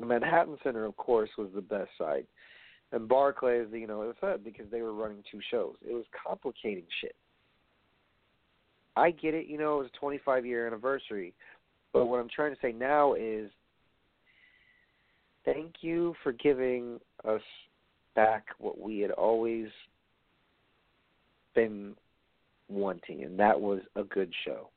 the 0.00 0.04
Manhattan 0.04 0.58
Center, 0.64 0.84
of 0.84 0.96
course, 0.96 1.30
was 1.38 1.48
the 1.54 1.60
best 1.60 1.90
side, 1.96 2.26
and 2.90 3.08
Barclays, 3.08 3.68
you 3.72 3.86
know, 3.86 4.02
it 4.02 4.06
was 4.06 4.16
fun 4.20 4.40
because 4.44 4.66
they 4.72 4.82
were 4.82 4.92
running 4.92 5.22
two 5.30 5.40
shows. 5.50 5.76
It 5.88 5.94
was 5.94 6.04
complicating 6.26 6.84
shit. 7.00 7.14
I 8.96 9.10
get 9.10 9.34
it, 9.34 9.46
you 9.46 9.58
know, 9.58 9.76
it 9.76 9.82
was 9.84 9.90
a 9.94 9.98
25 9.98 10.46
year 10.46 10.66
anniversary, 10.66 11.34
but 11.92 12.06
what 12.06 12.18
I'm 12.18 12.28
trying 12.34 12.54
to 12.54 12.60
say 12.60 12.72
now 12.72 13.14
is 13.14 13.50
thank 15.44 15.74
you 15.82 16.14
for 16.22 16.32
giving 16.32 16.98
us 17.26 17.42
back 18.14 18.46
what 18.58 18.80
we 18.80 18.98
had 19.00 19.10
always 19.12 19.68
been 21.54 21.94
wanting, 22.68 23.24
and 23.24 23.38
that 23.38 23.60
was 23.60 23.80
a 23.94 24.02
good 24.04 24.32
show. 24.44 24.68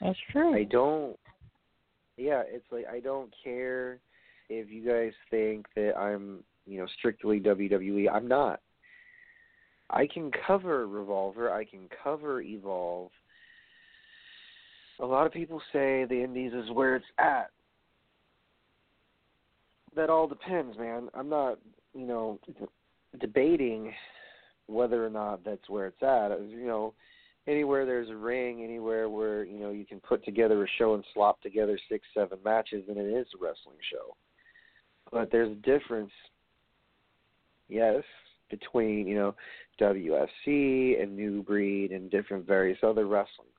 That's 0.00 0.18
true. 0.30 0.54
I 0.54 0.64
don't. 0.64 1.18
Yeah, 2.16 2.42
it's 2.46 2.64
like 2.70 2.86
I 2.86 3.00
don't 3.00 3.32
care 3.42 3.98
if 4.48 4.70
you 4.70 4.84
guys 4.84 5.12
think 5.30 5.66
that 5.74 5.96
I'm, 5.96 6.42
you 6.66 6.78
know, 6.78 6.86
strictly 6.98 7.40
WWE. 7.40 8.06
I'm 8.12 8.28
not. 8.28 8.60
I 9.90 10.06
can 10.06 10.30
cover 10.46 10.86
Revolver. 10.86 11.52
I 11.52 11.64
can 11.64 11.88
cover 12.02 12.40
Evolve. 12.40 13.10
A 15.00 15.06
lot 15.06 15.26
of 15.26 15.32
people 15.32 15.62
say 15.72 16.04
the 16.04 16.22
Indies 16.22 16.52
is 16.52 16.70
where 16.72 16.96
it's 16.96 17.06
at. 17.18 17.50
That 19.96 20.10
all 20.10 20.26
depends, 20.26 20.76
man. 20.76 21.08
I'm 21.14 21.28
not, 21.28 21.58
you 21.94 22.06
know, 22.06 22.38
debating 23.20 23.92
whether 24.66 25.04
or 25.04 25.10
not 25.10 25.44
that's 25.44 25.68
where 25.68 25.86
it's 25.86 26.02
at. 26.02 26.38
You 26.50 26.66
know, 26.66 26.94
anywhere 27.46 27.86
there's 27.86 28.10
a 28.10 28.16
ring, 28.16 28.62
anywhere 28.62 29.08
where 29.08 29.44
you 29.44 29.58
know 29.58 29.70
you 29.70 29.86
can 29.86 30.00
put 30.00 30.24
together 30.24 30.62
a 30.62 30.68
show 30.78 30.94
and 30.94 31.04
slop 31.14 31.40
together 31.40 31.78
six, 31.88 32.06
seven 32.14 32.38
matches 32.44 32.84
than 32.86 32.98
it 32.98 33.06
is 33.06 33.26
a 33.34 33.42
wrestling 33.42 33.78
show. 33.90 34.14
But 35.10 35.30
there's 35.32 35.50
a 35.50 35.54
difference, 35.54 36.12
yes, 37.68 38.02
between 38.50 39.06
you 39.06 39.14
know 39.14 39.34
WFC 39.80 41.00
and 41.00 41.16
New 41.16 41.42
Breed 41.42 41.92
and 41.92 42.10
different 42.10 42.46
various 42.46 42.78
other 42.82 43.06
wrestlings. 43.06 43.50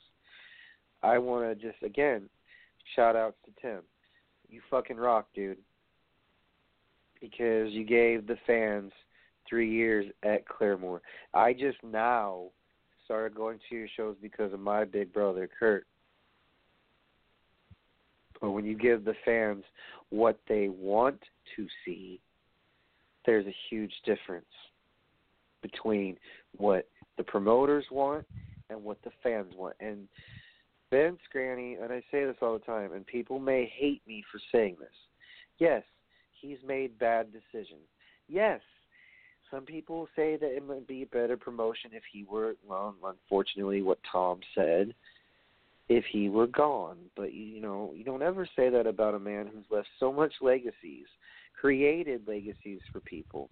I 1.01 1.17
want 1.17 1.47
to 1.47 1.67
just 1.67 1.81
again 1.83 2.29
shout 2.95 3.15
out 3.15 3.35
to 3.45 3.51
Tim. 3.61 3.81
You 4.49 4.61
fucking 4.69 4.97
rock, 4.97 5.27
dude. 5.35 5.57
Because 7.21 7.71
you 7.71 7.85
gave 7.85 8.27
the 8.27 8.37
fans 8.47 8.91
three 9.47 9.69
years 9.69 10.05
at 10.23 10.47
Claremore. 10.47 11.01
I 11.33 11.53
just 11.53 11.77
now 11.83 12.45
started 13.05 13.35
going 13.35 13.59
to 13.69 13.75
your 13.75 13.87
shows 13.97 14.15
because 14.21 14.53
of 14.53 14.59
my 14.59 14.85
big 14.85 15.11
brother, 15.11 15.49
Kurt. 15.59 15.85
But 18.39 18.51
when 18.51 18.63
you 18.65 18.77
give 18.77 19.03
the 19.03 19.15
fans 19.25 19.65
what 20.09 20.39
they 20.47 20.69
want 20.69 21.19
to 21.55 21.67
see, 21.83 22.21
there's 23.25 23.45
a 23.45 23.55
huge 23.69 23.93
difference 24.05 24.45
between 25.61 26.17
what 26.57 26.87
the 27.17 27.23
promoters 27.23 27.85
want 27.91 28.25
and 28.69 28.83
what 28.83 29.01
the 29.03 29.11
fans 29.21 29.53
want. 29.55 29.75
And 29.79 30.07
Vince 30.91 31.19
Granny, 31.31 31.75
and 31.75 31.91
I 31.91 32.01
say 32.11 32.25
this 32.25 32.37
all 32.41 32.53
the 32.53 32.65
time, 32.65 32.93
and 32.93 33.05
people 33.05 33.39
may 33.39 33.71
hate 33.77 34.01
me 34.07 34.23
for 34.31 34.39
saying 34.51 34.77
this. 34.79 34.89
Yes, 35.59 35.83
he's 36.41 36.57
made 36.65 36.97
bad 36.97 37.27
decisions. 37.31 37.81
Yes, 38.27 38.61
some 39.51 39.65
people 39.65 40.07
say 40.15 40.37
that 40.37 40.55
it 40.55 40.67
might 40.67 40.87
be 40.87 41.03
a 41.03 41.07
better 41.07 41.37
promotion 41.37 41.91
if 41.93 42.03
he 42.11 42.23
were, 42.23 42.53
well, 42.67 42.95
unfortunately, 43.03 43.81
what 43.81 43.99
Tom 44.11 44.39
said, 44.55 44.93
if 45.89 46.05
he 46.11 46.29
were 46.29 46.47
gone. 46.47 46.97
But, 47.15 47.33
you 47.33 47.59
know, 47.59 47.91
you 47.95 48.03
don't 48.03 48.21
ever 48.21 48.47
say 48.55 48.69
that 48.69 48.87
about 48.87 49.15
a 49.15 49.19
man 49.19 49.47
who's 49.47 49.65
left 49.71 49.87
so 49.99 50.13
much 50.13 50.33
legacies, 50.41 51.07
created 51.59 52.27
legacies 52.27 52.79
for 52.91 52.99
people, 53.01 53.49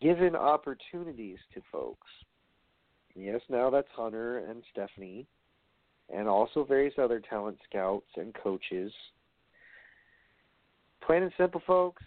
given 0.00 0.34
opportunities 0.34 1.38
to 1.54 1.60
folks. 1.70 2.08
Yes, 3.14 3.40
now 3.48 3.70
that's 3.70 3.88
Hunter 3.94 4.38
and 4.38 4.62
Stephanie 4.72 5.26
and 6.12 6.28
also 6.28 6.64
various 6.64 6.94
other 6.98 7.20
talent 7.20 7.58
scouts 7.68 8.06
and 8.16 8.34
coaches. 8.34 8.92
Plain 11.04 11.24
and 11.24 11.32
simple, 11.36 11.62
folks. 11.66 12.02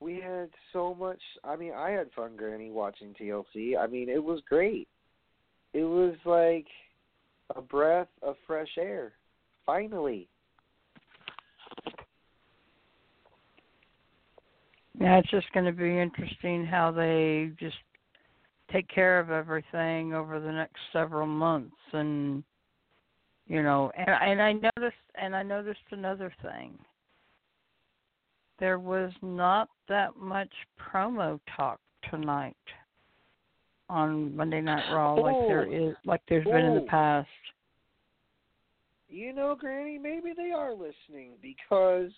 We 0.00 0.20
had 0.20 0.50
so 0.72 0.94
much. 0.94 1.20
I 1.42 1.56
mean, 1.56 1.72
I 1.72 1.90
had 1.90 2.10
fun, 2.14 2.36
Granny, 2.36 2.70
watching 2.70 3.14
TLC. 3.14 3.78
I 3.78 3.86
mean, 3.86 4.08
it 4.08 4.22
was 4.22 4.40
great. 4.48 4.88
It 5.72 5.84
was 5.84 6.14
like 6.24 6.66
a 7.54 7.62
breath 7.62 8.08
of 8.22 8.36
fresh 8.46 8.76
air. 8.78 9.12
Finally. 9.64 10.28
Yeah, 15.06 15.18
it's 15.18 15.30
just 15.30 15.52
going 15.52 15.66
to 15.66 15.70
be 15.70 16.00
interesting 16.00 16.66
how 16.66 16.90
they 16.90 17.52
just 17.60 17.76
take 18.72 18.88
care 18.88 19.20
of 19.20 19.30
everything 19.30 20.14
over 20.14 20.40
the 20.40 20.50
next 20.50 20.80
several 20.92 21.28
months 21.28 21.76
and 21.92 22.42
you 23.46 23.62
know 23.62 23.92
and 23.96 24.08
and 24.08 24.42
I 24.42 24.52
noticed 24.52 24.96
and 25.14 25.36
I 25.36 25.44
noticed 25.44 25.78
another 25.92 26.34
thing. 26.42 26.76
There 28.58 28.80
was 28.80 29.12
not 29.22 29.68
that 29.88 30.16
much 30.16 30.50
promo 30.76 31.38
talk 31.56 31.78
tonight 32.10 32.56
on 33.88 34.34
Monday 34.34 34.60
Night 34.60 34.92
Raw 34.92 35.14
oh, 35.14 35.20
like 35.20 35.46
there 35.46 35.72
is 35.72 35.94
like 36.04 36.22
there's 36.28 36.46
oh. 36.48 36.52
been 36.52 36.64
in 36.64 36.74
the 36.74 36.90
past. 36.90 37.28
You 39.08 39.32
know 39.32 39.54
granny 39.54 39.98
maybe 39.98 40.32
they 40.36 40.50
are 40.50 40.72
listening 40.72 41.34
because 41.40 42.10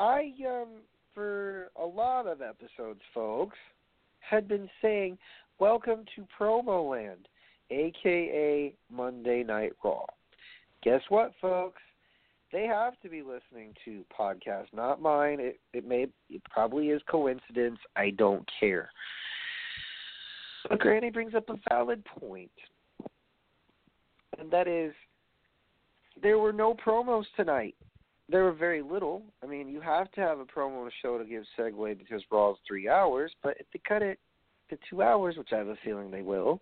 I 0.00 0.32
um 0.44 0.80
for 1.16 1.70
a 1.82 1.84
lot 1.84 2.26
of 2.26 2.42
episodes 2.42 3.00
folks 3.14 3.56
had 4.20 4.46
been 4.46 4.68
saying, 4.82 5.16
Welcome 5.58 6.04
to 6.14 6.26
Promo 6.38 6.90
Land, 6.90 7.28
aka 7.70 8.74
Monday 8.92 9.42
Night 9.42 9.72
Raw. 9.82 10.04
Guess 10.82 11.00
what, 11.08 11.32
folks? 11.40 11.80
They 12.52 12.66
have 12.66 13.00
to 13.00 13.08
be 13.08 13.22
listening 13.22 13.72
to 13.86 14.04
podcasts, 14.16 14.74
not 14.74 15.00
mine. 15.00 15.38
It 15.40 15.58
it 15.72 15.88
may 15.88 16.06
it 16.28 16.42
probably 16.50 16.90
is 16.90 17.00
coincidence. 17.10 17.78
I 17.96 18.10
don't 18.10 18.46
care. 18.60 18.90
But 20.68 20.80
Granny 20.80 21.10
brings 21.10 21.34
up 21.34 21.48
a 21.48 21.56
valid 21.70 22.04
point. 22.04 22.50
And 24.38 24.50
that 24.50 24.68
is 24.68 24.92
there 26.22 26.38
were 26.38 26.52
no 26.52 26.74
promos 26.74 27.24
tonight. 27.36 27.74
There 28.28 28.42
were 28.44 28.52
very 28.52 28.82
little. 28.82 29.22
I 29.42 29.46
mean, 29.46 29.68
you 29.68 29.80
have 29.80 30.10
to 30.12 30.20
have 30.20 30.40
a 30.40 30.44
promo 30.44 30.88
show 31.00 31.16
to 31.18 31.24
give 31.24 31.44
segue 31.58 31.98
because 31.98 32.22
Raw's 32.30 32.58
three 32.66 32.88
hours, 32.88 33.32
but 33.42 33.56
if 33.60 33.66
they 33.72 33.80
cut 33.86 34.02
it 34.02 34.18
to 34.70 34.78
two 34.90 35.02
hours, 35.02 35.36
which 35.36 35.52
I 35.52 35.58
have 35.58 35.68
a 35.68 35.76
feeling 35.84 36.10
they 36.10 36.22
will, 36.22 36.60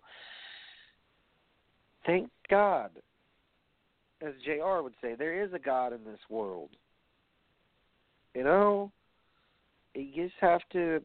thank 2.05 2.29
God. 2.49 2.91
As 4.21 4.33
JR 4.45 4.81
would 4.81 4.93
say, 5.01 5.15
there 5.15 5.43
is 5.43 5.53
a 5.53 5.59
God 5.59 5.91
in 5.91 6.03
this 6.05 6.19
world. 6.29 6.69
You 8.35 8.43
know, 8.43 8.91
you 9.95 10.23
just 10.27 10.35
have 10.41 10.61
to. 10.73 11.01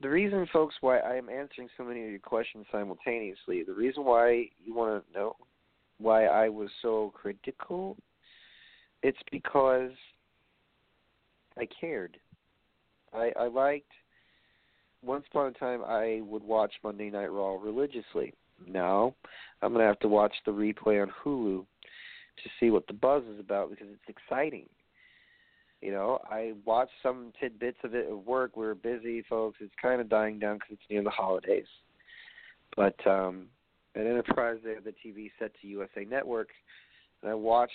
The 0.00 0.08
reason, 0.08 0.46
folks, 0.52 0.76
why 0.80 0.98
I 0.98 1.16
am 1.16 1.28
answering 1.28 1.68
so 1.76 1.82
many 1.82 2.04
of 2.04 2.10
your 2.10 2.20
questions 2.20 2.66
simultaneously, 2.70 3.64
the 3.64 3.74
reason 3.74 4.04
why 4.04 4.46
you 4.64 4.74
want 4.74 5.04
to 5.04 5.18
know 5.18 5.36
why 5.98 6.26
I 6.26 6.48
was 6.48 6.70
so 6.82 7.12
critical 7.14 7.96
it's 9.02 9.18
because 9.30 9.90
I 11.56 11.66
cared. 11.80 12.16
I 13.12 13.32
I 13.38 13.46
liked. 13.46 13.92
Once 15.02 15.24
upon 15.30 15.46
a 15.46 15.52
time, 15.52 15.82
I 15.84 16.22
would 16.24 16.42
watch 16.42 16.72
Monday 16.82 17.08
Night 17.08 17.30
Raw 17.30 17.54
religiously. 17.54 18.34
Now, 18.66 19.14
I'm 19.62 19.72
gonna 19.72 19.84
have 19.84 20.00
to 20.00 20.08
watch 20.08 20.34
the 20.44 20.50
replay 20.50 21.00
on 21.00 21.12
Hulu 21.24 21.64
to 22.42 22.50
see 22.58 22.70
what 22.70 22.86
the 22.86 22.92
buzz 22.92 23.22
is 23.24 23.38
about 23.38 23.70
because 23.70 23.86
it's 23.90 24.16
exciting. 24.16 24.68
You 25.80 25.92
know, 25.92 26.18
I 26.28 26.54
watched 26.64 26.92
some 27.02 27.32
tidbits 27.40 27.78
of 27.84 27.94
it 27.94 28.06
at 28.08 28.26
work. 28.26 28.56
We 28.56 28.66
are 28.66 28.74
busy, 28.74 29.22
folks. 29.28 29.58
It's 29.60 29.72
kind 29.80 30.00
of 30.00 30.08
dying 30.08 30.40
down 30.40 30.56
because 30.56 30.72
it's 30.72 30.90
near 30.90 31.04
the 31.04 31.10
holidays. 31.10 31.66
But 32.76 32.94
um, 33.06 33.46
at 33.94 34.04
Enterprise, 34.04 34.58
they 34.64 34.74
have 34.74 34.84
the 34.84 34.94
TV 35.04 35.30
set 35.38 35.52
to 35.60 35.68
USA 35.68 36.04
Network, 36.04 36.48
and 37.22 37.30
I 37.30 37.34
watched 37.34 37.72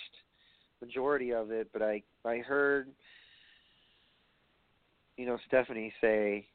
majority 0.80 1.32
of 1.32 1.50
it, 1.50 1.68
but 1.72 1.82
I 1.82 2.02
I 2.24 2.38
heard 2.38 2.88
you 5.16 5.26
know 5.26 5.38
Stephanie 5.46 5.92
say, 6.00 6.46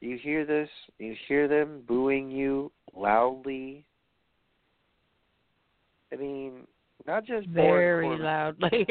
"You 0.00 0.18
hear 0.18 0.44
this? 0.44 0.68
You 0.98 1.14
hear 1.28 1.48
them 1.48 1.82
booing 1.86 2.30
you 2.30 2.72
loudly." 2.94 3.84
I 6.12 6.16
mean, 6.16 6.66
not 7.06 7.24
just 7.24 7.48
very 7.48 8.16
loudly, 8.18 8.86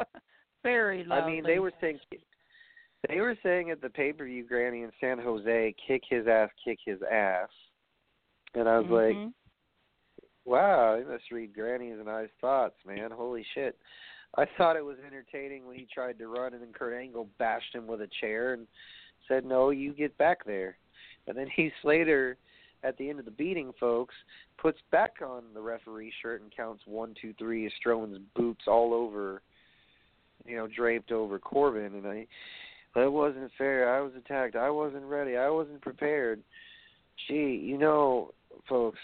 very 0.62 1.04
loudly. 1.04 1.22
I 1.22 1.26
mean, 1.36 1.44
they 1.44 1.58
were 1.58 1.72
saying 1.80 1.98
they 3.08 3.20
were 3.20 3.36
saying 3.42 3.70
at 3.70 3.80
the 3.80 3.90
pay 3.90 4.12
per 4.12 4.24
view, 4.24 4.44
Granny 4.44 4.82
in 4.82 4.90
San 5.00 5.18
Jose, 5.18 5.74
kick 5.86 6.02
his 6.08 6.26
ass, 6.26 6.50
kick 6.64 6.78
his 6.84 6.98
ass, 7.10 7.48
and 8.54 8.68
I 8.68 8.78
was 8.78 8.86
mm-hmm. 8.86 9.22
like, 9.22 9.32
Wow, 10.46 10.94
I 10.94 11.10
must 11.10 11.30
read 11.32 11.54
Granny's 11.54 11.98
and 11.98 12.08
I's 12.08 12.28
thoughts, 12.40 12.76
man. 12.86 13.10
Holy 13.10 13.44
shit. 13.54 13.76
I 14.36 14.46
thought 14.56 14.76
it 14.76 14.84
was 14.84 14.96
entertaining 15.04 15.66
when 15.66 15.76
he 15.76 15.88
tried 15.92 16.18
to 16.18 16.28
run 16.28 16.52
and 16.54 16.62
then 16.62 16.72
Kurt 16.72 16.94
Angle 16.94 17.28
bashed 17.38 17.74
him 17.74 17.86
with 17.86 18.00
a 18.00 18.08
chair 18.20 18.52
and 18.52 18.66
said, 19.26 19.44
No, 19.44 19.70
you 19.70 19.92
get 19.92 20.16
back 20.18 20.44
there. 20.44 20.76
And 21.26 21.36
then 21.36 21.48
Heath 21.54 21.72
Slater 21.82 22.36
at 22.84 22.96
the 22.96 23.10
end 23.10 23.18
of 23.18 23.24
the 23.24 23.30
beating, 23.32 23.72
folks, 23.80 24.14
puts 24.58 24.78
back 24.92 25.16
on 25.26 25.42
the 25.52 25.60
referee 25.60 26.12
shirt 26.22 26.42
and 26.42 26.54
counts 26.54 26.84
one, 26.86 27.14
two, 27.20 27.34
three, 27.38 27.70
Strowman's 27.84 28.20
boots 28.36 28.64
all 28.68 28.94
over 28.94 29.42
you 30.46 30.56
know, 30.56 30.68
draped 30.68 31.12
over 31.12 31.38
Corbin 31.38 31.94
and 31.94 32.06
I 32.06 32.26
that 32.94 33.12
wasn't 33.12 33.50
fair. 33.58 33.94
I 33.94 34.00
was 34.00 34.12
attacked. 34.16 34.56
I 34.56 34.70
wasn't 34.70 35.04
ready. 35.04 35.36
I 35.36 35.50
wasn't 35.50 35.82
prepared. 35.82 36.40
Gee, 37.28 37.60
you 37.62 37.76
know, 37.76 38.32
folks, 38.68 38.98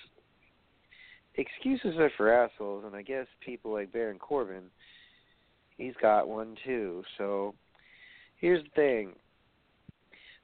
excuses 1.37 1.99
are 1.99 2.11
for 2.17 2.33
assholes, 2.33 2.85
and 2.85 2.95
I 2.95 3.03
guess 3.03 3.27
people 3.45 3.73
like 3.73 3.93
Baron 3.93 4.19
Corbin, 4.19 4.65
he's 5.77 5.95
got 6.01 6.29
one 6.29 6.57
too. 6.65 7.03
So 7.19 7.55
here's 8.37 8.63
the 8.65 8.71
thing. 8.71 9.13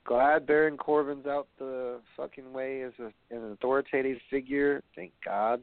Glad 0.04 0.46
Baron 0.46 0.78
Corbin's 0.78 1.26
out 1.26 1.48
the 1.58 2.00
fucking 2.16 2.52
way 2.52 2.82
as 2.82 2.92
a, 2.98 3.12
an 3.34 3.52
authoritative 3.52 4.18
figure, 4.30 4.82
thank 4.96 5.12
God. 5.22 5.60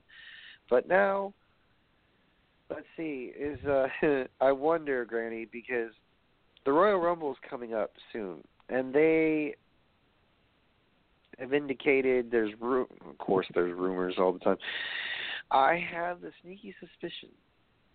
But 0.69 0.87
now, 0.87 1.33
let's 2.69 2.85
see. 2.95 3.31
Is 3.37 3.57
uh, 3.65 3.87
I 4.41 4.51
wonder, 4.51 5.03
Granny, 5.05 5.47
because 5.51 5.91
the 6.65 6.71
Royal 6.71 6.99
Rumble 6.99 7.31
is 7.31 7.37
coming 7.49 7.73
up 7.73 7.91
soon, 8.13 8.43
and 8.69 8.93
they 8.93 9.55
have 11.39 11.53
indicated 11.53 12.29
there's 12.29 12.51
room. 12.61 12.87
Of 13.09 13.17
course, 13.17 13.47
there's 13.55 13.75
rumors 13.75 14.15
all 14.19 14.31
the 14.31 14.39
time 14.39 14.57
I 15.51 15.83
have 15.93 16.21
the 16.21 16.31
sneaky 16.41 16.73
suspicion 16.79 17.29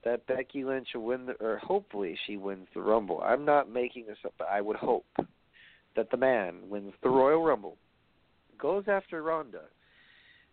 that 0.04 0.26
Becky 0.26 0.64
Lynch 0.64 0.88
will 0.94 1.02
win 1.02 1.26
the, 1.26 1.32
or 1.44 1.58
hopefully 1.58 2.18
she 2.26 2.36
wins 2.36 2.68
the 2.74 2.80
Rumble. 2.80 3.20
I'm 3.22 3.44
not 3.44 3.70
making 3.70 4.06
this 4.06 4.16
up, 4.24 4.32
but 4.38 4.48
I 4.50 4.60
would 4.60 4.76
hope 4.76 5.06
that 5.96 6.10
the 6.10 6.16
man 6.16 6.56
wins 6.68 6.92
the 7.02 7.10
Royal 7.10 7.42
Rumble, 7.42 7.76
goes 8.58 8.84
after 8.86 9.22
Ronda, 9.22 9.62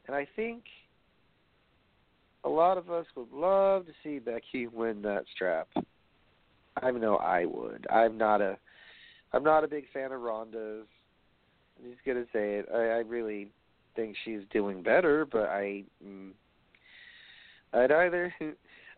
and 0.08 0.16
I 0.16 0.28
think 0.36 0.64
a 2.44 2.50
lot 2.50 2.78
of 2.78 2.90
us 2.90 3.06
would 3.16 3.32
love 3.32 3.86
to 3.86 3.92
see 4.04 4.20
Becky 4.20 4.68
win 4.68 5.02
that 5.04 5.26
strap. 5.34 5.68
I 6.82 6.92
know 6.92 7.18
I 7.18 7.46
would. 7.46 7.88
I'm 7.90 8.18
not 8.18 8.42
a, 8.42 8.58
I'm 9.34 9.44
not 9.44 9.64
a 9.64 9.68
big 9.68 9.86
fan 9.94 10.12
of 10.12 10.22
Ronda's. 10.22 10.86
I'm 11.78 11.92
just 11.92 12.06
gonna 12.06 12.26
say 12.34 12.56
it. 12.56 12.68
I, 12.74 12.78
I 12.78 13.00
really 13.00 13.50
think 13.96 14.16
she's 14.24 14.42
doing 14.52 14.82
better, 14.82 15.26
but 15.26 15.50
I, 15.50 15.84
mm, 16.06 16.32
I'd 17.78 17.92
either. 17.92 18.34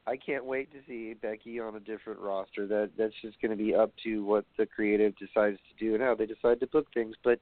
I 0.07 0.17
can't 0.17 0.45
wait 0.45 0.71
to 0.71 0.79
see 0.87 1.13
Becky 1.13 1.59
on 1.59 1.75
a 1.75 1.79
different 1.79 2.19
roster. 2.19 2.65
That 2.65 2.91
that's 2.97 3.13
just 3.21 3.39
going 3.41 3.51
to 3.51 3.63
be 3.63 3.75
up 3.75 3.91
to 4.03 4.23
what 4.23 4.45
the 4.57 4.65
creative 4.65 5.13
decides 5.17 5.57
to 5.57 5.85
do 5.85 5.93
and 5.93 6.03
how 6.03 6.15
they 6.15 6.25
decide 6.25 6.59
to 6.61 6.67
book 6.67 6.87
things. 6.93 7.15
But 7.23 7.39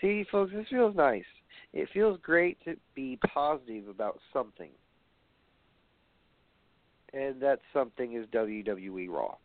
see, 0.00 0.24
folks, 0.30 0.52
this 0.52 0.66
feels 0.68 0.96
nice. 0.96 1.24
It 1.72 1.88
feels 1.92 2.18
great 2.22 2.58
to 2.64 2.76
be 2.94 3.18
positive 3.32 3.88
about 3.88 4.18
something, 4.32 4.70
and 7.12 7.40
that 7.42 7.60
something 7.72 8.14
is 8.14 8.26
WWE 8.28 9.08
Raw. 9.08 9.36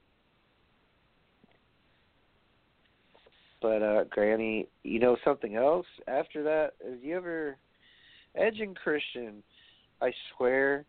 But 3.62 3.84
uh 3.84 4.04
Granny, 4.10 4.68
you 4.84 5.00
know 5.00 5.18
something 5.24 5.56
else? 5.56 5.86
After 6.08 6.42
that, 6.44 6.72
have 6.84 7.04
you 7.04 7.16
ever 7.16 7.58
Edge 8.36 8.60
and 8.60 8.76
Christian? 8.76 9.44
I 10.02 10.12
swear 10.36 10.86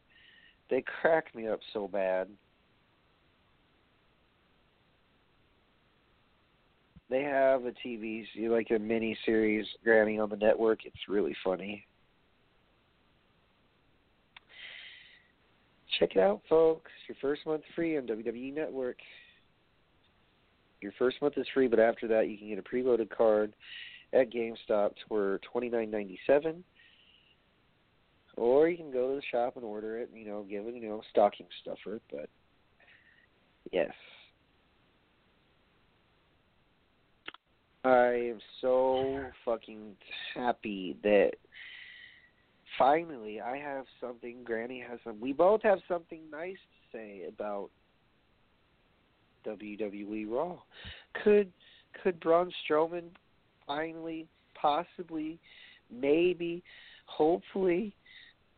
they 0.70 0.82
crack 1.00 1.34
me 1.34 1.48
up 1.48 1.60
so 1.72 1.88
bad. 1.88 2.28
They 7.10 7.22
have 7.22 7.64
a 7.64 7.72
TV, 7.86 8.24
like 8.48 8.70
a 8.70 8.78
mini 8.78 9.16
series, 9.24 9.66
Granny 9.84 10.18
on 10.18 10.30
the 10.30 10.36
network. 10.36 10.84
It's 10.84 11.08
really 11.08 11.36
funny. 11.44 11.86
Check 15.98 16.16
it 16.16 16.18
out, 16.18 16.40
folks. 16.48 16.90
Your 17.08 17.16
first 17.20 17.46
month 17.46 17.62
free 17.76 17.96
on 17.96 18.06
WWE 18.06 18.54
Network. 18.54 18.96
Your 20.80 20.92
first 20.98 21.22
month 21.22 21.34
is 21.38 21.46
free, 21.54 21.68
but 21.68 21.78
after 21.78 22.08
that, 22.08 22.28
you 22.28 22.36
can 22.36 22.48
get 22.48 22.58
a 22.58 22.62
preloaded 22.62 23.10
card 23.10 23.54
at 24.12 24.32
GameStop 24.32 24.90
for 25.08 25.38
twenty 25.50 25.68
nine 25.68 25.90
ninety 25.90 26.18
seven. 26.26 26.64
Or 28.37 28.68
you 28.68 28.76
can 28.76 28.91
go 28.91 29.11
to 29.11 29.16
the 29.16 29.22
shop 29.30 29.57
and 29.57 29.64
order 29.64 29.99
it, 29.99 30.11
you 30.12 30.26
know, 30.26 30.45
give 30.49 30.66
it, 30.66 30.74
you 30.74 30.89
know, 30.89 31.03
stocking 31.11 31.47
stuffer, 31.62 32.01
but 32.11 32.28
yes. 33.72 33.93
I 37.85 38.30
am 38.30 38.39
so 38.61 39.20
fucking 39.45 39.95
happy 40.35 40.97
that 41.03 41.32
finally 42.78 43.41
I 43.41 43.59
have 43.59 43.85
something 44.01 44.39
Granny 44.43 44.82
has 44.89 44.99
some 45.05 45.20
we 45.20 45.32
both 45.32 45.62
have 45.62 45.80
something 45.87 46.20
nice 46.32 46.55
to 46.55 46.97
say 46.97 47.24
about 47.28 47.68
WWE 49.47 50.30
Raw. 50.30 50.57
Could 51.22 51.53
could 52.03 52.18
Braun 52.20 52.51
Strowman 52.64 53.11
finally 53.66 54.26
possibly 54.55 55.39
maybe 55.93 56.62
hopefully 57.07 57.95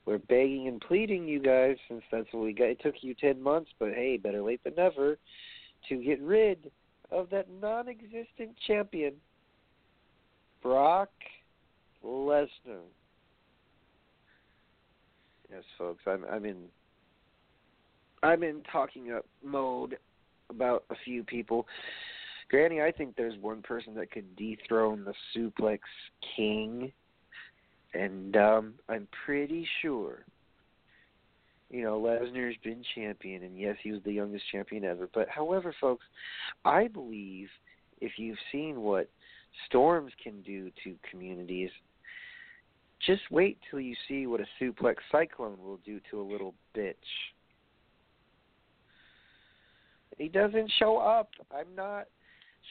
we're 0.06 0.18
begging 0.18 0.68
and 0.68 0.80
pleading 0.80 1.26
you 1.26 1.40
guys 1.40 1.76
since 1.88 2.02
that's 2.10 2.28
what 2.30 2.44
we 2.44 2.52
got. 2.52 2.68
It 2.68 2.80
took 2.80 2.94
you 3.00 3.14
10 3.14 3.42
months, 3.42 3.70
but 3.78 3.90
hey, 3.90 4.16
better 4.16 4.40
late 4.40 4.62
than 4.62 4.74
never 4.76 5.18
to 5.88 5.96
get 5.96 6.20
rid 6.22 6.70
of 7.10 7.28
that 7.30 7.48
non 7.60 7.88
existent 7.88 8.50
champion, 8.66 9.14
Brock 10.62 11.10
Lesnar. 12.04 12.86
Yes, 15.50 15.62
folks, 15.78 16.02
I'm 16.06 16.24
I'm 16.24 16.44
in 16.44 16.64
I'm 18.22 18.42
in 18.42 18.62
talking 18.70 19.12
up 19.12 19.26
mode 19.44 19.98
about 20.50 20.84
a 20.90 20.94
few 21.04 21.22
people. 21.22 21.66
Granny, 22.48 22.80
I 22.80 22.92
think 22.92 23.16
there's 23.16 23.38
one 23.40 23.62
person 23.62 23.94
that 23.94 24.10
could 24.10 24.36
dethrone 24.36 25.04
the 25.04 25.14
suplex 25.34 25.80
king 26.36 26.92
and 27.96 28.36
um, 28.36 28.74
I'm 28.88 29.08
pretty 29.24 29.66
sure, 29.82 30.24
you 31.70 31.82
know, 31.82 32.00
Lesnar's 32.00 32.56
been 32.62 32.82
champion, 32.94 33.42
and 33.42 33.58
yes, 33.58 33.76
he 33.82 33.92
was 33.92 34.02
the 34.04 34.12
youngest 34.12 34.44
champion 34.50 34.84
ever. 34.84 35.08
But 35.12 35.28
however, 35.28 35.74
folks, 35.80 36.04
I 36.64 36.88
believe 36.88 37.48
if 38.00 38.12
you've 38.18 38.38
seen 38.52 38.80
what 38.80 39.08
storms 39.66 40.12
can 40.22 40.42
do 40.42 40.70
to 40.84 40.94
communities, 41.10 41.70
just 43.04 43.22
wait 43.30 43.58
till 43.70 43.80
you 43.80 43.94
see 44.08 44.26
what 44.26 44.40
a 44.40 44.46
suplex 44.60 44.96
cyclone 45.10 45.58
will 45.62 45.80
do 45.84 46.00
to 46.10 46.20
a 46.20 46.22
little 46.22 46.54
bitch. 46.76 46.94
He 50.16 50.28
doesn't 50.28 50.72
show 50.78 50.96
up. 50.98 51.30
I'm 51.54 51.74
not 51.76 52.06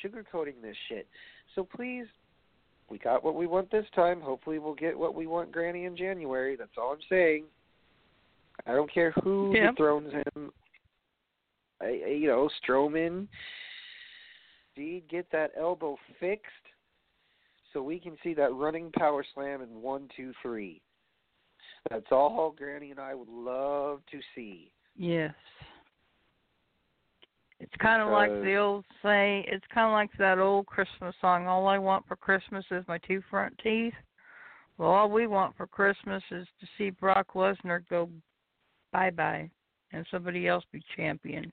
sugarcoating 0.03 0.61
this 0.61 0.75
shit. 0.89 1.07
So 1.53 1.63
please 1.63 2.05
we 2.89 2.97
got 2.97 3.23
what 3.23 3.35
we 3.35 3.47
want 3.47 3.71
this 3.71 3.85
time. 3.95 4.21
Hopefully, 4.21 4.59
we'll 4.59 4.75
get 4.75 4.97
what 4.97 5.15
we 5.15 5.27
want, 5.27 5.51
Granny, 5.51 5.85
in 5.85 5.97
January. 5.97 6.55
That's 6.55 6.71
all 6.77 6.93
I'm 6.93 6.99
saying. 7.09 7.45
I 8.67 8.73
don't 8.73 8.91
care 8.91 9.13
who 9.23 9.53
yeah. 9.55 9.71
dethrones 9.71 10.13
him. 10.13 10.51
I, 11.81 12.01
I, 12.05 12.09
you 12.09 12.27
know, 12.27 12.49
Strowman. 12.63 13.27
See, 14.75 15.03
get 15.09 15.31
that 15.31 15.51
elbow 15.57 15.97
fixed, 16.19 16.51
so 17.71 17.81
we 17.81 17.99
can 17.99 18.17
see 18.23 18.33
that 18.33 18.53
running 18.53 18.91
power 18.91 19.25
slam 19.33 19.61
in 19.61 19.81
one, 19.81 20.09
two, 20.15 20.33
three. 20.41 20.81
That's 21.89 22.07
all 22.11 22.53
Granny 22.57 22.91
and 22.91 22.99
I 22.99 23.13
would 23.13 23.29
love 23.29 24.01
to 24.11 24.19
see. 24.33 24.71
Yes. 24.97 25.33
It's 27.65 27.81
kind 27.81 27.99
of 27.99 28.09
like 28.09 28.29
the 28.43 28.57
old 28.57 28.85
say. 29.01 29.43
It's 29.47 29.65
kind 29.73 29.87
of 29.87 29.93
like 29.93 30.11
that 30.19 30.37
old 30.37 30.67
Christmas 30.67 31.15
song. 31.19 31.47
All 31.47 31.67
I 31.67 31.79
want 31.79 32.05
for 32.07 32.15
Christmas 32.15 32.63
is 32.69 32.85
my 32.87 32.99
two 32.99 33.23
front 33.27 33.57
teeth. 33.63 33.93
Well, 34.77 34.91
all 34.91 35.09
we 35.09 35.25
want 35.25 35.57
for 35.57 35.65
Christmas 35.65 36.21
is 36.29 36.45
to 36.61 36.67
see 36.77 36.91
Brock 36.91 37.29
Lesnar 37.33 37.81
go 37.89 38.07
bye 38.93 39.09
bye, 39.09 39.49
and 39.93 40.05
somebody 40.11 40.47
else 40.47 40.63
be 40.71 40.83
champion. 40.95 41.51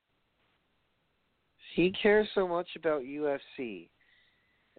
He 1.74 1.90
cares 2.02 2.28
so 2.34 2.46
much 2.46 2.68
about 2.76 3.04
UFC, 3.04 3.88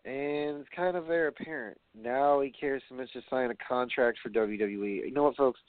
and 0.06 0.60
it's 0.60 0.70
kind 0.76 0.96
of 0.96 1.08
very 1.08 1.30
apparent. 1.30 1.80
Now 2.00 2.42
he 2.42 2.52
cares 2.52 2.84
so 2.90 2.96
much 2.96 3.12
to 3.14 3.22
sign 3.28 3.50
a 3.50 3.56
contract 3.68 4.20
for 4.22 4.30
WWE. 4.30 4.98
You 4.98 5.12
know 5.12 5.24
what, 5.24 5.36
folks? 5.36 5.60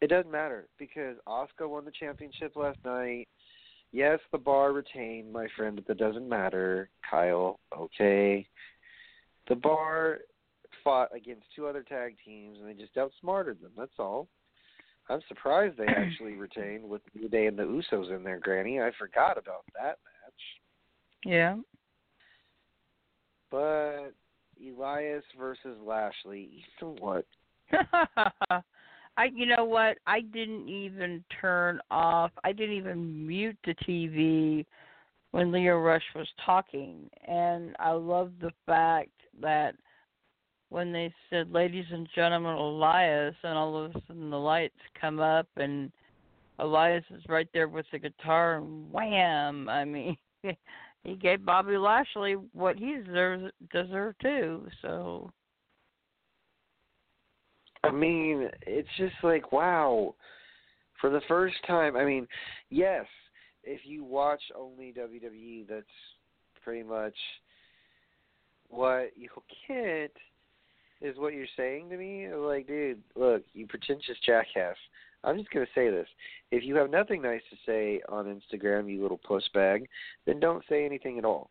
It 0.00 0.08
doesn't 0.08 0.32
matter 0.32 0.68
because 0.78 1.16
Asuka 1.28 1.68
won 1.68 1.84
the 1.84 1.90
championship 1.90 2.56
last 2.56 2.78
night. 2.82 3.28
Yes, 3.92 4.20
the 4.30 4.38
bar 4.38 4.72
retained, 4.72 5.32
my 5.32 5.48
friend, 5.56 5.74
but 5.76 5.86
that 5.88 5.98
doesn't 5.98 6.28
matter, 6.28 6.90
Kyle. 7.08 7.58
Okay. 7.76 8.46
The 9.48 9.56
bar 9.56 10.18
fought 10.84 11.08
against 11.14 11.46
two 11.54 11.66
other 11.66 11.82
tag 11.82 12.16
teams 12.24 12.58
and 12.58 12.68
they 12.68 12.80
just 12.80 12.96
outsmarted 12.96 13.60
them. 13.60 13.72
That's 13.76 13.90
all. 13.98 14.28
I'm 15.08 15.20
surprised 15.28 15.76
they 15.76 15.86
actually 15.88 16.34
retained 16.34 16.88
with 16.88 17.02
New 17.14 17.28
Day 17.28 17.46
and 17.46 17.58
the 17.58 17.64
Usos 17.64 18.14
in 18.14 18.22
there, 18.22 18.38
Granny. 18.38 18.80
I 18.80 18.90
forgot 18.98 19.36
about 19.36 19.64
that 19.74 19.98
match. 20.04 21.24
Yeah. 21.24 21.56
But 23.50 24.12
Elias 24.64 25.24
versus 25.36 25.76
Lashley, 25.84 26.48
you 26.52 26.62
know 26.80 26.96
what? 27.00 27.26
I 29.16 29.30
you 29.34 29.46
know 29.46 29.64
what? 29.64 29.98
I 30.06 30.20
didn't 30.20 30.68
even 30.68 31.24
turn 31.40 31.80
off. 31.90 32.30
I 32.44 32.52
didn't 32.52 32.76
even 32.76 33.26
mute 33.26 33.56
the 33.64 33.74
TV 33.86 34.64
when 35.32 35.52
Lio 35.52 35.78
Rush 35.78 36.02
was 36.14 36.28
talking, 36.44 37.08
and 37.26 37.76
I 37.78 37.92
love 37.92 38.32
the 38.40 38.50
fact 38.66 39.10
that 39.40 39.74
when 40.70 40.92
they 40.92 41.12
said 41.28 41.52
"Ladies 41.52 41.86
and 41.92 42.08
Gentlemen, 42.14 42.54
Elias," 42.54 43.34
and 43.42 43.58
all 43.58 43.84
of 43.84 43.90
a 43.90 44.02
sudden 44.06 44.30
the 44.30 44.38
lights 44.38 44.78
come 45.00 45.20
up 45.20 45.48
and 45.56 45.92
Elias 46.60 47.04
is 47.10 47.22
right 47.28 47.48
there 47.52 47.68
with 47.68 47.86
the 47.90 47.98
guitar, 47.98 48.56
and 48.58 48.92
wham! 48.92 49.68
I 49.68 49.84
mean, 49.84 50.16
he 51.04 51.16
gave 51.16 51.44
Bobby 51.44 51.76
Lashley 51.76 52.34
what 52.52 52.76
he 52.76 52.96
deserves 52.96 53.50
deserved 53.72 54.20
too. 54.20 54.66
So 54.82 55.30
I 57.82 57.90
mean, 57.90 58.48
it's 58.66 58.88
just 58.96 59.14
like 59.22 59.52
wow. 59.52 60.14
For 61.00 61.08
the 61.08 61.22
first 61.28 61.56
time, 61.66 61.96
I 61.96 62.04
mean, 62.04 62.28
yes, 62.68 63.06
if 63.64 63.80
you 63.84 64.04
watch 64.04 64.42
only 64.54 64.92
WWE, 64.92 65.66
that's 65.66 65.86
pretty 66.62 66.82
much 66.82 67.14
what 68.68 69.10
you'll 69.16 69.44
get 69.66 70.12
is 71.00 71.16
what 71.18 71.32
you're 71.32 71.46
saying 71.56 71.88
to 71.90 71.96
me. 71.96 72.28
Like, 72.28 72.66
dude, 72.66 73.00
look, 73.16 73.42
you 73.54 73.66
pretentious 73.66 74.16
jackass. 74.24 74.76
I'm 75.22 75.38
just 75.38 75.50
going 75.50 75.66
to 75.66 75.72
say 75.74 75.90
this. 75.90 76.06
If 76.50 76.64
you 76.64 76.76
have 76.76 76.90
nothing 76.90 77.22
nice 77.22 77.42
to 77.50 77.56
say 77.66 78.00
on 78.08 78.26
Instagram, 78.26 78.90
you 78.90 79.02
little 79.02 79.20
puss 79.26 79.46
bag, 79.52 79.86
then 80.26 80.40
don't 80.40 80.64
say 80.68 80.84
anything 80.84 81.18
at 81.18 81.24
all. 81.24 81.50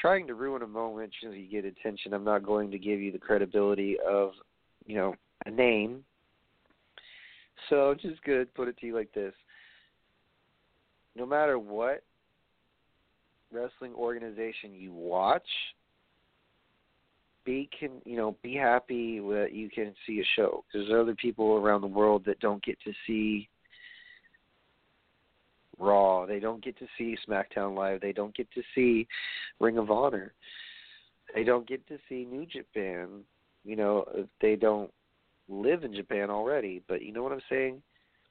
Trying 0.00 0.26
to 0.28 0.34
ruin 0.34 0.62
a 0.62 0.66
moment 0.66 1.12
so 1.22 1.30
you 1.30 1.48
get 1.48 1.64
attention, 1.64 2.14
I'm 2.14 2.24
not 2.24 2.44
going 2.44 2.70
to 2.70 2.78
give 2.78 3.00
you 3.00 3.12
the 3.12 3.18
credibility 3.18 3.96
of, 4.08 4.32
you 4.86 4.96
know, 4.96 5.14
a 5.46 5.50
name. 5.50 6.04
So 7.68 7.94
just 8.00 8.22
to 8.24 8.46
put 8.54 8.68
it 8.68 8.78
to 8.78 8.86
you 8.86 8.94
like 8.94 9.12
this. 9.12 9.34
No 11.16 11.26
matter 11.26 11.58
what 11.58 12.02
wrestling 13.52 13.94
organization 13.94 14.72
you 14.74 14.92
watch, 14.92 15.42
be 17.44 17.68
can 17.78 17.90
you 18.04 18.16
know 18.16 18.36
be 18.42 18.54
happy 18.54 19.18
that 19.18 19.48
you 19.52 19.70
can 19.70 19.94
see 20.06 20.20
a 20.20 20.24
show 20.36 20.62
there's 20.74 20.90
other 20.90 21.14
people 21.14 21.56
around 21.56 21.80
the 21.80 21.86
world 21.86 22.22
that 22.26 22.38
don't 22.38 22.62
get 22.62 22.78
to 22.84 22.92
see 23.06 23.48
Raw, 25.80 26.26
they 26.26 26.38
don't 26.38 26.62
get 26.62 26.78
to 26.78 26.86
see 26.98 27.16
SmackDown 27.26 27.74
Live, 27.74 28.02
they 28.02 28.12
don't 28.12 28.36
get 28.36 28.50
to 28.52 28.62
see 28.74 29.08
Ring 29.58 29.78
of 29.78 29.90
Honor, 29.90 30.34
they 31.34 31.42
don't 31.42 31.66
get 31.66 31.86
to 31.88 31.98
see 32.08 32.26
New 32.30 32.44
Japan. 32.46 33.24
You 33.64 33.76
know 33.76 34.04
they 34.40 34.56
don't 34.56 34.90
live 35.50 35.84
in 35.84 35.94
Japan 35.94 36.30
already, 36.30 36.82
but 36.88 37.02
you 37.02 37.12
know 37.12 37.22
what 37.22 37.32
I'm 37.32 37.42
saying. 37.50 37.82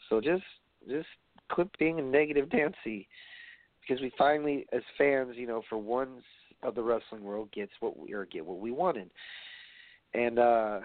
So 0.09 0.21
just 0.21 0.43
just 0.87 1.07
quit 1.51 1.67
being 1.77 1.99
a 1.99 2.01
negative 2.01 2.47
Nancy 2.53 3.07
because 3.81 4.01
we 4.01 4.11
finally, 4.17 4.65
as 4.71 4.81
fans, 4.97 5.35
you 5.35 5.47
know, 5.47 5.63
for 5.69 5.77
once 5.77 6.21
of 6.63 6.75
the 6.75 6.83
wrestling 6.83 7.23
world 7.23 7.51
gets 7.51 7.71
what 7.79 7.97
we 7.97 8.13
or 8.13 8.25
get 8.25 8.45
what 8.45 8.59
we 8.59 8.71
wanted. 8.71 9.11
And 10.13 10.39
uh 10.39 10.79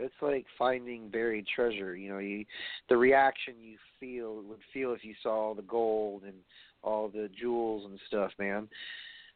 it's 0.00 0.14
like 0.22 0.46
finding 0.56 1.08
buried 1.08 1.46
treasure, 1.52 1.96
you 1.96 2.08
know, 2.10 2.18
you 2.18 2.44
the 2.88 2.96
reaction 2.96 3.54
you 3.60 3.76
feel 3.98 4.42
would 4.42 4.60
feel 4.72 4.92
if 4.92 5.04
you 5.04 5.14
saw 5.22 5.48
all 5.48 5.54
the 5.54 5.62
gold 5.62 6.22
and 6.24 6.36
all 6.82 7.08
the 7.08 7.28
jewels 7.38 7.84
and 7.88 7.98
stuff, 8.06 8.30
man. 8.38 8.68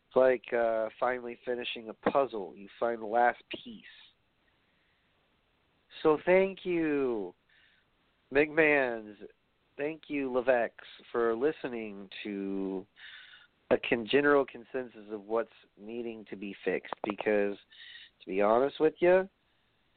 It's 0.06 0.16
like 0.16 0.44
uh 0.56 0.88
finally 1.00 1.38
finishing 1.44 1.88
a 1.88 2.10
puzzle. 2.10 2.52
You 2.56 2.68
find 2.78 3.00
the 3.00 3.06
last 3.06 3.42
piece. 3.64 3.82
So 6.02 6.18
thank 6.24 6.64
you, 6.64 7.34
McMahon's. 8.32 9.16
Thank 9.76 10.02
you, 10.08 10.30
Levesques, 10.30 10.70
for 11.10 11.34
listening 11.34 12.08
to 12.24 12.84
a 13.70 13.76
con- 13.88 14.06
general 14.10 14.44
consensus 14.44 15.10
of 15.12 15.22
what's 15.26 15.50
needing 15.80 16.26
to 16.28 16.36
be 16.36 16.54
fixed 16.64 16.94
because 17.04 17.56
to 18.20 18.26
be 18.26 18.42
honest 18.42 18.78
with 18.78 18.94
you 19.00 19.28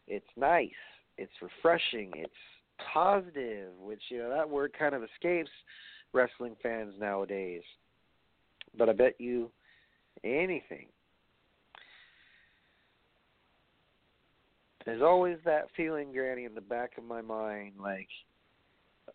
it's 0.07 0.25
nice. 0.37 0.69
It's 1.17 1.31
refreshing. 1.41 2.11
It's 2.15 2.33
positive 2.93 3.71
which 3.79 4.01
you 4.09 4.19
know 4.19 4.29
that 4.29 4.49
word 4.49 4.75
kind 4.77 4.93
of 4.93 5.03
escapes 5.03 5.49
wrestling 6.13 6.55
fans 6.61 6.93
nowadays. 6.99 7.63
But 8.77 8.89
i 8.89 8.93
bet 8.93 9.15
you 9.19 9.49
anything 10.23 10.87
there's 14.85 15.01
always 15.01 15.37
that 15.45 15.67
feeling 15.75 16.11
granny 16.11 16.45
in 16.45 16.55
the 16.55 16.61
back 16.61 16.91
of 16.97 17.03
my 17.03 17.21
mind 17.21 17.73
like 17.79 18.09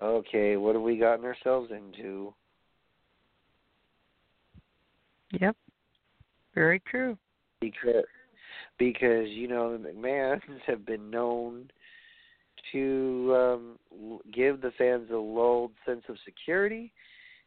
okay 0.03 0.57
what 0.57 0.75
have 0.75 0.83
we 0.83 0.97
gotten 0.97 1.25
ourselves 1.25 1.71
into 1.71 2.35
Yep. 5.39 5.57
Very 6.55 6.81
true. 6.81 7.17
Because 7.61 8.05
because 8.79 9.29
you 9.29 9.47
know 9.49 9.77
the 9.77 9.89
McMahons 9.91 10.41
have 10.67 10.85
been 10.85 11.11
known 11.11 11.71
to 12.73 13.37
um 13.37 14.19
give 14.33 14.61
the 14.61 14.73
fans 14.77 15.09
a 15.11 15.17
lulled 15.17 15.73
sense 15.87 16.03
of 16.09 16.17
security, 16.25 16.93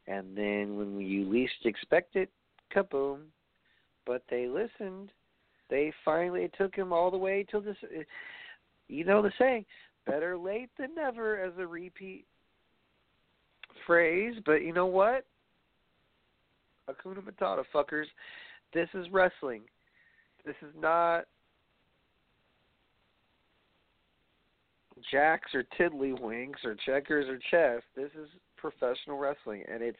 and 0.07 0.37
then 0.37 0.77
when 0.77 0.99
you 0.99 1.29
least 1.29 1.65
expect 1.65 2.15
it, 2.15 2.29
kaboom! 2.75 3.21
But 4.05 4.23
they 4.29 4.47
listened. 4.47 5.11
They 5.73 5.91
finally 6.05 6.51
took 6.55 6.75
him 6.75 6.93
all 6.93 7.09
the 7.09 7.17
way 7.17 7.43
till 7.49 7.59
this. 7.59 7.75
You 8.87 9.05
know 9.05 9.23
the 9.23 9.31
saying, 9.39 9.65
"Better 10.05 10.37
late 10.37 10.69
than 10.77 10.93
never," 10.93 11.39
as 11.39 11.57
a 11.57 11.65
repeat 11.65 12.27
phrase. 13.83 14.39
But 14.45 14.61
you 14.61 14.71
know 14.71 14.85
what? 14.85 15.25
Hakuna 16.87 17.23
Matata, 17.23 17.65
fuckers. 17.73 18.05
This 18.71 18.87
is 18.93 19.09
wrestling. 19.09 19.63
This 20.45 20.55
is 20.61 20.75
not 20.75 21.25
jacks 25.09 25.55
or 25.55 25.63
tiddlywinks 25.79 26.63
or 26.63 26.75
checkers 26.85 27.27
or 27.27 27.39
chess. 27.49 27.81
This 27.95 28.11
is 28.11 28.29
professional 28.57 29.17
wrestling, 29.17 29.63
and 29.67 29.81
it's 29.81 29.97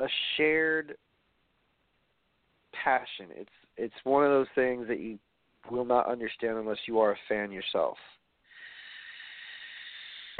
a 0.00 0.08
shared 0.38 0.96
passion. 2.72 3.26
It's 3.36 3.50
it's 3.76 3.94
one 4.04 4.24
of 4.24 4.30
those 4.30 4.46
things 4.54 4.86
that 4.88 5.00
you 5.00 5.18
will 5.70 5.84
not 5.84 6.08
understand 6.08 6.58
unless 6.58 6.78
you 6.86 6.98
are 7.00 7.12
a 7.12 7.16
fan 7.28 7.50
yourself. 7.50 7.96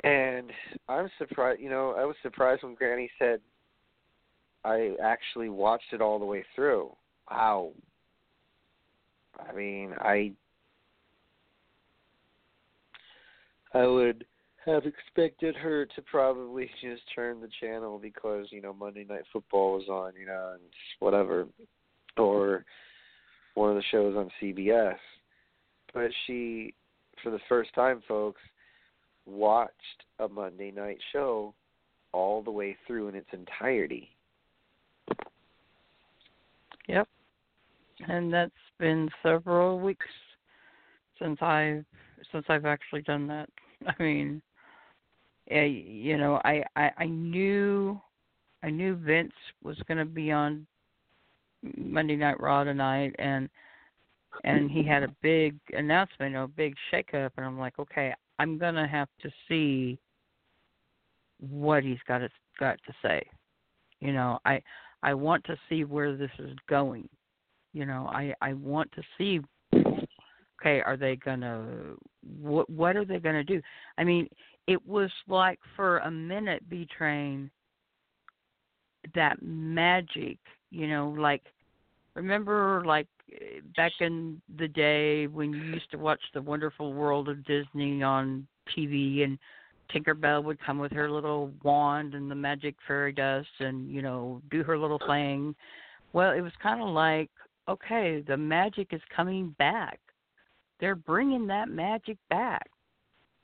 And 0.03 0.51
I'm 0.89 1.11
surprised. 1.19 1.61
You 1.61 1.71
know, 1.71 1.95
I 1.97 2.05
was 2.05 2.17
surprised 2.23 2.63
when 2.63 2.75
Granny 2.75 3.11
said 3.19 3.41
I 4.65 4.95
actually 5.03 5.49
watched 5.49 5.93
it 5.93 6.01
all 6.01 6.19
the 6.19 6.25
way 6.25 6.45
through. 6.55 6.91
Wow. 7.31 7.71
I 9.49 9.53
mean, 9.53 9.95
I 9.99 10.33
I 13.73 13.87
would 13.87 14.25
have 14.65 14.85
expected 14.87 15.57
her 15.57 15.87
to 15.87 16.03
probably 16.03 16.71
just 16.83 17.03
turn 17.15 17.41
the 17.41 17.49
channel 17.61 17.99
because, 17.99 18.47
you 18.51 18.63
know, 18.63 18.73
Monday 18.73 19.05
Night 19.05 19.25
Football 19.33 19.75
was 19.75 19.89
on, 19.89 20.13
you 20.19 20.27
know, 20.27 20.53
and 20.55 20.63
whatever 21.01 21.47
or 22.17 22.65
one 23.55 23.71
of 23.71 23.77
the 23.77 23.83
shows 23.91 24.17
on 24.17 24.31
CBS. 24.41 24.97
But 25.93 26.11
she 26.27 26.75
for 27.23 27.31
the 27.31 27.41
first 27.49 27.73
time, 27.75 28.03
folks, 28.07 28.41
watched 29.27 29.73
a 30.19 30.29
Monday 30.29 30.71
night 30.71 30.99
show 31.13 31.55
all 32.13 32.43
the 32.43 32.51
way 32.51 32.77
through 32.87 33.09
in 33.09 33.15
its 33.15 33.29
entirety. 33.33 34.11
Yep. 36.89 37.09
And 38.09 38.33
that's 38.33 38.53
been 38.79 39.09
several 39.23 39.81
weeks 39.81 40.07
since 41.21 41.41
I've 41.41 41.85
since 42.33 42.45
I've 42.49 42.67
actually 42.67 43.03
done 43.03 43.27
that. 43.29 43.49
I 43.87 44.03
mean, 44.03 44.43
I, 45.51 45.65
you 45.65 46.17
know, 46.17 46.41
I, 46.45 46.63
I 46.77 46.91
I 46.99 47.07
knew 47.07 48.01
I 48.63 48.71
knew 48.71 48.97
Vince 48.97 49.33
was 49.63 49.79
going 49.87 49.99
to 49.99 50.05
be 50.05 50.31
on 50.33 50.67
Monday 51.77 52.17
Night 52.17 52.41
Raw 52.41 52.65
tonight, 52.65 53.15
and 53.19 53.49
and 54.43 54.71
he 54.71 54.83
had 54.83 55.03
a 55.03 55.15
big 55.23 55.57
announcement, 55.73 56.37
a 56.37 56.47
big 56.49 56.75
shakeup, 56.93 57.31
and 57.37 57.47
I'm 57.47 57.59
like, 57.59 57.79
okay, 57.79 58.13
I'm 58.39 58.59
gonna 58.59 58.87
have 58.87 59.09
to 59.23 59.31
see 59.49 59.99
what 61.41 61.83
he's 61.83 61.99
got 62.07 62.19
to 62.19 62.29
got 62.59 62.79
to 62.87 62.93
say. 63.03 63.23
You 64.01 64.13
know, 64.13 64.39
I 64.45 64.61
I 65.03 65.15
want 65.15 65.45
to 65.45 65.57
see 65.69 65.85
where 65.85 66.17
this 66.17 66.31
is 66.39 66.57
going. 66.69 67.09
You 67.73 67.87
know, 67.87 68.09
I 68.13 68.35
I 68.41 68.55
want 68.55 68.91
to 68.93 69.03
see. 69.19 69.41
Okay, 70.61 70.81
are 70.81 70.97
they 70.97 71.17
gonna 71.17 71.95
what 72.41 72.69
what 72.71 72.97
are 72.97 73.05
they 73.05 73.19
gonna 73.19 73.45
do? 73.45 73.61
I 73.99 74.05
mean, 74.05 74.29
it 74.67 74.85
was 74.87 75.11
like 75.29 75.59
for 75.77 75.99
a 75.99 76.11
minute, 76.11 76.69
B 76.69 76.87
Train. 76.97 77.51
That 79.15 79.37
magic, 79.43 80.39
you 80.75 80.89
know, 80.89 81.15
like 81.17 81.43
remember 82.15 82.83
like 82.85 83.07
eh, 83.33 83.61
back 83.77 83.93
in 84.01 84.41
the 84.59 84.69
day 84.69 85.27
when 85.27 85.53
you 85.53 85.63
used 85.63 85.91
to 85.93 85.99
watch 85.99 86.21
the 86.35 86.43
Wonderful 86.43 86.93
World 86.93 87.29
of 87.29 87.45
Disney 87.45 88.03
on 88.03 88.47
TV 88.77 89.25
and 89.25 89.39
Tinkerbell 89.93 90.43
would 90.45 90.61
come 90.61 90.79
with 90.79 90.93
her 90.93 91.11
little 91.11 91.53
wand 91.63 92.15
and 92.15 92.31
the 92.31 92.35
magic 92.35 92.75
fairy 92.87 93.13
dust 93.13 93.49
and, 93.61 93.91
you 93.91 94.03
know, 94.03 94.41
do 94.51 94.63
her 94.63 94.79
little 94.79 95.01
thing. 95.07 95.55
Well, 96.13 96.33
it 96.33 96.41
was 96.41 96.53
kind 96.63 96.83
of 96.83 96.89
like, 96.89 97.31
okay, 97.69 98.25
the 98.27 98.37
magic 98.37 98.89
is 98.93 99.01
coming 99.15 99.55
back. 99.59 100.01
They're 100.81 100.97
bringing 100.97 101.47
that 101.49 101.69
magic 101.69 102.19
back. 102.31 102.69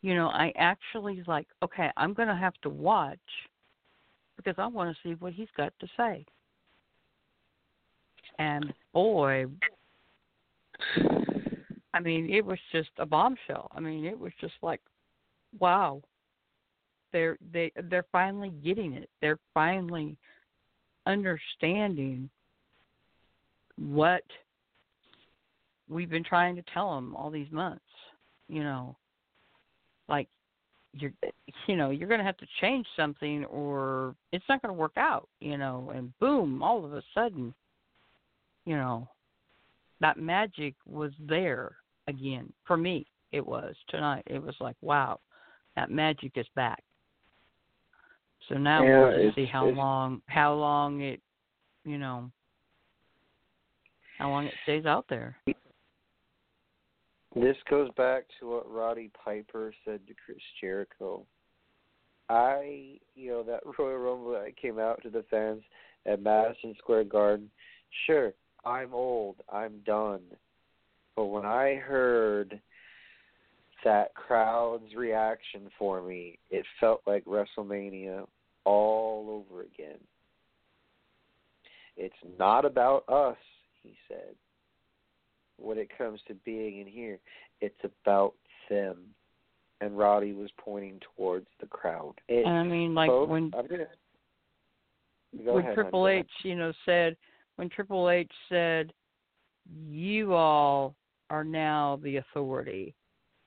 You 0.03 0.14
know, 0.14 0.28
I 0.28 0.53
actually 0.57 1.22
like, 1.26 1.47
okay, 1.62 1.91
I'm 1.97 2.14
going 2.14 2.28
to 2.28 2.35
have 2.35 2.55
to 2.62 2.70
watch 2.70 3.18
because 4.37 4.55
I 4.57 4.66
want 4.66 4.95
to 4.95 5.09
see 5.09 5.14
what 5.16 5.35
he's 5.35 5.49
got 5.57 5.72
to 5.81 5.87
say. 5.97 6.24
And 8.41 8.72
boy, 8.95 9.45
I 11.93 12.01
mean, 12.01 12.30
it 12.30 12.43
was 12.45 12.59
just 12.72 12.88
a 12.97 13.05
bombshell. 13.05 13.70
I 13.74 13.80
mean, 13.80 14.07
it 14.07 14.18
was 14.18 14.32
just 14.41 14.55
like, 14.62 14.80
wow, 15.59 16.01
they're 17.12 17.36
they 17.53 17.70
they're 17.91 18.07
finally 18.11 18.51
getting 18.64 18.95
it. 18.95 19.11
They're 19.20 19.38
finally 19.53 20.16
understanding 21.07 22.30
what 23.76 24.24
we've 25.91 26.11
been 26.11 26.24
trying 26.24 26.57
to 26.57 26.62
tell 26.72 26.95
them 26.95 27.14
all 27.14 27.30
these 27.30 27.51
months. 27.53 27.84
You 28.49 28.64
know, 28.64 28.97
like 30.09 30.28
you're 30.95 31.12
you 31.66 31.76
know 31.76 31.91
you're 31.91 32.09
going 32.09 32.20
to 32.20 32.24
have 32.24 32.38
to 32.38 32.47
change 32.62 32.86
something 32.97 33.45
or 33.45 34.14
it's 34.32 34.45
not 34.49 34.62
going 34.62 34.74
to 34.74 34.80
work 34.80 34.97
out 34.97 35.28
you 35.41 35.59
know 35.59 35.93
and 35.95 36.18
boom 36.18 36.62
all 36.62 36.84
of 36.84 36.95
a 36.95 37.03
sudden 37.14 37.55
you 38.64 38.76
know 38.76 39.08
that 40.00 40.18
magic 40.18 40.74
was 40.86 41.12
there 41.18 41.76
again 42.08 42.52
for 42.66 42.76
me 42.76 43.06
it 43.32 43.44
was 43.44 43.74
tonight 43.88 44.22
it 44.26 44.42
was 44.42 44.54
like 44.61 44.76
wow 44.80 45.18
that 45.76 45.90
magic 45.90 46.32
is 46.36 46.46
back 46.54 46.82
so 48.48 48.56
now 48.56 48.82
Yeah, 48.82 49.00
we'll 49.00 49.24
just 49.24 49.36
see 49.36 49.46
how 49.46 49.66
long 49.66 50.22
how 50.26 50.54
long 50.54 51.00
it 51.00 51.20
you 51.84 51.98
know 51.98 52.30
how 54.18 54.30
long 54.30 54.46
it 54.46 54.54
stays 54.64 54.86
out 54.86 55.06
there 55.08 55.36
This 57.34 57.56
goes 57.68 57.90
back 57.96 58.24
to 58.40 58.50
what 58.50 58.70
Roddy 58.70 59.11
Piper 59.24 59.72
said 59.84 60.00
to 60.08 60.14
Chris 60.24 60.38
Jericho. 60.61 61.24
I, 62.28 62.98
you 63.14 63.30
know, 63.30 63.42
that 63.44 63.61
Royal 63.78 63.98
Rumble 63.98 64.32
that 64.32 64.56
came 64.56 64.78
out 64.78 65.00
to 65.02 65.11
the 65.11 65.24
fans 65.30 65.62
at 66.06 66.22
Madison 66.22 66.74
Square 66.78 67.04
Garden. 67.04 67.50
Sure, 68.06 68.32
I'm 68.64 68.92
old, 68.94 69.36
I'm 69.52 69.80
done. 69.86 70.22
But 71.16 71.26
when 71.26 71.44
I 71.44 71.74
heard 71.76 72.61
that 73.84 74.14
crowd's 74.14 74.94
reaction 74.94 75.70
for 75.78 76.02
me, 76.02 76.38
it 76.50 76.64
felt 76.78 77.02
like 77.06 77.24
WrestleMania 77.24 78.26
all 78.64 79.44
over 79.50 79.62
again. 79.62 79.98
It's 81.96 82.14
not 82.38 82.64
about 82.64 83.08
us, 83.08 83.36
he 83.82 83.94
said 84.08 84.34
when 85.61 85.78
it 85.78 85.90
comes 85.96 86.20
to 86.28 86.34
being 86.44 86.80
in 86.80 86.86
here. 86.86 87.18
It's 87.61 87.74
about 87.84 88.34
them. 88.68 88.98
And 89.82 89.96
Roddy 89.96 90.32
was 90.34 90.50
pointing 90.58 91.00
towards 91.16 91.46
the 91.61 91.66
crowd. 91.66 92.14
It, 92.28 92.46
i 92.46 92.62
mean 92.62 92.94
like 92.94 93.08
folks, 93.08 93.30
when 93.30 93.50
gonna 93.50 93.86
when 95.32 95.58
ahead, 95.58 95.74
Triple 95.74 96.08
H, 96.08 96.26
you 96.42 96.54
know, 96.54 96.72
said 96.84 97.16
when 97.61 97.68
Triple 97.68 98.08
H 98.08 98.32
said, 98.48 98.90
"You 99.86 100.32
all 100.32 100.94
are 101.28 101.44
now 101.44 102.00
the 102.02 102.16
authority," 102.16 102.94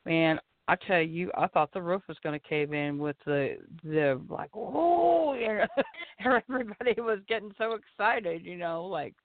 man, 0.05 0.39
I 0.68 0.76
tell 0.76 1.01
you, 1.01 1.32
I 1.36 1.47
thought 1.47 1.74
the 1.74 1.82
roof 1.82 2.03
was 2.07 2.20
going 2.22 2.39
to 2.39 2.47
cave 2.47 2.74
in 2.74 2.99
with 2.99 3.16
the 3.26 3.57
the 3.84 4.22
like, 4.30 4.51
oh, 4.53 5.34
you 5.34 5.47
know, 5.47 5.66
everybody 6.24 6.93
was 7.01 7.22
getting 7.28 7.55
so 7.57 7.74
excited, 7.74 8.45
you 8.45 8.55
know, 8.55 8.86
like, 8.86 9.16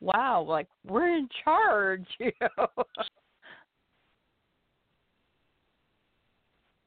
wow, 0.00 0.42
like 0.42 0.66
we're 0.84 1.16
in 1.16 1.28
charge, 1.44 2.04
you 2.18 2.32
know. 2.40 2.66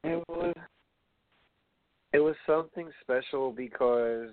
It 0.04 0.24
was 0.28 0.56
it 2.12 2.20
was 2.20 2.36
something 2.46 2.92
special 3.02 3.54
because 3.54 4.32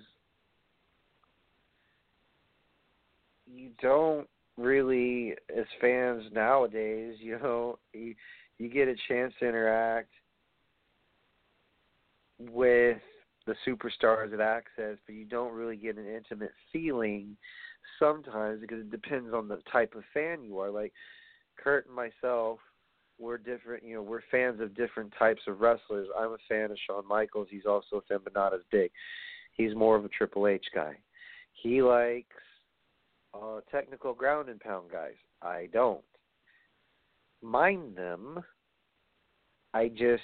you 3.53 3.69
don't 3.81 4.27
really 4.57 5.33
as 5.55 5.65
fans 5.81 6.23
nowadays, 6.31 7.15
you 7.19 7.39
know, 7.39 7.79
you, 7.93 8.15
you 8.57 8.69
get 8.69 8.87
a 8.87 8.95
chance 9.07 9.33
to 9.39 9.47
interact 9.47 10.09
with 12.39 12.97
the 13.45 13.55
superstars 13.67 14.33
at 14.33 14.39
Axxess, 14.39 14.97
but 15.05 15.15
you 15.15 15.25
don't 15.25 15.53
really 15.53 15.75
get 15.75 15.97
an 15.97 16.07
intimate 16.07 16.53
feeling 16.71 17.35
sometimes 17.99 18.61
because 18.61 18.79
it 18.79 18.91
depends 18.91 19.33
on 19.33 19.47
the 19.47 19.59
type 19.71 19.93
of 19.95 20.03
fan 20.13 20.43
you 20.43 20.59
are. 20.59 20.69
Like 20.69 20.93
Kurt 21.61 21.87
and 21.87 21.95
myself, 21.95 22.59
we're 23.19 23.37
different. 23.37 23.83
You 23.83 23.95
know, 23.95 24.01
we're 24.01 24.21
fans 24.31 24.61
of 24.61 24.75
different 24.75 25.13
types 25.17 25.41
of 25.47 25.59
wrestlers. 25.59 26.07
I'm 26.17 26.31
a 26.31 26.37
fan 26.47 26.71
of 26.71 26.77
Shawn 26.87 27.07
Michaels. 27.07 27.47
He's 27.49 27.65
also 27.67 27.97
a 27.97 28.01
fan, 28.01 28.19
but 28.23 28.33
not 28.33 28.53
as 28.53 28.61
big. 28.71 28.91
He's 29.53 29.75
more 29.75 29.95
of 29.95 30.05
a 30.05 30.09
Triple 30.09 30.47
H 30.47 30.65
guy. 30.73 30.93
He 31.53 31.81
likes 31.81 32.27
uh, 33.33 33.59
technical 33.71 34.13
ground 34.13 34.49
and 34.49 34.59
pound 34.59 34.91
guys. 34.91 35.15
I 35.41 35.69
don't 35.73 36.03
mind 37.41 37.95
them. 37.95 38.43
I 39.73 39.89
just, 39.89 40.23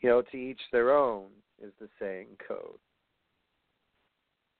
you 0.00 0.08
know, 0.08 0.22
to 0.22 0.36
each 0.36 0.60
their 0.72 0.96
own 0.96 1.26
is 1.62 1.72
the 1.80 1.88
saying 1.98 2.28
code. 2.46 2.78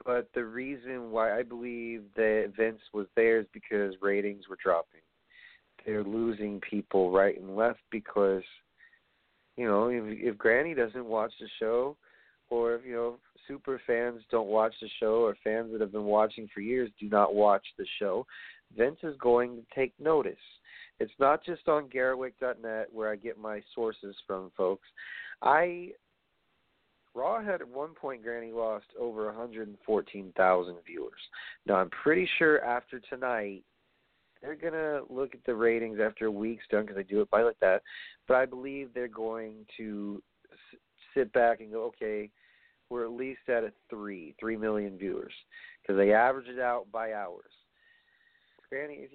But 0.05 0.29
the 0.35 0.45
reason 0.45 1.11
why 1.11 1.39
I 1.39 1.43
believe 1.43 2.05
that 2.14 2.53
Vince 2.57 2.81
was 2.95 3.07
there 3.17 3.41
is 3.41 3.47
because 3.53 3.95
ratings 4.01 4.49
were 4.49 4.59
dropping 4.62 5.01
they're 5.87 6.05
losing 6.05 6.61
people 6.69 7.11
right 7.11 7.41
and 7.41 7.57
left 7.57 7.81
because 7.91 8.43
you 9.57 9.67
know 9.67 9.89
if 9.89 10.03
if 10.07 10.37
Granny 10.37 10.75
doesn't 10.75 11.07
watch 11.07 11.33
the 11.41 11.47
show 11.61 11.97
or 12.51 12.75
if 12.75 12.85
you 12.85 12.95
know 12.95 13.19
super 13.47 13.80
fans 13.86 14.22
don't 14.30 14.49
watch 14.49 14.74
the 14.80 14.88
show 15.01 15.22
or 15.22 15.36
fans 15.42 15.70
that 15.72 15.80
have 15.80 15.92
been 15.92 16.05
watching 16.05 16.49
for 16.53 16.61
years 16.61 16.90
do 16.99 17.09
not 17.09 17.34
watch 17.34 17.64
the 17.78 17.86
show 17.99 18.26
Vince 18.76 18.99
is 19.03 19.16
going 19.18 19.57
to 19.57 19.62
take 19.74 19.92
notice 19.99 20.34
it's 20.99 21.12
not 21.18 21.44
just 21.44 21.68
on 21.68 21.88
Gerweck.net 21.88 22.88
where 22.92 23.11
I 23.11 23.16
get 23.16 23.38
my 23.38 23.62
sources 23.74 24.14
from 24.26 24.51
folks 24.57 24.88
I 25.42 25.90
Raw 27.14 27.42
had 27.42 27.62
at 27.62 27.68
one 27.68 27.94
point 27.94 28.22
Granny 28.22 28.53
lost 28.53 28.86
over 28.99 29.26
114,000 29.26 30.76
viewers 30.86 31.12
now 31.66 31.76
I'm 31.76 31.90
pretty 31.90 32.28
sure 32.38 32.64
after 32.64 33.01
tonight 33.01 33.62
they're 34.42 34.55
gonna 34.55 35.01
look 35.09 35.34
at 35.34 35.44
the 35.44 35.55
ratings 35.55 35.99
after 36.01 36.26
a 36.26 36.30
week's 36.30 36.64
done 36.70 36.82
because 36.82 36.97
they 36.97 37.03
do 37.03 37.20
it 37.20 37.30
by 37.30 37.42
like 37.42 37.59
that. 37.61 37.82
But 38.28 38.36
I 38.36 38.47
believe 38.47 38.90
they're 38.94 39.09
going 39.09 39.66
to 39.76 40.22
sit 41.14 41.32
back 41.32 41.61
and 41.61 41.72
go, 41.72 41.84
okay, 41.84 42.30
we're 42.91 43.05
at 43.05 43.12
least 43.12 43.41
at 43.49 43.64
a 43.64 43.72
three, 43.91 44.34
three 44.39 44.57
million 44.57 44.97
viewers 44.99 45.32
because 45.82 45.97
they 45.97 46.12
average 46.12 46.49
it 46.49 46.61
out 46.61 46.87
by 46.93 47.12
hours. 47.12 47.51
Granny, 48.68 49.09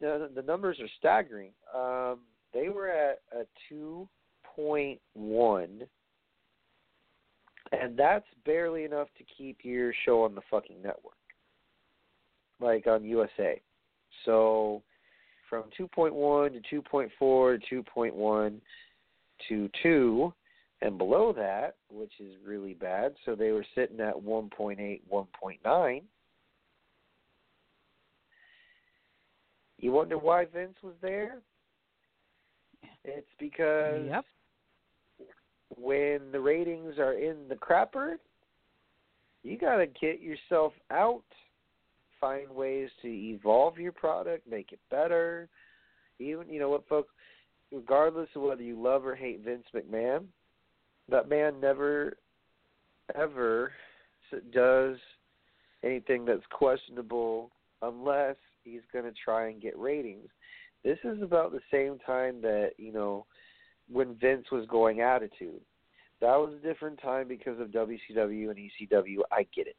the 0.00 0.30
the 0.34 0.42
numbers 0.42 0.78
are 0.80 0.88
staggering. 0.98 1.52
Um, 1.74 2.20
they 2.52 2.68
were 2.68 2.88
at 2.88 3.20
a 3.32 3.44
two 3.68 4.08
point 4.54 5.00
one, 5.14 5.82
and 7.72 7.96
that's 7.96 8.26
barely 8.44 8.84
enough 8.84 9.08
to 9.16 9.24
keep 9.36 9.58
your 9.62 9.92
show 10.04 10.24
on 10.24 10.34
the 10.34 10.42
fucking 10.50 10.82
network, 10.82 11.14
like 12.60 12.86
on 12.86 13.04
USA. 13.04 13.60
So 14.24 14.82
from 15.48 15.64
2.1 15.78 16.62
to 16.68 16.82
2.4 16.82 17.68
to 17.68 17.82
2.1 17.82 18.60
to 19.48 19.70
2 19.82 20.32
and 20.80 20.96
below 20.96 21.32
that, 21.32 21.76
which 21.90 22.12
is 22.20 22.34
really 22.44 22.74
bad. 22.74 23.14
So 23.24 23.34
they 23.34 23.50
were 23.50 23.66
sitting 23.74 24.00
at 24.00 24.14
1.8, 24.14 25.00
1.9. 25.12 26.02
You 29.80 29.92
wonder 29.92 30.18
why 30.18 30.44
Vince 30.44 30.76
was 30.82 30.94
there? 31.00 31.38
It's 33.04 33.30
because 33.38 34.06
Yep. 34.06 34.24
when 35.76 36.32
the 36.32 36.40
ratings 36.40 36.98
are 36.98 37.14
in 37.14 37.48
the 37.48 37.54
crapper, 37.54 38.18
you 39.44 39.56
got 39.56 39.76
to 39.76 39.86
get 39.86 40.20
yourself 40.20 40.72
out 40.90 41.22
find 42.20 42.50
ways 42.50 42.90
to 43.02 43.08
evolve 43.08 43.78
your 43.78 43.92
product, 43.92 44.46
make 44.48 44.72
it 44.72 44.80
better. 44.90 45.48
Even 46.18 46.48
you 46.48 46.58
know 46.58 46.70
what, 46.70 46.88
folks, 46.88 47.12
regardless 47.72 48.28
of 48.34 48.42
whether 48.42 48.62
you 48.62 48.80
love 48.80 49.06
or 49.06 49.14
hate 49.14 49.40
Vince 49.44 49.66
McMahon, 49.74 50.24
that 51.10 51.28
man 51.28 51.60
never, 51.60 52.16
ever 53.14 53.72
does 54.52 54.96
anything 55.82 56.24
that's 56.24 56.42
questionable 56.50 57.50
unless 57.82 58.36
he's 58.64 58.82
going 58.92 59.04
to 59.04 59.12
try 59.24 59.48
and 59.48 59.62
get 59.62 59.78
ratings. 59.78 60.28
This 60.84 60.98
is 61.04 61.22
about 61.22 61.52
the 61.52 61.60
same 61.72 61.98
time 62.06 62.40
that 62.42 62.72
you 62.76 62.92
know 62.92 63.26
when 63.90 64.14
Vince 64.16 64.46
was 64.52 64.66
going 64.66 65.00
attitude. 65.00 65.60
That 66.20 66.36
was 66.36 66.52
a 66.52 66.66
different 66.66 67.00
time 67.00 67.28
because 67.28 67.60
of 67.60 67.68
WCW 67.68 68.50
and 68.50 68.56
ECW. 68.56 69.18
I 69.30 69.46
get 69.54 69.68
it. 69.68 69.76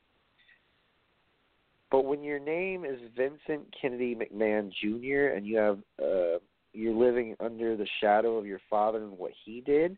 But 1.91 2.05
when 2.05 2.23
your 2.23 2.39
name 2.39 2.85
is 2.85 2.99
Vincent 3.15 3.73
Kennedy 3.79 4.15
McMahon 4.15 4.71
Jr. 4.81 5.35
and 5.35 5.45
you 5.45 5.57
have 5.57 5.79
uh, 6.01 6.39
you're 6.73 6.93
living 6.93 7.35
under 7.39 7.75
the 7.75 7.87
shadow 7.99 8.37
of 8.37 8.45
your 8.45 8.61
father 8.69 8.99
and 8.99 9.17
what 9.17 9.31
he 9.43 9.61
did, 9.61 9.97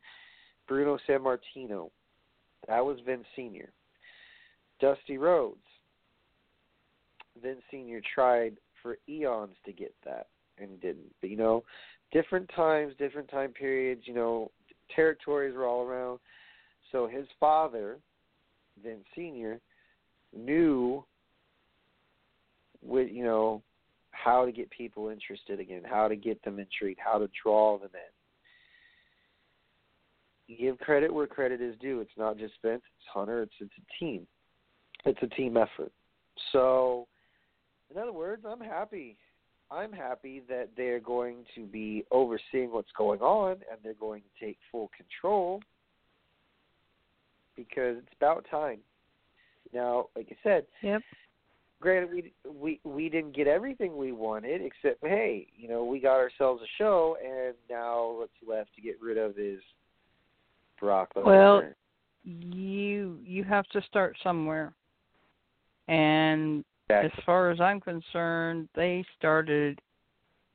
Bruno 0.72 0.98
Sammartino, 1.06 1.90
that 2.70 2.80
was 2.80 2.98
Vince 3.06 3.26
Senior. 3.36 3.74
Dusty 4.80 5.18
Rhodes, 5.18 5.58
Vince 7.44 7.60
Senior 7.70 8.00
tried 8.16 8.56
for 8.82 8.96
eons 9.10 9.58
to 9.66 9.74
get 9.74 9.94
that 10.06 10.28
and 10.58 10.80
didn't. 10.80 11.14
But 11.20 11.30
you 11.30 11.36
know, 11.36 11.66
different 12.14 12.50
times, 12.56 12.94
different 12.98 13.30
time 13.30 13.52
periods. 13.52 14.04
You 14.06 14.14
know, 14.14 14.52
territories 14.96 15.56
were 15.58 15.66
all 15.66 15.84
around. 15.84 16.20
So 16.94 17.06
his 17.06 17.28
father, 17.38 17.98
Vince 18.82 19.04
Senior, 19.14 19.60
knew 20.34 21.04
with 22.82 23.10
you 23.12 23.26
know 23.26 23.62
how 24.12 24.46
to 24.46 24.54
get 24.54 24.70
people 24.70 25.10
interested 25.10 25.60
again, 25.60 25.82
how 25.84 26.08
to 26.08 26.16
get 26.16 26.42
them 26.46 26.60
intrigued, 26.60 27.02
how 27.04 27.18
to 27.18 27.30
draw 27.44 27.78
them 27.78 27.90
give 30.48 30.78
credit 30.80 31.14
where 31.14 31.28
credit 31.28 31.62
is 31.62 31.76
due. 31.80 32.00
It's 32.02 32.12
not 32.18 32.38
just 32.38 32.54
Vince, 32.64 32.82
it's 32.98 33.08
Hunter, 33.14 33.44
it's 33.44 33.54
it's 33.60 33.72
a 33.78 34.04
team. 34.04 34.28
It's 35.06 35.20
a 35.22 35.28
team 35.28 35.58
effort. 35.58 35.92
So 36.52 37.08
in 37.90 38.02
other 38.02 38.14
words, 38.14 38.44
I'm 38.48 38.60
happy. 38.62 39.18
I'm 39.70 39.94
happy 39.94 40.42
that 40.50 40.70
they're 40.76 41.00
going 41.00 41.46
to 41.56 41.66
be 41.66 42.04
overseeing 42.12 42.72
what's 42.72 42.92
going 42.98 43.22
on 43.22 43.52
and 43.52 43.80
they're 43.84 43.94
going 43.94 44.22
to 44.22 44.46
take 44.46 44.58
full 44.72 44.92
control 44.96 45.62
because 47.56 47.98
it's 47.98 48.14
about 48.18 48.46
time. 48.52 48.80
Now, 49.74 50.08
like 50.16 50.28
I 50.30 50.36
said, 50.44 50.66
Yep. 50.82 51.02
granted 51.80 52.12
we 52.12 52.34
we 52.52 52.80
we 52.84 53.10
didn't 53.10 53.36
get 53.36 53.48
everything 53.48 53.98
we 53.98 54.12
wanted 54.12 54.62
except 54.62 55.00
hey 55.02 55.48
you 55.56 55.68
know 55.68 55.84
we 55.84 56.00
got 56.00 56.18
ourselves 56.18 56.62
a 56.62 56.68
show 56.78 57.18
and 57.24 57.56
now 57.70 58.18
what's 58.18 58.32
left 58.48 58.70
to 58.76 58.82
get 58.82 59.02
rid 59.02 59.18
of 59.18 59.40
is 59.40 59.62
Lesnar. 60.82 61.26
Well, 61.26 61.64
You 62.24 63.20
you 63.24 63.44
have 63.44 63.68
to 63.68 63.82
start 63.84 64.16
somewhere. 64.24 64.74
And 65.88 66.64
as 66.90 67.12
far 67.26 67.52
as 67.52 67.60
I'm 67.60 67.80
concerned, 67.80 68.70
they 68.76 69.04
started 69.18 69.80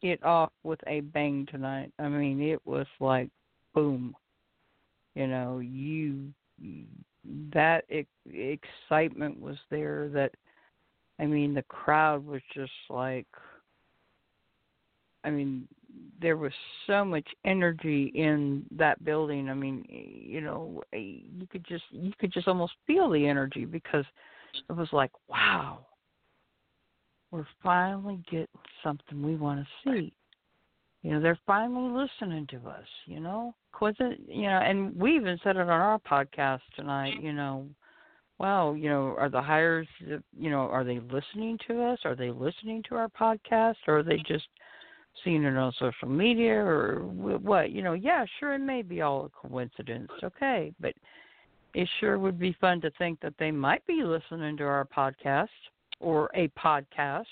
it 0.02 0.22
off 0.22 0.52
with 0.62 0.80
a 0.86 1.00
bang 1.00 1.46
tonight. 1.50 1.92
I 1.98 2.08
mean, 2.08 2.40
it 2.40 2.60
was 2.64 2.86
like 3.00 3.28
boom. 3.74 4.14
You 5.14 5.26
know, 5.26 5.58
you 5.58 6.28
that 7.52 7.84
ex- 7.90 8.08
excitement 8.26 9.40
was 9.40 9.56
there 9.70 10.08
that 10.10 10.32
I 11.18 11.26
mean, 11.26 11.54
the 11.54 11.62
crowd 11.62 12.24
was 12.24 12.42
just 12.54 12.72
like 12.90 13.26
I 15.24 15.30
mean, 15.30 15.66
there 16.20 16.36
was 16.36 16.52
so 16.86 17.04
much 17.04 17.26
energy 17.44 18.12
in 18.14 18.64
that 18.70 19.02
building. 19.04 19.48
I 19.48 19.54
mean, 19.54 19.84
you 19.88 20.40
know, 20.40 20.82
eh, 20.92 20.98
you 20.98 21.46
could 21.50 21.64
just 21.66 21.84
you 21.90 22.12
could 22.18 22.32
just 22.32 22.48
almost 22.48 22.72
feel 22.86 23.10
the 23.10 23.26
energy 23.26 23.64
because 23.64 24.04
it 24.68 24.72
was 24.72 24.88
like, 24.92 25.10
wow, 25.28 25.86
we're 27.30 27.46
finally 27.62 28.20
getting 28.30 28.46
something 28.82 29.22
we 29.22 29.36
want 29.36 29.60
to 29.60 29.90
see. 29.90 30.12
You 31.02 31.12
know, 31.12 31.20
they're 31.20 31.38
finally 31.46 32.06
listening 32.20 32.46
to 32.48 32.56
us. 32.68 32.86
You 33.06 33.20
know, 33.20 33.54
Coincident, 33.72 34.20
you 34.28 34.42
know, 34.42 34.58
and 34.58 34.96
we 34.96 35.16
even 35.16 35.38
said 35.44 35.56
it 35.56 35.60
on 35.60 35.68
our 35.68 35.98
podcast 35.98 36.60
tonight. 36.74 37.14
You 37.20 37.32
know, 37.32 37.68
wow, 38.38 38.74
you 38.74 38.88
know, 38.88 39.14
are 39.18 39.28
the 39.28 39.42
hires, 39.42 39.86
you 40.00 40.50
know, 40.50 40.60
are 40.60 40.84
they 40.84 41.00
listening 41.00 41.58
to 41.68 41.82
us? 41.82 41.98
Are 42.04 42.16
they 42.16 42.30
listening 42.30 42.82
to 42.88 42.96
our 42.96 43.08
podcast, 43.08 43.76
or 43.86 43.98
are 43.98 44.02
they 44.02 44.18
just 44.26 44.46
seeing 45.24 45.44
it 45.44 45.56
on 45.56 45.72
social 45.78 46.08
media, 46.08 46.54
or 46.54 47.00
what? 47.00 47.70
You 47.70 47.82
know, 47.82 47.94
yeah, 47.94 48.24
sure, 48.38 48.54
it 48.54 48.60
may 48.60 48.82
be 48.82 49.00
all 49.02 49.26
a 49.26 49.48
coincidence, 49.48 50.10
okay, 50.22 50.72
but 50.80 50.94
it 51.74 51.88
sure 52.00 52.18
would 52.18 52.38
be 52.38 52.56
fun 52.60 52.80
to 52.80 52.90
think 52.92 53.20
that 53.20 53.34
they 53.38 53.50
might 53.50 53.86
be 53.86 54.02
listening 54.02 54.56
to 54.56 54.64
our 54.64 54.86
podcast 54.86 55.48
or 56.00 56.30
a 56.34 56.48
podcast 56.48 57.24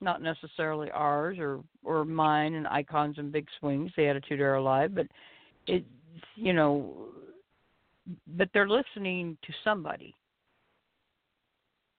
not 0.00 0.20
necessarily 0.20 0.90
ours 0.90 1.38
or 1.38 1.60
or 1.82 2.04
mine 2.04 2.54
and 2.54 2.66
icons 2.66 3.16
and 3.18 3.32
big 3.32 3.46
swings 3.58 3.90
the 3.96 4.06
attitude 4.06 4.40
era 4.40 4.60
alive, 4.60 4.94
but 4.94 5.06
it 5.66 5.84
you 6.34 6.52
know 6.52 7.08
but 8.36 8.48
they're 8.52 8.68
listening 8.68 9.36
to 9.42 9.52
somebody 9.64 10.14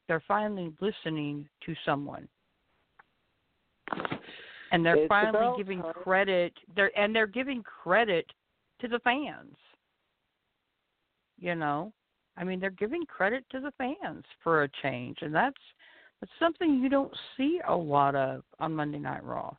they're 0.07 0.23
finally 0.27 0.71
listening 0.79 1.47
to 1.65 1.73
someone 1.85 2.27
and 4.71 4.85
they're 4.85 4.95
It's 4.97 5.07
finally 5.09 5.57
giving 5.57 5.81
time. 5.81 5.93
credit 5.93 6.53
they're 6.75 6.97
and 6.97 7.15
they're 7.15 7.27
giving 7.27 7.63
credit 7.63 8.25
to 8.81 8.87
the 8.87 8.99
fans 8.99 9.55
you 11.39 11.55
know 11.55 11.91
i 12.37 12.43
mean 12.43 12.59
they're 12.59 12.69
giving 12.71 13.05
credit 13.05 13.43
to 13.51 13.59
the 13.59 13.71
fans 13.77 14.23
for 14.43 14.63
a 14.63 14.69
change 14.81 15.17
and 15.21 15.33
that's 15.33 15.55
that's 16.19 16.31
something 16.39 16.79
you 16.81 16.89
don't 16.89 17.13
see 17.35 17.59
a 17.67 17.75
lot 17.75 18.15
of 18.15 18.43
on 18.59 18.73
monday 18.75 18.99
night 18.99 19.23
raw 19.23 19.53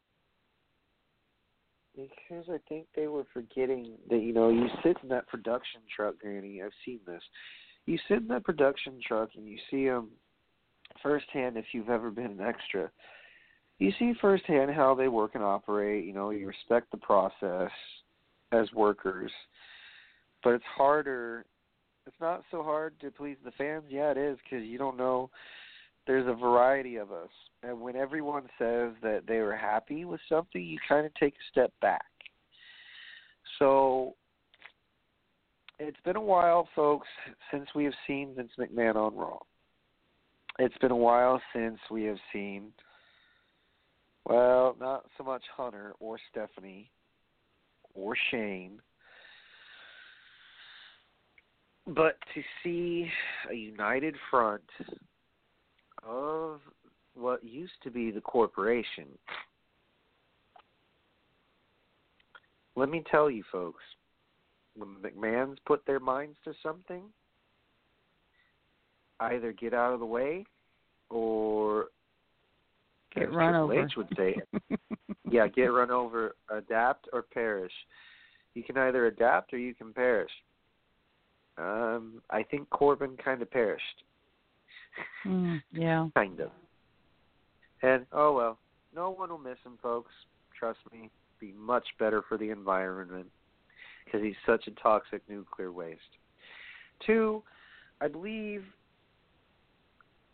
Because 1.94 2.44
I 2.48 2.58
think 2.68 2.86
they 2.94 3.08
were 3.08 3.26
forgetting 3.32 3.94
that 4.08 4.18
you 4.18 4.32
know 4.32 4.50
you 4.50 4.68
sit 4.84 4.96
in 5.02 5.08
that 5.08 5.26
production 5.26 5.80
truck, 5.94 6.18
Granny. 6.20 6.62
I've 6.62 6.70
seen 6.84 7.00
this. 7.06 7.22
You 7.86 7.98
sit 8.06 8.18
in 8.18 8.28
that 8.28 8.44
production 8.44 9.00
truck 9.06 9.30
and 9.36 9.46
you 9.48 9.58
see 9.70 9.86
them 9.86 10.10
firsthand. 11.02 11.56
If 11.56 11.66
you've 11.72 11.88
ever 11.90 12.10
been 12.10 12.26
an 12.32 12.40
extra, 12.40 12.90
you 13.78 13.92
see 13.98 14.12
firsthand 14.20 14.70
how 14.70 14.94
they 14.94 15.08
work 15.08 15.34
and 15.34 15.44
operate. 15.44 16.04
You 16.04 16.12
know, 16.12 16.30
you 16.30 16.46
respect 16.46 16.90
the 16.90 16.96
process 16.96 17.70
as 18.52 18.72
workers, 18.72 19.30
but 20.42 20.54
it's 20.54 20.64
harder. 20.76 21.44
It's 22.06 22.16
not 22.20 22.42
so 22.50 22.62
hard 22.62 22.98
to 23.00 23.10
please 23.10 23.36
the 23.44 23.52
fans. 23.52 23.84
Yeah, 23.88 24.10
it 24.10 24.16
is 24.16 24.38
because 24.42 24.66
you 24.66 24.78
don't 24.78 24.96
know. 24.96 25.30
There's 26.06 26.26
a 26.26 26.32
variety 26.32 26.96
of 26.96 27.12
us, 27.12 27.28
and 27.62 27.78
when 27.78 27.94
everyone 27.94 28.44
says 28.58 28.92
that 29.02 29.24
they 29.28 29.40
were 29.40 29.54
happy 29.54 30.06
with 30.06 30.20
something, 30.26 30.62
you 30.62 30.78
kind 30.88 31.04
of 31.04 31.12
take 31.14 31.34
a 31.34 31.50
step 31.52 31.70
back. 31.82 32.06
So 33.58 34.14
it's 35.78 36.00
been 36.06 36.16
a 36.16 36.20
while, 36.20 36.66
folks, 36.74 37.06
since 37.50 37.66
we 37.74 37.84
have 37.84 37.92
seen 38.06 38.34
Vince 38.34 38.52
McMahon 38.58 38.96
on 38.96 39.14
Raw. 39.14 39.38
It's 40.58 40.78
been 40.78 40.90
a 40.90 40.96
while 40.96 41.40
since 41.54 41.78
we 41.90 42.04
have 42.04 42.16
seen, 42.32 42.72
well, 44.28 44.76
not 44.78 45.06
so 45.16 45.24
much 45.24 45.42
Hunter 45.56 45.94
or 46.00 46.18
Stephanie 46.30 46.90
or 47.94 48.14
Shane, 48.30 48.80
but 51.86 52.18
to 52.34 52.42
see 52.62 53.08
a 53.50 53.54
united 53.54 54.14
front 54.30 54.62
of 56.06 56.60
what 57.14 57.42
used 57.42 57.72
to 57.82 57.90
be 57.90 58.10
the 58.10 58.20
corporation. 58.20 59.06
Let 62.76 62.90
me 62.90 63.02
tell 63.10 63.28
you, 63.30 63.42
folks, 63.50 63.82
when 64.76 64.90
the 65.02 65.08
McMahons 65.08 65.56
put 65.66 65.84
their 65.86 65.98
minds 65.98 66.36
to 66.44 66.52
something, 66.62 67.02
either 69.18 69.52
get 69.52 69.74
out 69.74 69.94
of 69.94 70.00
the 70.00 70.06
way 70.06 70.44
or 71.10 71.86
get 73.18 73.28
as 73.28 73.34
run 73.34 73.52
Triple 73.52 73.64
over 73.64 73.84
H 73.84 73.92
would 73.96 74.08
say, 74.16 74.36
yeah, 75.30 75.46
get 75.48 75.66
run 75.66 75.90
over, 75.90 76.36
adapt 76.50 77.08
or 77.12 77.22
perish. 77.22 77.72
You 78.54 78.62
can 78.62 78.76
either 78.76 79.06
adapt 79.06 79.52
or 79.52 79.58
you 79.58 79.74
can 79.74 79.92
perish. 79.92 80.30
Um, 81.58 82.22
I 82.30 82.42
think 82.42 82.70
Corbin 82.70 83.16
kind 83.22 83.42
of 83.42 83.50
perished. 83.50 84.04
mm, 85.26 85.60
yeah 85.72 86.08
Kind 86.14 86.40
of. 86.40 86.50
And 87.82 88.06
oh 88.12 88.32
well, 88.32 88.58
no 88.94 89.10
one 89.10 89.30
will 89.30 89.38
miss 89.38 89.58
him, 89.64 89.78
folks. 89.82 90.12
Trust 90.58 90.78
me, 90.92 91.10
be 91.38 91.52
much 91.56 91.86
better 91.98 92.22
for 92.28 92.36
the 92.36 92.50
environment 92.50 93.26
because 94.04 94.22
he's 94.22 94.34
such 94.46 94.66
a 94.66 94.70
toxic 94.82 95.22
nuclear 95.28 95.70
waste. 95.70 96.00
Two, 97.06 97.42
I 98.00 98.08
believe 98.08 98.64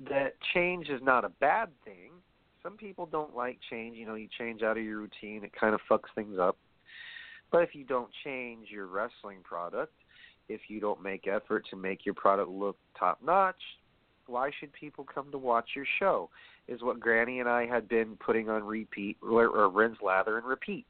that 0.09 0.35
change 0.53 0.89
is 0.89 1.01
not 1.03 1.25
a 1.25 1.29
bad 1.29 1.69
thing. 1.85 2.11
Some 2.65 2.77
people 2.79 3.07
don't 3.07 3.37
like 3.37 3.59
change. 3.71 3.97
You 3.97 4.07
know, 4.07 4.15
you 4.15 4.27
change 4.39 4.63
out 4.63 4.79
of 4.79 4.83
your 4.83 4.99
routine, 4.99 5.45
it 5.45 5.53
kind 5.59 5.75
of 5.75 5.81
fucks 5.89 6.13
things 6.15 6.39
up. 6.41 6.57
But 7.53 7.63
if 7.63 7.75
you 7.75 7.85
don't 7.85 8.09
change 8.25 8.69
your 8.71 8.87
wrestling 8.87 9.39
product, 9.45 9.93
if 10.49 10.63
you 10.69 10.81
don't 10.81 11.03
make 11.03 11.29
effort 11.29 11.67
to 11.71 11.77
make 11.77 12.05
your 12.05 12.15
product 12.15 12.49
look 12.49 12.77
top 12.99 13.21
notch, 13.23 13.61
why 14.27 14.51
should 14.59 14.73
people 14.73 15.05
come 15.05 15.31
to 15.31 15.39
watch 15.39 15.71
your 15.77 15.85
show? 15.99 16.31
Is 16.67 16.83
what 16.83 16.99
Granny 16.99 17.41
and 17.41 17.49
I 17.49 17.67
had 17.67 17.87
been 17.87 18.17
putting 18.17 18.49
on 18.49 18.65
repeat, 18.65 19.19
or, 19.23 19.47
or 19.47 19.69
rinse, 19.69 19.99
lather, 20.03 20.39
and 20.39 20.47
repeat. 20.47 20.87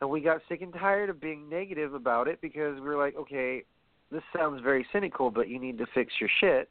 And 0.00 0.08
we 0.08 0.22
got 0.22 0.40
sick 0.48 0.62
and 0.62 0.72
tired 0.72 1.10
of 1.10 1.20
being 1.20 1.48
negative 1.48 1.92
about 1.92 2.26
it 2.26 2.40
because 2.40 2.74
we 2.74 2.88
were 2.88 2.96
like, 2.96 3.14
okay, 3.16 3.62
this 4.10 4.22
sounds 4.34 4.62
very 4.62 4.86
cynical, 4.92 5.30
but 5.30 5.48
you 5.48 5.60
need 5.60 5.78
to 5.78 5.86
fix 5.94 6.14
your 6.18 6.30
shit. 6.40 6.70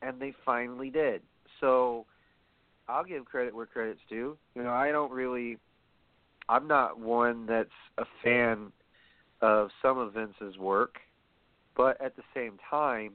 And 0.00 0.20
they 0.20 0.32
finally 0.46 0.90
did. 0.90 1.22
So 1.60 2.06
I'll 2.88 3.04
give 3.04 3.24
credit 3.26 3.54
where 3.54 3.66
credit's 3.66 4.00
due. 4.08 4.36
You 4.54 4.62
know, 4.62 4.70
I 4.70 4.90
don't 4.90 5.12
really, 5.12 5.58
I'm 6.48 6.66
not 6.66 6.98
one 6.98 7.46
that's 7.46 7.68
a 7.98 8.04
fan 8.24 8.72
of 9.42 9.68
some 9.82 9.98
of 9.98 10.14
Vince's 10.14 10.56
work, 10.58 10.96
but 11.76 12.00
at 12.00 12.16
the 12.16 12.22
same 12.34 12.58
time, 12.70 13.12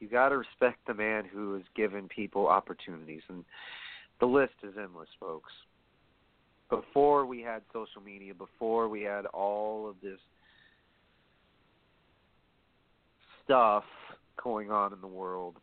you 0.00 0.08
got 0.08 0.30
to 0.30 0.38
respect 0.38 0.78
the 0.86 0.94
man 0.94 1.24
who 1.30 1.54
has 1.54 1.62
given 1.76 2.08
people 2.08 2.46
opportunities, 2.46 3.22
and 3.28 3.44
the 4.20 4.26
list 4.26 4.54
is 4.62 4.74
endless, 4.80 5.08
folks. 5.20 5.52
Before 6.70 7.26
we 7.26 7.40
had 7.42 7.62
social 7.72 8.00
media, 8.00 8.34
before 8.34 8.88
we 8.88 9.02
had 9.02 9.26
all 9.26 9.88
of 9.88 9.96
this 10.02 10.18
stuff 13.44 13.84
going 14.42 14.70
on 14.70 14.92
in 14.92 15.00
the 15.00 15.06
world, 15.06 15.56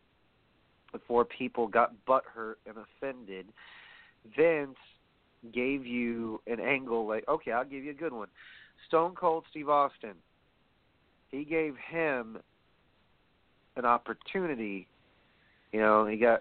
before 0.98 1.24
people 1.24 1.68
got 1.68 1.92
butthurt 2.08 2.54
and 2.66 2.76
offended, 2.76 3.46
Vince 4.36 4.76
gave 5.52 5.86
you 5.86 6.40
an 6.46 6.60
angle 6.60 7.06
like, 7.06 7.24
okay, 7.28 7.52
I'll 7.52 7.64
give 7.64 7.84
you 7.84 7.90
a 7.90 7.94
good 7.94 8.12
one. 8.12 8.28
Stone 8.88 9.14
Cold 9.14 9.44
Steve 9.50 9.68
Austin, 9.68 10.14
he 11.28 11.44
gave 11.44 11.74
him 11.90 12.38
an 13.76 13.84
opportunity. 13.84 14.86
You 15.72 15.80
know, 15.80 16.06
he 16.06 16.16
got 16.16 16.40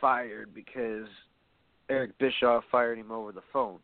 fired 0.00 0.54
because 0.54 1.08
Eric 1.88 2.16
Bischoff 2.18 2.64
fired 2.70 2.98
him 2.98 3.10
over 3.10 3.32
the 3.32 3.42
phone. 3.52 3.78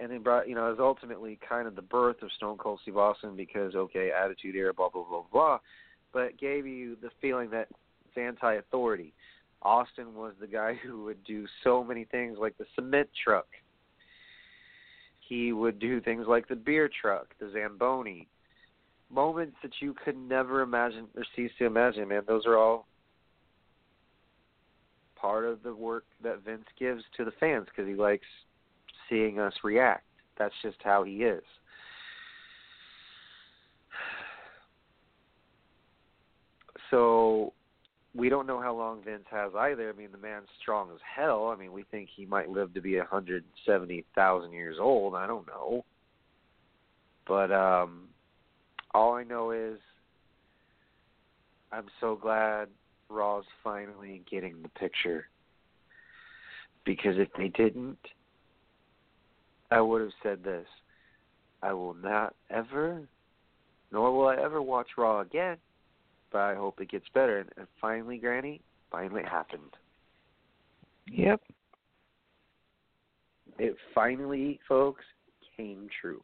And 0.00 0.10
then 0.10 0.22
brought, 0.22 0.48
you 0.48 0.56
know, 0.56 0.62
was 0.70 0.78
ultimately 0.80 1.38
kind 1.48 1.68
of 1.68 1.76
the 1.76 1.82
birth 1.82 2.22
of 2.22 2.32
Stone 2.32 2.58
Cold 2.58 2.80
Steve 2.82 2.96
Austin 2.96 3.36
because, 3.36 3.76
okay, 3.76 4.10
attitude 4.10 4.56
era, 4.56 4.74
blah, 4.74 4.88
blah, 4.88 5.04
blah, 5.08 5.22
blah. 5.32 5.58
But 6.12 6.36
gave 6.38 6.66
you 6.66 6.96
the 7.00 7.10
feeling 7.20 7.50
that 7.50 7.68
it's 8.14 8.22
anti 8.22 8.54
authority. 8.54 9.12
Austin 9.62 10.14
was 10.14 10.34
the 10.40 10.46
guy 10.46 10.74
who 10.84 11.04
would 11.04 11.22
do 11.24 11.46
so 11.62 11.82
many 11.82 12.04
things 12.04 12.38
like 12.40 12.56
the 12.58 12.66
cement 12.74 13.08
truck. 13.22 13.46
He 15.20 15.52
would 15.52 15.78
do 15.78 16.00
things 16.00 16.26
like 16.28 16.48
the 16.48 16.56
beer 16.56 16.90
truck, 17.00 17.28
the 17.40 17.50
Zamboni. 17.52 18.28
Moments 19.10 19.56
that 19.62 19.72
you 19.80 19.94
could 20.04 20.16
never 20.16 20.60
imagine 20.60 21.06
or 21.16 21.24
cease 21.34 21.50
to 21.58 21.66
imagine, 21.66 22.08
man. 22.08 22.22
Those 22.26 22.46
are 22.46 22.58
all 22.58 22.86
part 25.16 25.44
of 25.44 25.62
the 25.62 25.74
work 25.74 26.04
that 26.22 26.44
Vince 26.44 26.66
gives 26.78 27.02
to 27.16 27.24
the 27.24 27.30
fans 27.40 27.66
because 27.66 27.88
he 27.88 27.94
likes 27.94 28.26
seeing 29.08 29.38
us 29.38 29.54
react. 29.62 30.04
That's 30.38 30.54
just 30.62 30.76
how 30.82 31.04
he 31.04 31.24
is. 31.24 31.42
So 36.90 37.54
we 38.14 38.28
don't 38.28 38.46
know 38.46 38.60
how 38.60 38.74
long 38.74 39.02
Vince 39.02 39.24
has 39.30 39.52
either. 39.58 39.90
I 39.90 39.92
mean, 39.92 40.12
the 40.12 40.18
man's 40.18 40.48
strong 40.60 40.90
as 40.92 41.00
hell. 41.16 41.48
I 41.48 41.56
mean, 41.56 41.72
we 41.72 41.84
think 41.90 42.08
he 42.14 42.24
might 42.24 42.48
live 42.48 42.72
to 42.74 42.80
be 42.80 42.96
170,000 42.96 44.52
years 44.52 44.76
old. 44.80 45.14
I 45.14 45.26
don't 45.26 45.46
know. 45.46 45.84
But 47.26 47.50
um 47.50 48.08
all 48.92 49.14
I 49.14 49.24
know 49.24 49.50
is 49.50 49.78
I'm 51.72 51.86
so 52.00 52.14
glad 52.14 52.68
Raw's 53.08 53.44
finally 53.64 54.22
getting 54.30 54.62
the 54.62 54.68
picture. 54.68 55.26
Because 56.84 57.16
if 57.16 57.28
they 57.36 57.48
didn't, 57.48 57.98
I 59.70 59.80
would 59.80 60.02
have 60.02 60.12
said 60.22 60.44
this. 60.44 60.66
I 61.62 61.72
will 61.72 61.94
not 61.94 62.34
ever, 62.50 63.00
nor 63.90 64.16
will 64.16 64.28
I 64.28 64.36
ever 64.36 64.60
watch 64.60 64.88
Raw 64.96 65.20
again, 65.20 65.56
but 66.34 66.40
I 66.40 66.56
hope 66.56 66.80
it 66.80 66.90
gets 66.90 67.06
better. 67.14 67.46
And, 67.56 67.68
finally, 67.80 68.18
Granny, 68.18 68.60
finally 68.90 69.22
it 69.22 69.28
happened. 69.28 69.76
Yep. 71.06 71.40
It 73.60 73.76
finally, 73.94 74.58
folks, 74.68 75.04
came 75.56 75.86
true. 76.00 76.20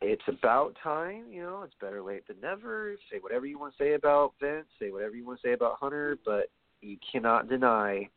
It's 0.00 0.22
about 0.26 0.76
time, 0.82 1.26
you 1.30 1.42
know, 1.44 1.62
it's 1.62 1.76
better 1.80 2.02
late 2.02 2.26
than 2.26 2.40
never. 2.42 2.96
Say 3.08 3.18
whatever 3.20 3.46
you 3.46 3.56
want 3.56 3.72
to 3.76 3.84
say 3.84 3.94
about 3.94 4.32
Vince, 4.40 4.66
say 4.80 4.90
whatever 4.90 5.14
you 5.14 5.24
want 5.24 5.40
to 5.40 5.46
say 5.46 5.52
about 5.52 5.78
Hunter, 5.78 6.18
but 6.24 6.50
you 6.80 6.96
cannot 7.12 7.48
deny 7.48 8.08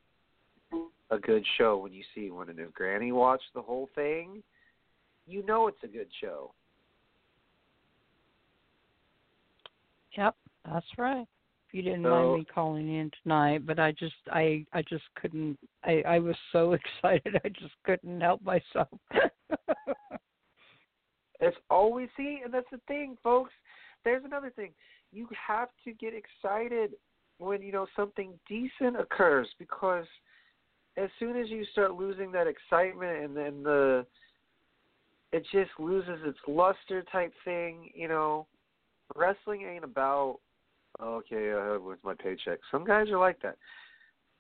a 1.11 1.19
good 1.19 1.45
show 1.59 1.77
when 1.77 1.93
you 1.93 2.01
see 2.15 2.31
one. 2.31 2.49
And 2.49 2.57
if 2.57 2.73
Granny 2.73 3.11
watched 3.11 3.53
the 3.53 3.61
whole 3.61 3.87
thing, 3.93 4.41
you 5.27 5.45
know 5.45 5.67
it's 5.67 5.83
a 5.83 5.87
good 5.87 6.07
show. 6.19 6.53
Yep, 10.17 10.35
that's 10.71 10.85
right. 10.97 11.25
If 11.67 11.73
you 11.73 11.81
didn't 11.81 12.03
So- 12.03 12.09
mind 12.09 12.33
me 12.39 12.45
calling 12.45 12.87
in 12.87 13.11
tonight, 13.23 13.65
but 13.65 13.79
I 13.79 13.91
just 13.93 14.15
I 14.31 14.65
I 14.73 14.81
just 14.83 15.03
couldn't 15.15 15.57
I 15.83 16.01
I 16.05 16.19
was 16.19 16.35
so 16.51 16.73
excited 17.03 17.39
I 17.43 17.49
just 17.49 17.73
couldn't 17.83 18.21
help 18.21 18.41
myself. 18.43 18.89
It's 21.41 21.57
always 21.69 22.07
see, 22.15 22.39
and 22.43 22.53
that's 22.53 22.69
the 22.71 22.79
thing, 22.87 23.17
folks. 23.21 23.51
There's 24.03 24.23
another 24.23 24.51
thing. 24.51 24.71
You 25.11 25.27
have 25.47 25.69
to 25.83 25.91
get 25.93 26.13
excited 26.13 26.91
when 27.39 27.61
you 27.61 27.71
know 27.71 27.87
something 27.95 28.31
decent 28.47 28.97
occurs 28.99 29.47
because 29.59 30.05
as 30.97 31.09
soon 31.19 31.35
as 31.35 31.49
you 31.49 31.65
start 31.73 31.93
losing 31.95 32.31
that 32.31 32.47
excitement 32.47 33.23
and 33.25 33.35
then 33.35 33.63
the 33.63 34.05
it 35.33 35.43
just 35.51 35.71
loses 35.77 36.19
its 36.23 36.37
luster 36.47 37.03
type 37.11 37.33
thing, 37.43 37.91
you 37.93 38.07
know. 38.07 38.47
Wrestling 39.15 39.63
ain't 39.63 39.83
about 39.83 40.39
okay, 41.01 41.51
uh, 41.51 41.79
where's 41.79 41.99
my 42.03 42.13
paycheck? 42.13 42.59
Some 42.71 42.85
guys 42.85 43.09
are 43.09 43.19
like 43.19 43.41
that. 43.41 43.57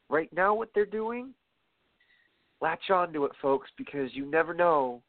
Right 0.09 0.31
now 0.33 0.53
what 0.53 0.69
they're 0.73 0.85
doing, 0.85 1.33
latch 2.61 2.89
on 2.89 3.11
to 3.13 3.25
it, 3.25 3.31
folks, 3.41 3.69
because 3.77 4.09
you 4.13 4.25
never 4.25 4.53
know 4.53 5.01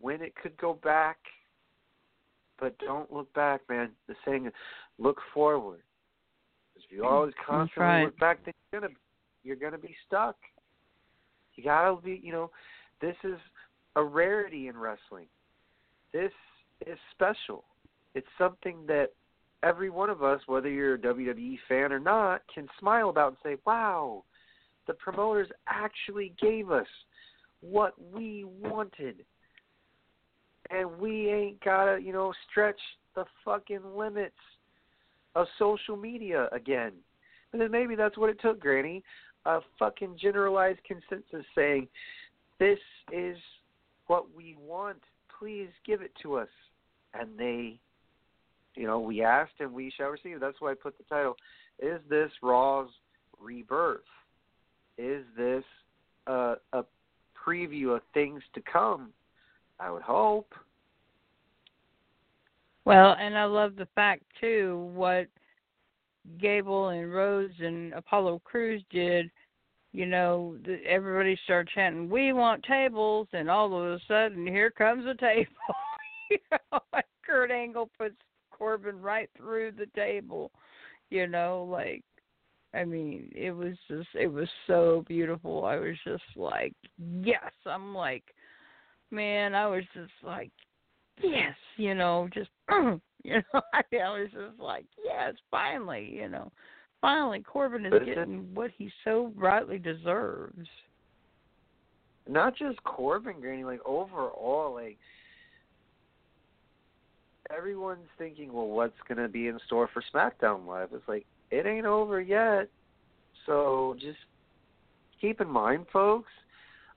when 0.00 0.22
it 0.22 0.34
could 0.36 0.56
go 0.56 0.74
back. 0.74 1.18
But 2.58 2.76
don't 2.78 3.12
look 3.12 3.32
back, 3.34 3.60
man. 3.68 3.90
The 4.08 4.14
saying 4.24 4.46
is, 4.46 4.52
look 4.98 5.20
forward. 5.32 5.82
'Cause 6.74 6.84
if 6.84 6.92
you 6.92 7.04
always 7.04 7.34
constantly 7.34 7.82
right. 7.82 8.04
look 8.04 8.18
back, 8.18 8.42
then 8.44 8.54
you're 8.72 8.80
gonna 8.80 8.94
you're 9.44 9.56
gonna 9.56 9.78
be 9.78 9.96
stuck. 10.06 10.36
You 11.54 11.64
gotta 11.64 12.00
be, 12.00 12.16
you 12.16 12.32
know, 12.32 12.50
this 13.00 13.16
is 13.24 13.38
a 13.96 14.02
rarity 14.02 14.68
in 14.68 14.76
wrestling. 14.76 15.28
This 16.12 16.32
is 16.86 16.98
special. 17.12 17.64
It's 18.14 18.26
something 18.38 18.86
that 18.86 19.12
every 19.62 19.90
one 19.90 20.10
of 20.10 20.22
us, 20.22 20.40
whether 20.46 20.68
you're 20.68 20.94
a 20.94 20.98
WWE 20.98 21.58
fan 21.68 21.92
or 21.92 22.00
not, 22.00 22.42
can 22.52 22.68
smile 22.78 23.10
about 23.10 23.28
and 23.28 23.38
say, 23.42 23.60
"Wow, 23.66 24.24
the 24.86 24.94
promoters 24.94 25.50
actually 25.66 26.34
gave 26.40 26.70
us 26.70 26.88
what 27.60 27.94
we 28.12 28.44
wanted." 28.44 29.24
and 30.70 30.98
we 30.98 31.30
ain't 31.30 31.62
gotta, 31.64 32.00
you 32.00 32.12
know, 32.12 32.32
stretch 32.50 32.80
the 33.14 33.24
fucking 33.44 33.80
limits 33.96 34.36
of 35.34 35.46
social 35.58 35.96
media 35.96 36.48
again. 36.52 36.92
And 37.52 37.60
then 37.60 37.70
maybe 37.70 37.94
that's 37.94 38.18
what 38.18 38.30
it 38.30 38.40
took, 38.40 38.60
Granny. 38.60 39.02
A 39.46 39.60
fucking 39.78 40.18
generalized 40.20 40.80
consensus 40.84 41.46
saying, 41.54 41.88
This 42.58 42.78
is 43.12 43.38
what 44.08 44.34
we 44.34 44.56
want. 44.60 44.98
Please 45.38 45.68
give 45.86 46.02
it 46.02 46.12
to 46.22 46.34
us. 46.34 46.48
And 47.14 47.38
they 47.38 47.80
you 48.74 48.86
know, 48.86 49.00
we 49.00 49.22
asked 49.22 49.60
and 49.60 49.72
we 49.72 49.92
shall 49.96 50.08
receive. 50.08 50.40
That's 50.40 50.60
why 50.60 50.72
I 50.72 50.74
put 50.74 50.96
the 50.98 51.04
title. 51.04 51.36
Is 51.78 52.00
this 52.08 52.30
Raw's 52.42 52.88
rebirth? 53.40 54.00
Is 54.96 55.24
this 55.36 55.64
a, 56.26 56.54
a 56.72 56.84
preview 57.46 57.96
of 57.96 58.02
things 58.14 58.42
to 58.54 58.60
come? 58.60 59.12
I 59.80 59.90
would 59.90 60.02
hope. 60.02 60.52
Well, 62.84 63.16
and 63.20 63.36
I 63.36 63.44
love 63.44 63.76
the 63.76 63.88
fact 63.94 64.22
too 64.40 64.90
what 64.94 65.28
Gable 66.40 66.88
and 66.88 67.12
Roode 67.12 67.52
and 67.60 67.92
Apollo 67.94 68.42
Crews 68.44 68.82
did. 68.90 69.30
You 69.92 70.06
know, 70.06 70.56
everybody 70.86 71.38
started 71.44 71.70
chanting, 71.74 72.10
"We 72.10 72.32
want 72.32 72.62
tables," 72.64 73.28
and 73.32 73.50
all 73.50 73.74
of 73.74 73.84
a 73.84 74.00
sudden, 74.06 74.46
here 74.46 74.70
comes 74.70 75.06
a 75.06 75.14
table. 75.14 75.52
you 76.30 76.38
know, 76.50 76.80
Kurt 77.24 77.50
Angle 77.50 77.90
puts 77.98 78.16
Corbin 78.58 79.00
right 79.00 79.30
through 79.36 79.72
the 79.72 79.86
table. 79.94 80.50
You 81.10 81.26
know, 81.26 81.66
like 81.70 82.02
I 82.74 82.84
mean, 82.84 83.30
it 83.34 83.52
was 83.52 83.74
just 83.88 84.08
it 84.14 84.26
was 84.26 84.48
so 84.66 85.04
beautiful. 85.08 85.64
I 85.64 85.76
was 85.76 85.96
just 86.04 86.22
like, 86.36 86.74
yes. 87.22 87.52
I'm 87.64 87.94
like, 87.94 88.24
man, 89.10 89.54
I 89.54 89.66
was 89.66 89.84
just 89.94 90.12
like, 90.22 90.50
yes, 91.22 91.54
you 91.76 91.94
know, 91.94 92.28
just 92.34 92.50
you 93.24 93.42
know, 93.54 93.60
I 93.72 93.82
was 93.92 94.28
just 94.32 94.60
like, 94.60 94.84
yes, 95.02 95.34
finally, 95.50 96.10
you 96.14 96.28
know, 96.28 96.52
finally 97.00 97.40
Corbin 97.40 97.86
is 97.86 97.90
But 97.90 98.02
it's 98.02 98.10
a- 98.12 98.14
getting 98.16 98.54
what 98.54 98.70
he 98.76 98.90
so 99.04 99.32
rightly 99.34 99.78
deserves. 99.78 100.68
not 102.28 102.54
just 102.54 102.82
Corbin 102.84 103.40
Granny, 103.40 103.64
like 103.64 103.80
overall, 103.86 104.74
like 104.74 104.98
everyone's 107.56 108.08
thinking, 108.18 108.52
well, 108.52 108.66
what's 108.68 108.96
gonna 109.08 109.28
be 109.28 109.48
in 109.48 109.58
store 109.66 109.88
for 109.92 110.02
SmackDown 110.12 110.66
Live? 110.66 110.90
It's 110.92 111.08
like 111.08 111.26
it 111.50 111.66
ain't 111.66 111.86
over 111.86 112.20
yet, 112.20 112.68
so 113.46 113.96
just 113.98 114.18
keep 115.20 115.40
in 115.40 115.48
mind, 115.48 115.86
folks. 115.92 116.30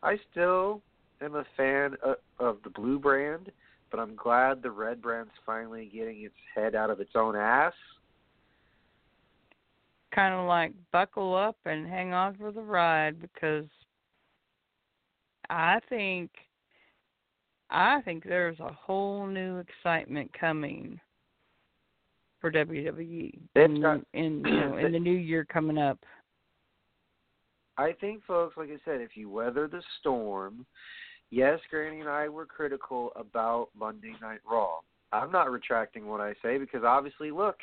I 0.03 0.17
still 0.31 0.81
am 1.21 1.35
a 1.35 1.45
fan 1.55 1.95
of, 2.03 2.15
of 2.39 2.57
the 2.63 2.69
blue 2.69 2.99
brand, 2.99 3.51
but 3.89 3.99
I'm 3.99 4.15
glad 4.15 4.61
the 4.61 4.71
red 4.71 5.01
brand's 5.01 5.31
finally 5.45 5.89
getting 5.93 6.23
its 6.23 6.35
head 6.53 6.75
out 6.75 6.89
of 6.89 6.99
its 6.99 7.11
own 7.15 7.35
ass. 7.35 7.73
Kind 10.13 10.33
of 10.33 10.47
like 10.47 10.73
buckle 10.91 11.35
up 11.35 11.57
and 11.65 11.87
hang 11.87 12.13
on 12.13 12.35
for 12.35 12.51
the 12.51 12.61
ride 12.61 13.21
because 13.21 13.65
I 15.49 15.79
think 15.87 16.31
I 17.71 18.01
think 18.01 18.23
there's 18.23 18.59
a 18.59 18.71
whole 18.71 19.25
new 19.25 19.59
excitement 19.59 20.31
coming 20.37 20.99
for 22.39 22.51
WWE 22.51 23.39
in, 23.55 23.81
got- 23.81 24.01
in 24.13 24.43
you 24.45 24.59
know 24.59 24.77
in 24.85 24.91
the 24.91 24.99
new 24.99 25.15
year 25.17 25.45
coming 25.45 25.77
up. 25.77 25.97
I 27.77 27.93
think, 27.93 28.23
folks, 28.25 28.57
like 28.57 28.69
I 28.69 28.77
said, 28.83 29.01
if 29.01 29.11
you 29.15 29.29
weather 29.29 29.67
the 29.67 29.81
storm, 29.99 30.65
yes, 31.31 31.59
Granny 31.69 32.01
and 32.01 32.09
I 32.09 32.27
were 32.29 32.45
critical 32.45 33.11
about 33.15 33.69
Monday 33.77 34.13
Night 34.21 34.41
Raw. 34.49 34.79
I'm 35.13 35.31
not 35.31 35.49
retracting 35.49 36.05
what 36.05 36.21
I 36.21 36.33
say 36.43 36.57
because 36.57 36.83
obviously, 36.83 37.31
look, 37.31 37.55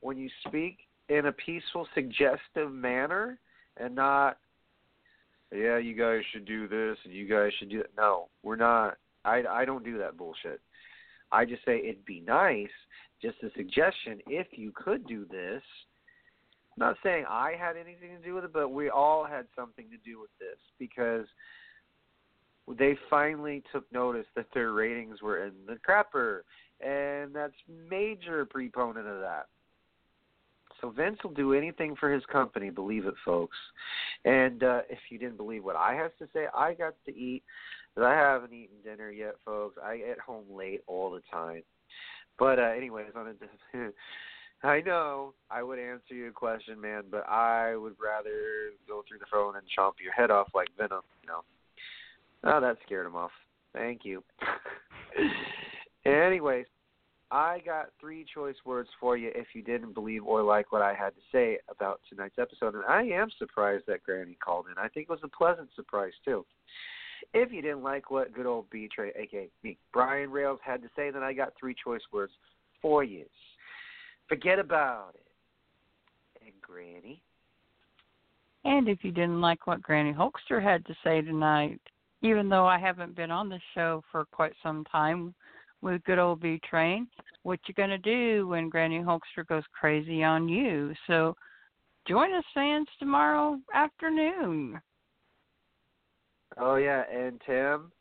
when 0.00 0.16
you 0.16 0.30
speak 0.46 0.78
in 1.08 1.26
a 1.26 1.32
peaceful, 1.32 1.86
suggestive 1.94 2.70
manner 2.72 3.38
and 3.76 3.94
not, 3.94 4.38
yeah, 5.52 5.78
you 5.78 5.94
guys 5.94 6.22
should 6.32 6.44
do 6.44 6.68
this 6.68 6.96
and 7.04 7.12
you 7.12 7.26
guys 7.28 7.50
should 7.58 7.70
do 7.70 7.78
that. 7.78 7.90
No, 7.96 8.28
we're 8.42 8.56
not. 8.56 8.96
I, 9.28 9.60
I 9.60 9.64
don't 9.64 9.84
do 9.84 9.98
that 9.98 10.16
bullshit. 10.16 10.60
I 11.30 11.44
just 11.44 11.64
say 11.64 11.78
it'd 11.78 12.04
be 12.04 12.20
nice, 12.20 12.68
just 13.20 13.36
a 13.42 13.50
suggestion, 13.56 14.20
if 14.26 14.46
you 14.52 14.72
could 14.74 15.06
do 15.06 15.26
this. 15.26 15.62
I'm 16.74 16.86
not 16.86 16.96
saying 17.02 17.24
I 17.28 17.52
had 17.58 17.76
anything 17.76 18.16
to 18.16 18.24
do 18.24 18.34
with 18.34 18.44
it, 18.44 18.52
but 18.52 18.70
we 18.70 18.88
all 18.88 19.24
had 19.24 19.46
something 19.56 19.86
to 19.90 19.96
do 20.10 20.20
with 20.20 20.30
this 20.38 20.58
because 20.78 21.26
they 22.78 22.96
finally 23.10 23.62
took 23.72 23.90
notice 23.92 24.26
that 24.36 24.46
their 24.54 24.72
ratings 24.72 25.20
were 25.22 25.44
in 25.44 25.52
the 25.66 25.76
crapper, 25.86 26.40
and 26.80 27.34
that's 27.34 27.54
major 27.90 28.44
proponent 28.44 29.06
of 29.06 29.20
that. 29.20 29.46
So 30.80 30.90
Vince 30.90 31.18
will 31.24 31.32
do 31.32 31.54
anything 31.54 31.96
for 31.96 32.12
his 32.12 32.24
company, 32.26 32.70
believe 32.70 33.06
it, 33.06 33.14
folks. 33.24 33.56
And 34.24 34.62
uh, 34.62 34.80
if 34.88 34.98
you 35.10 35.18
didn't 35.18 35.36
believe 35.36 35.64
what 35.64 35.76
I 35.76 35.94
have 35.94 36.16
to 36.18 36.28
say, 36.32 36.46
I 36.54 36.74
got 36.74 36.94
to 37.06 37.16
eat. 37.16 37.42
But 37.94 38.04
I 38.04 38.14
haven't 38.14 38.52
eaten 38.52 38.76
dinner 38.84 39.10
yet, 39.10 39.34
folks. 39.44 39.76
I 39.82 39.98
get 39.98 40.20
home 40.20 40.44
late 40.50 40.82
all 40.86 41.10
the 41.10 41.22
time. 41.32 41.62
But 42.38 42.58
uh, 42.60 42.70
anyways, 42.76 43.08
on 43.16 43.34
a, 43.74 44.66
I 44.66 44.80
know 44.82 45.34
I 45.50 45.62
would 45.62 45.78
answer 45.78 46.14
your 46.14 46.30
question, 46.30 46.80
man, 46.80 47.04
but 47.10 47.28
I 47.28 47.74
would 47.76 47.96
rather 48.00 48.70
go 48.86 49.02
through 49.08 49.18
the 49.18 49.26
phone 49.32 49.56
and 49.56 49.64
chomp 49.76 49.94
your 50.02 50.12
head 50.12 50.30
off 50.30 50.48
like 50.54 50.68
Venom. 50.76 51.02
You 51.22 51.28
know. 51.28 51.40
Oh, 52.44 52.60
that 52.60 52.76
scared 52.86 53.06
him 53.06 53.16
off. 53.16 53.32
Thank 53.72 54.04
you. 54.04 54.22
anyways, 56.04 56.66
I 57.30 57.60
got 57.64 57.90
three 58.00 58.24
choice 58.32 58.56
words 58.64 58.88
for 58.98 59.16
you 59.16 59.30
if 59.34 59.48
you 59.52 59.62
didn't 59.62 59.92
believe 59.92 60.24
or 60.24 60.42
like 60.42 60.72
what 60.72 60.80
I 60.80 60.94
had 60.94 61.10
to 61.10 61.20
say 61.30 61.58
about 61.70 62.00
tonight's 62.08 62.38
episode. 62.38 62.74
And 62.74 62.84
I 62.84 63.02
am 63.02 63.28
surprised 63.38 63.84
that 63.86 64.02
Granny 64.02 64.36
called 64.42 64.66
in. 64.70 64.78
I 64.78 64.88
think 64.88 65.08
it 65.08 65.12
was 65.12 65.20
a 65.22 65.28
pleasant 65.28 65.68
surprise, 65.76 66.12
too. 66.24 66.46
If 67.34 67.52
you 67.52 67.60
didn't 67.60 67.82
like 67.82 68.10
what 68.10 68.32
good 68.32 68.46
old 68.46 68.70
B 68.70 68.88
Train, 68.94 69.12
aka 69.16 69.48
me, 69.62 69.76
Brian 69.92 70.30
Rails, 70.30 70.60
had 70.62 70.80
to 70.82 70.88
say, 70.96 71.10
then 71.10 71.22
I 71.22 71.34
got 71.34 71.52
three 71.58 71.74
choice 71.74 72.00
words 72.12 72.32
for 72.80 73.04
you. 73.04 73.24
Forget 74.28 74.58
about 74.58 75.14
it. 75.14 75.26
And 76.44 76.52
Granny. 76.62 77.20
And 78.64 78.88
if 78.88 78.98
you 79.02 79.12
didn't 79.12 79.40
like 79.40 79.66
what 79.66 79.82
Granny 79.82 80.14
Hulkster 80.14 80.62
had 80.62 80.86
to 80.86 80.94
say 81.04 81.20
tonight, 81.20 81.80
even 82.22 82.48
though 82.48 82.66
I 82.66 82.78
haven't 82.78 83.16
been 83.16 83.30
on 83.30 83.48
the 83.48 83.60
show 83.74 84.02
for 84.10 84.24
quite 84.26 84.52
some 84.62 84.84
time, 84.84 85.34
with 85.80 86.04
good 86.04 86.18
old 86.18 86.40
B 86.40 86.60
Train, 86.68 87.08
what 87.42 87.60
you 87.66 87.74
gonna 87.74 87.98
do 87.98 88.48
when 88.48 88.68
Granny 88.68 88.98
Hulkster 88.98 89.46
goes 89.48 89.64
crazy 89.78 90.22
on 90.22 90.48
you? 90.48 90.94
So 91.06 91.36
join 92.06 92.32
us 92.34 92.44
fans 92.54 92.88
tomorrow 92.98 93.58
afternoon. 93.74 94.80
Oh 96.56 96.76
yeah, 96.76 97.04
and 97.12 97.40
Tim, 97.46 97.92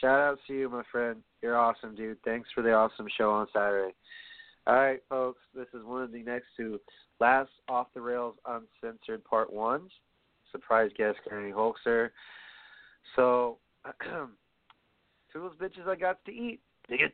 shout 0.00 0.18
out 0.18 0.38
to 0.46 0.54
you, 0.54 0.68
my 0.68 0.82
friend. 0.90 1.22
You're 1.42 1.56
awesome, 1.56 1.94
dude. 1.94 2.18
Thanks 2.24 2.48
for 2.54 2.62
the 2.62 2.72
awesome 2.72 3.06
show 3.16 3.30
on 3.30 3.46
Saturday. 3.52 3.94
All 4.66 4.74
right, 4.74 5.00
folks, 5.08 5.40
this 5.54 5.68
is 5.74 5.84
one 5.84 6.02
of 6.02 6.12
the 6.12 6.22
next 6.22 6.46
two 6.56 6.78
last 7.18 7.50
off 7.68 7.88
the 7.94 8.00
rails 8.00 8.36
uncensored 8.46 9.24
part 9.24 9.52
ones. 9.52 9.90
Surprise 10.52 10.90
guest 10.96 11.18
Granny 11.28 11.52
Hulkster. 11.52 12.10
So 13.16 13.58
two 15.32 15.38
of 15.38 15.52
those 15.52 15.56
bitches 15.56 15.88
I 15.88 15.96
got 15.96 16.24
to 16.24 16.32
eat. 16.32 16.60
Dig 16.90 17.02
it. 17.02 17.12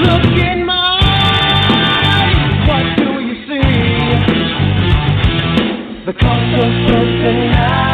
Look 0.00 0.36
in 0.36 0.66
my 0.66 1.00
eyes, 1.72 2.68
what 2.68 2.84
do 2.98 3.10
you 3.24 3.36
see? 3.48 3.64
The 6.04 6.12
cult 6.12 6.54
of 6.60 6.72
personality. 6.86 7.93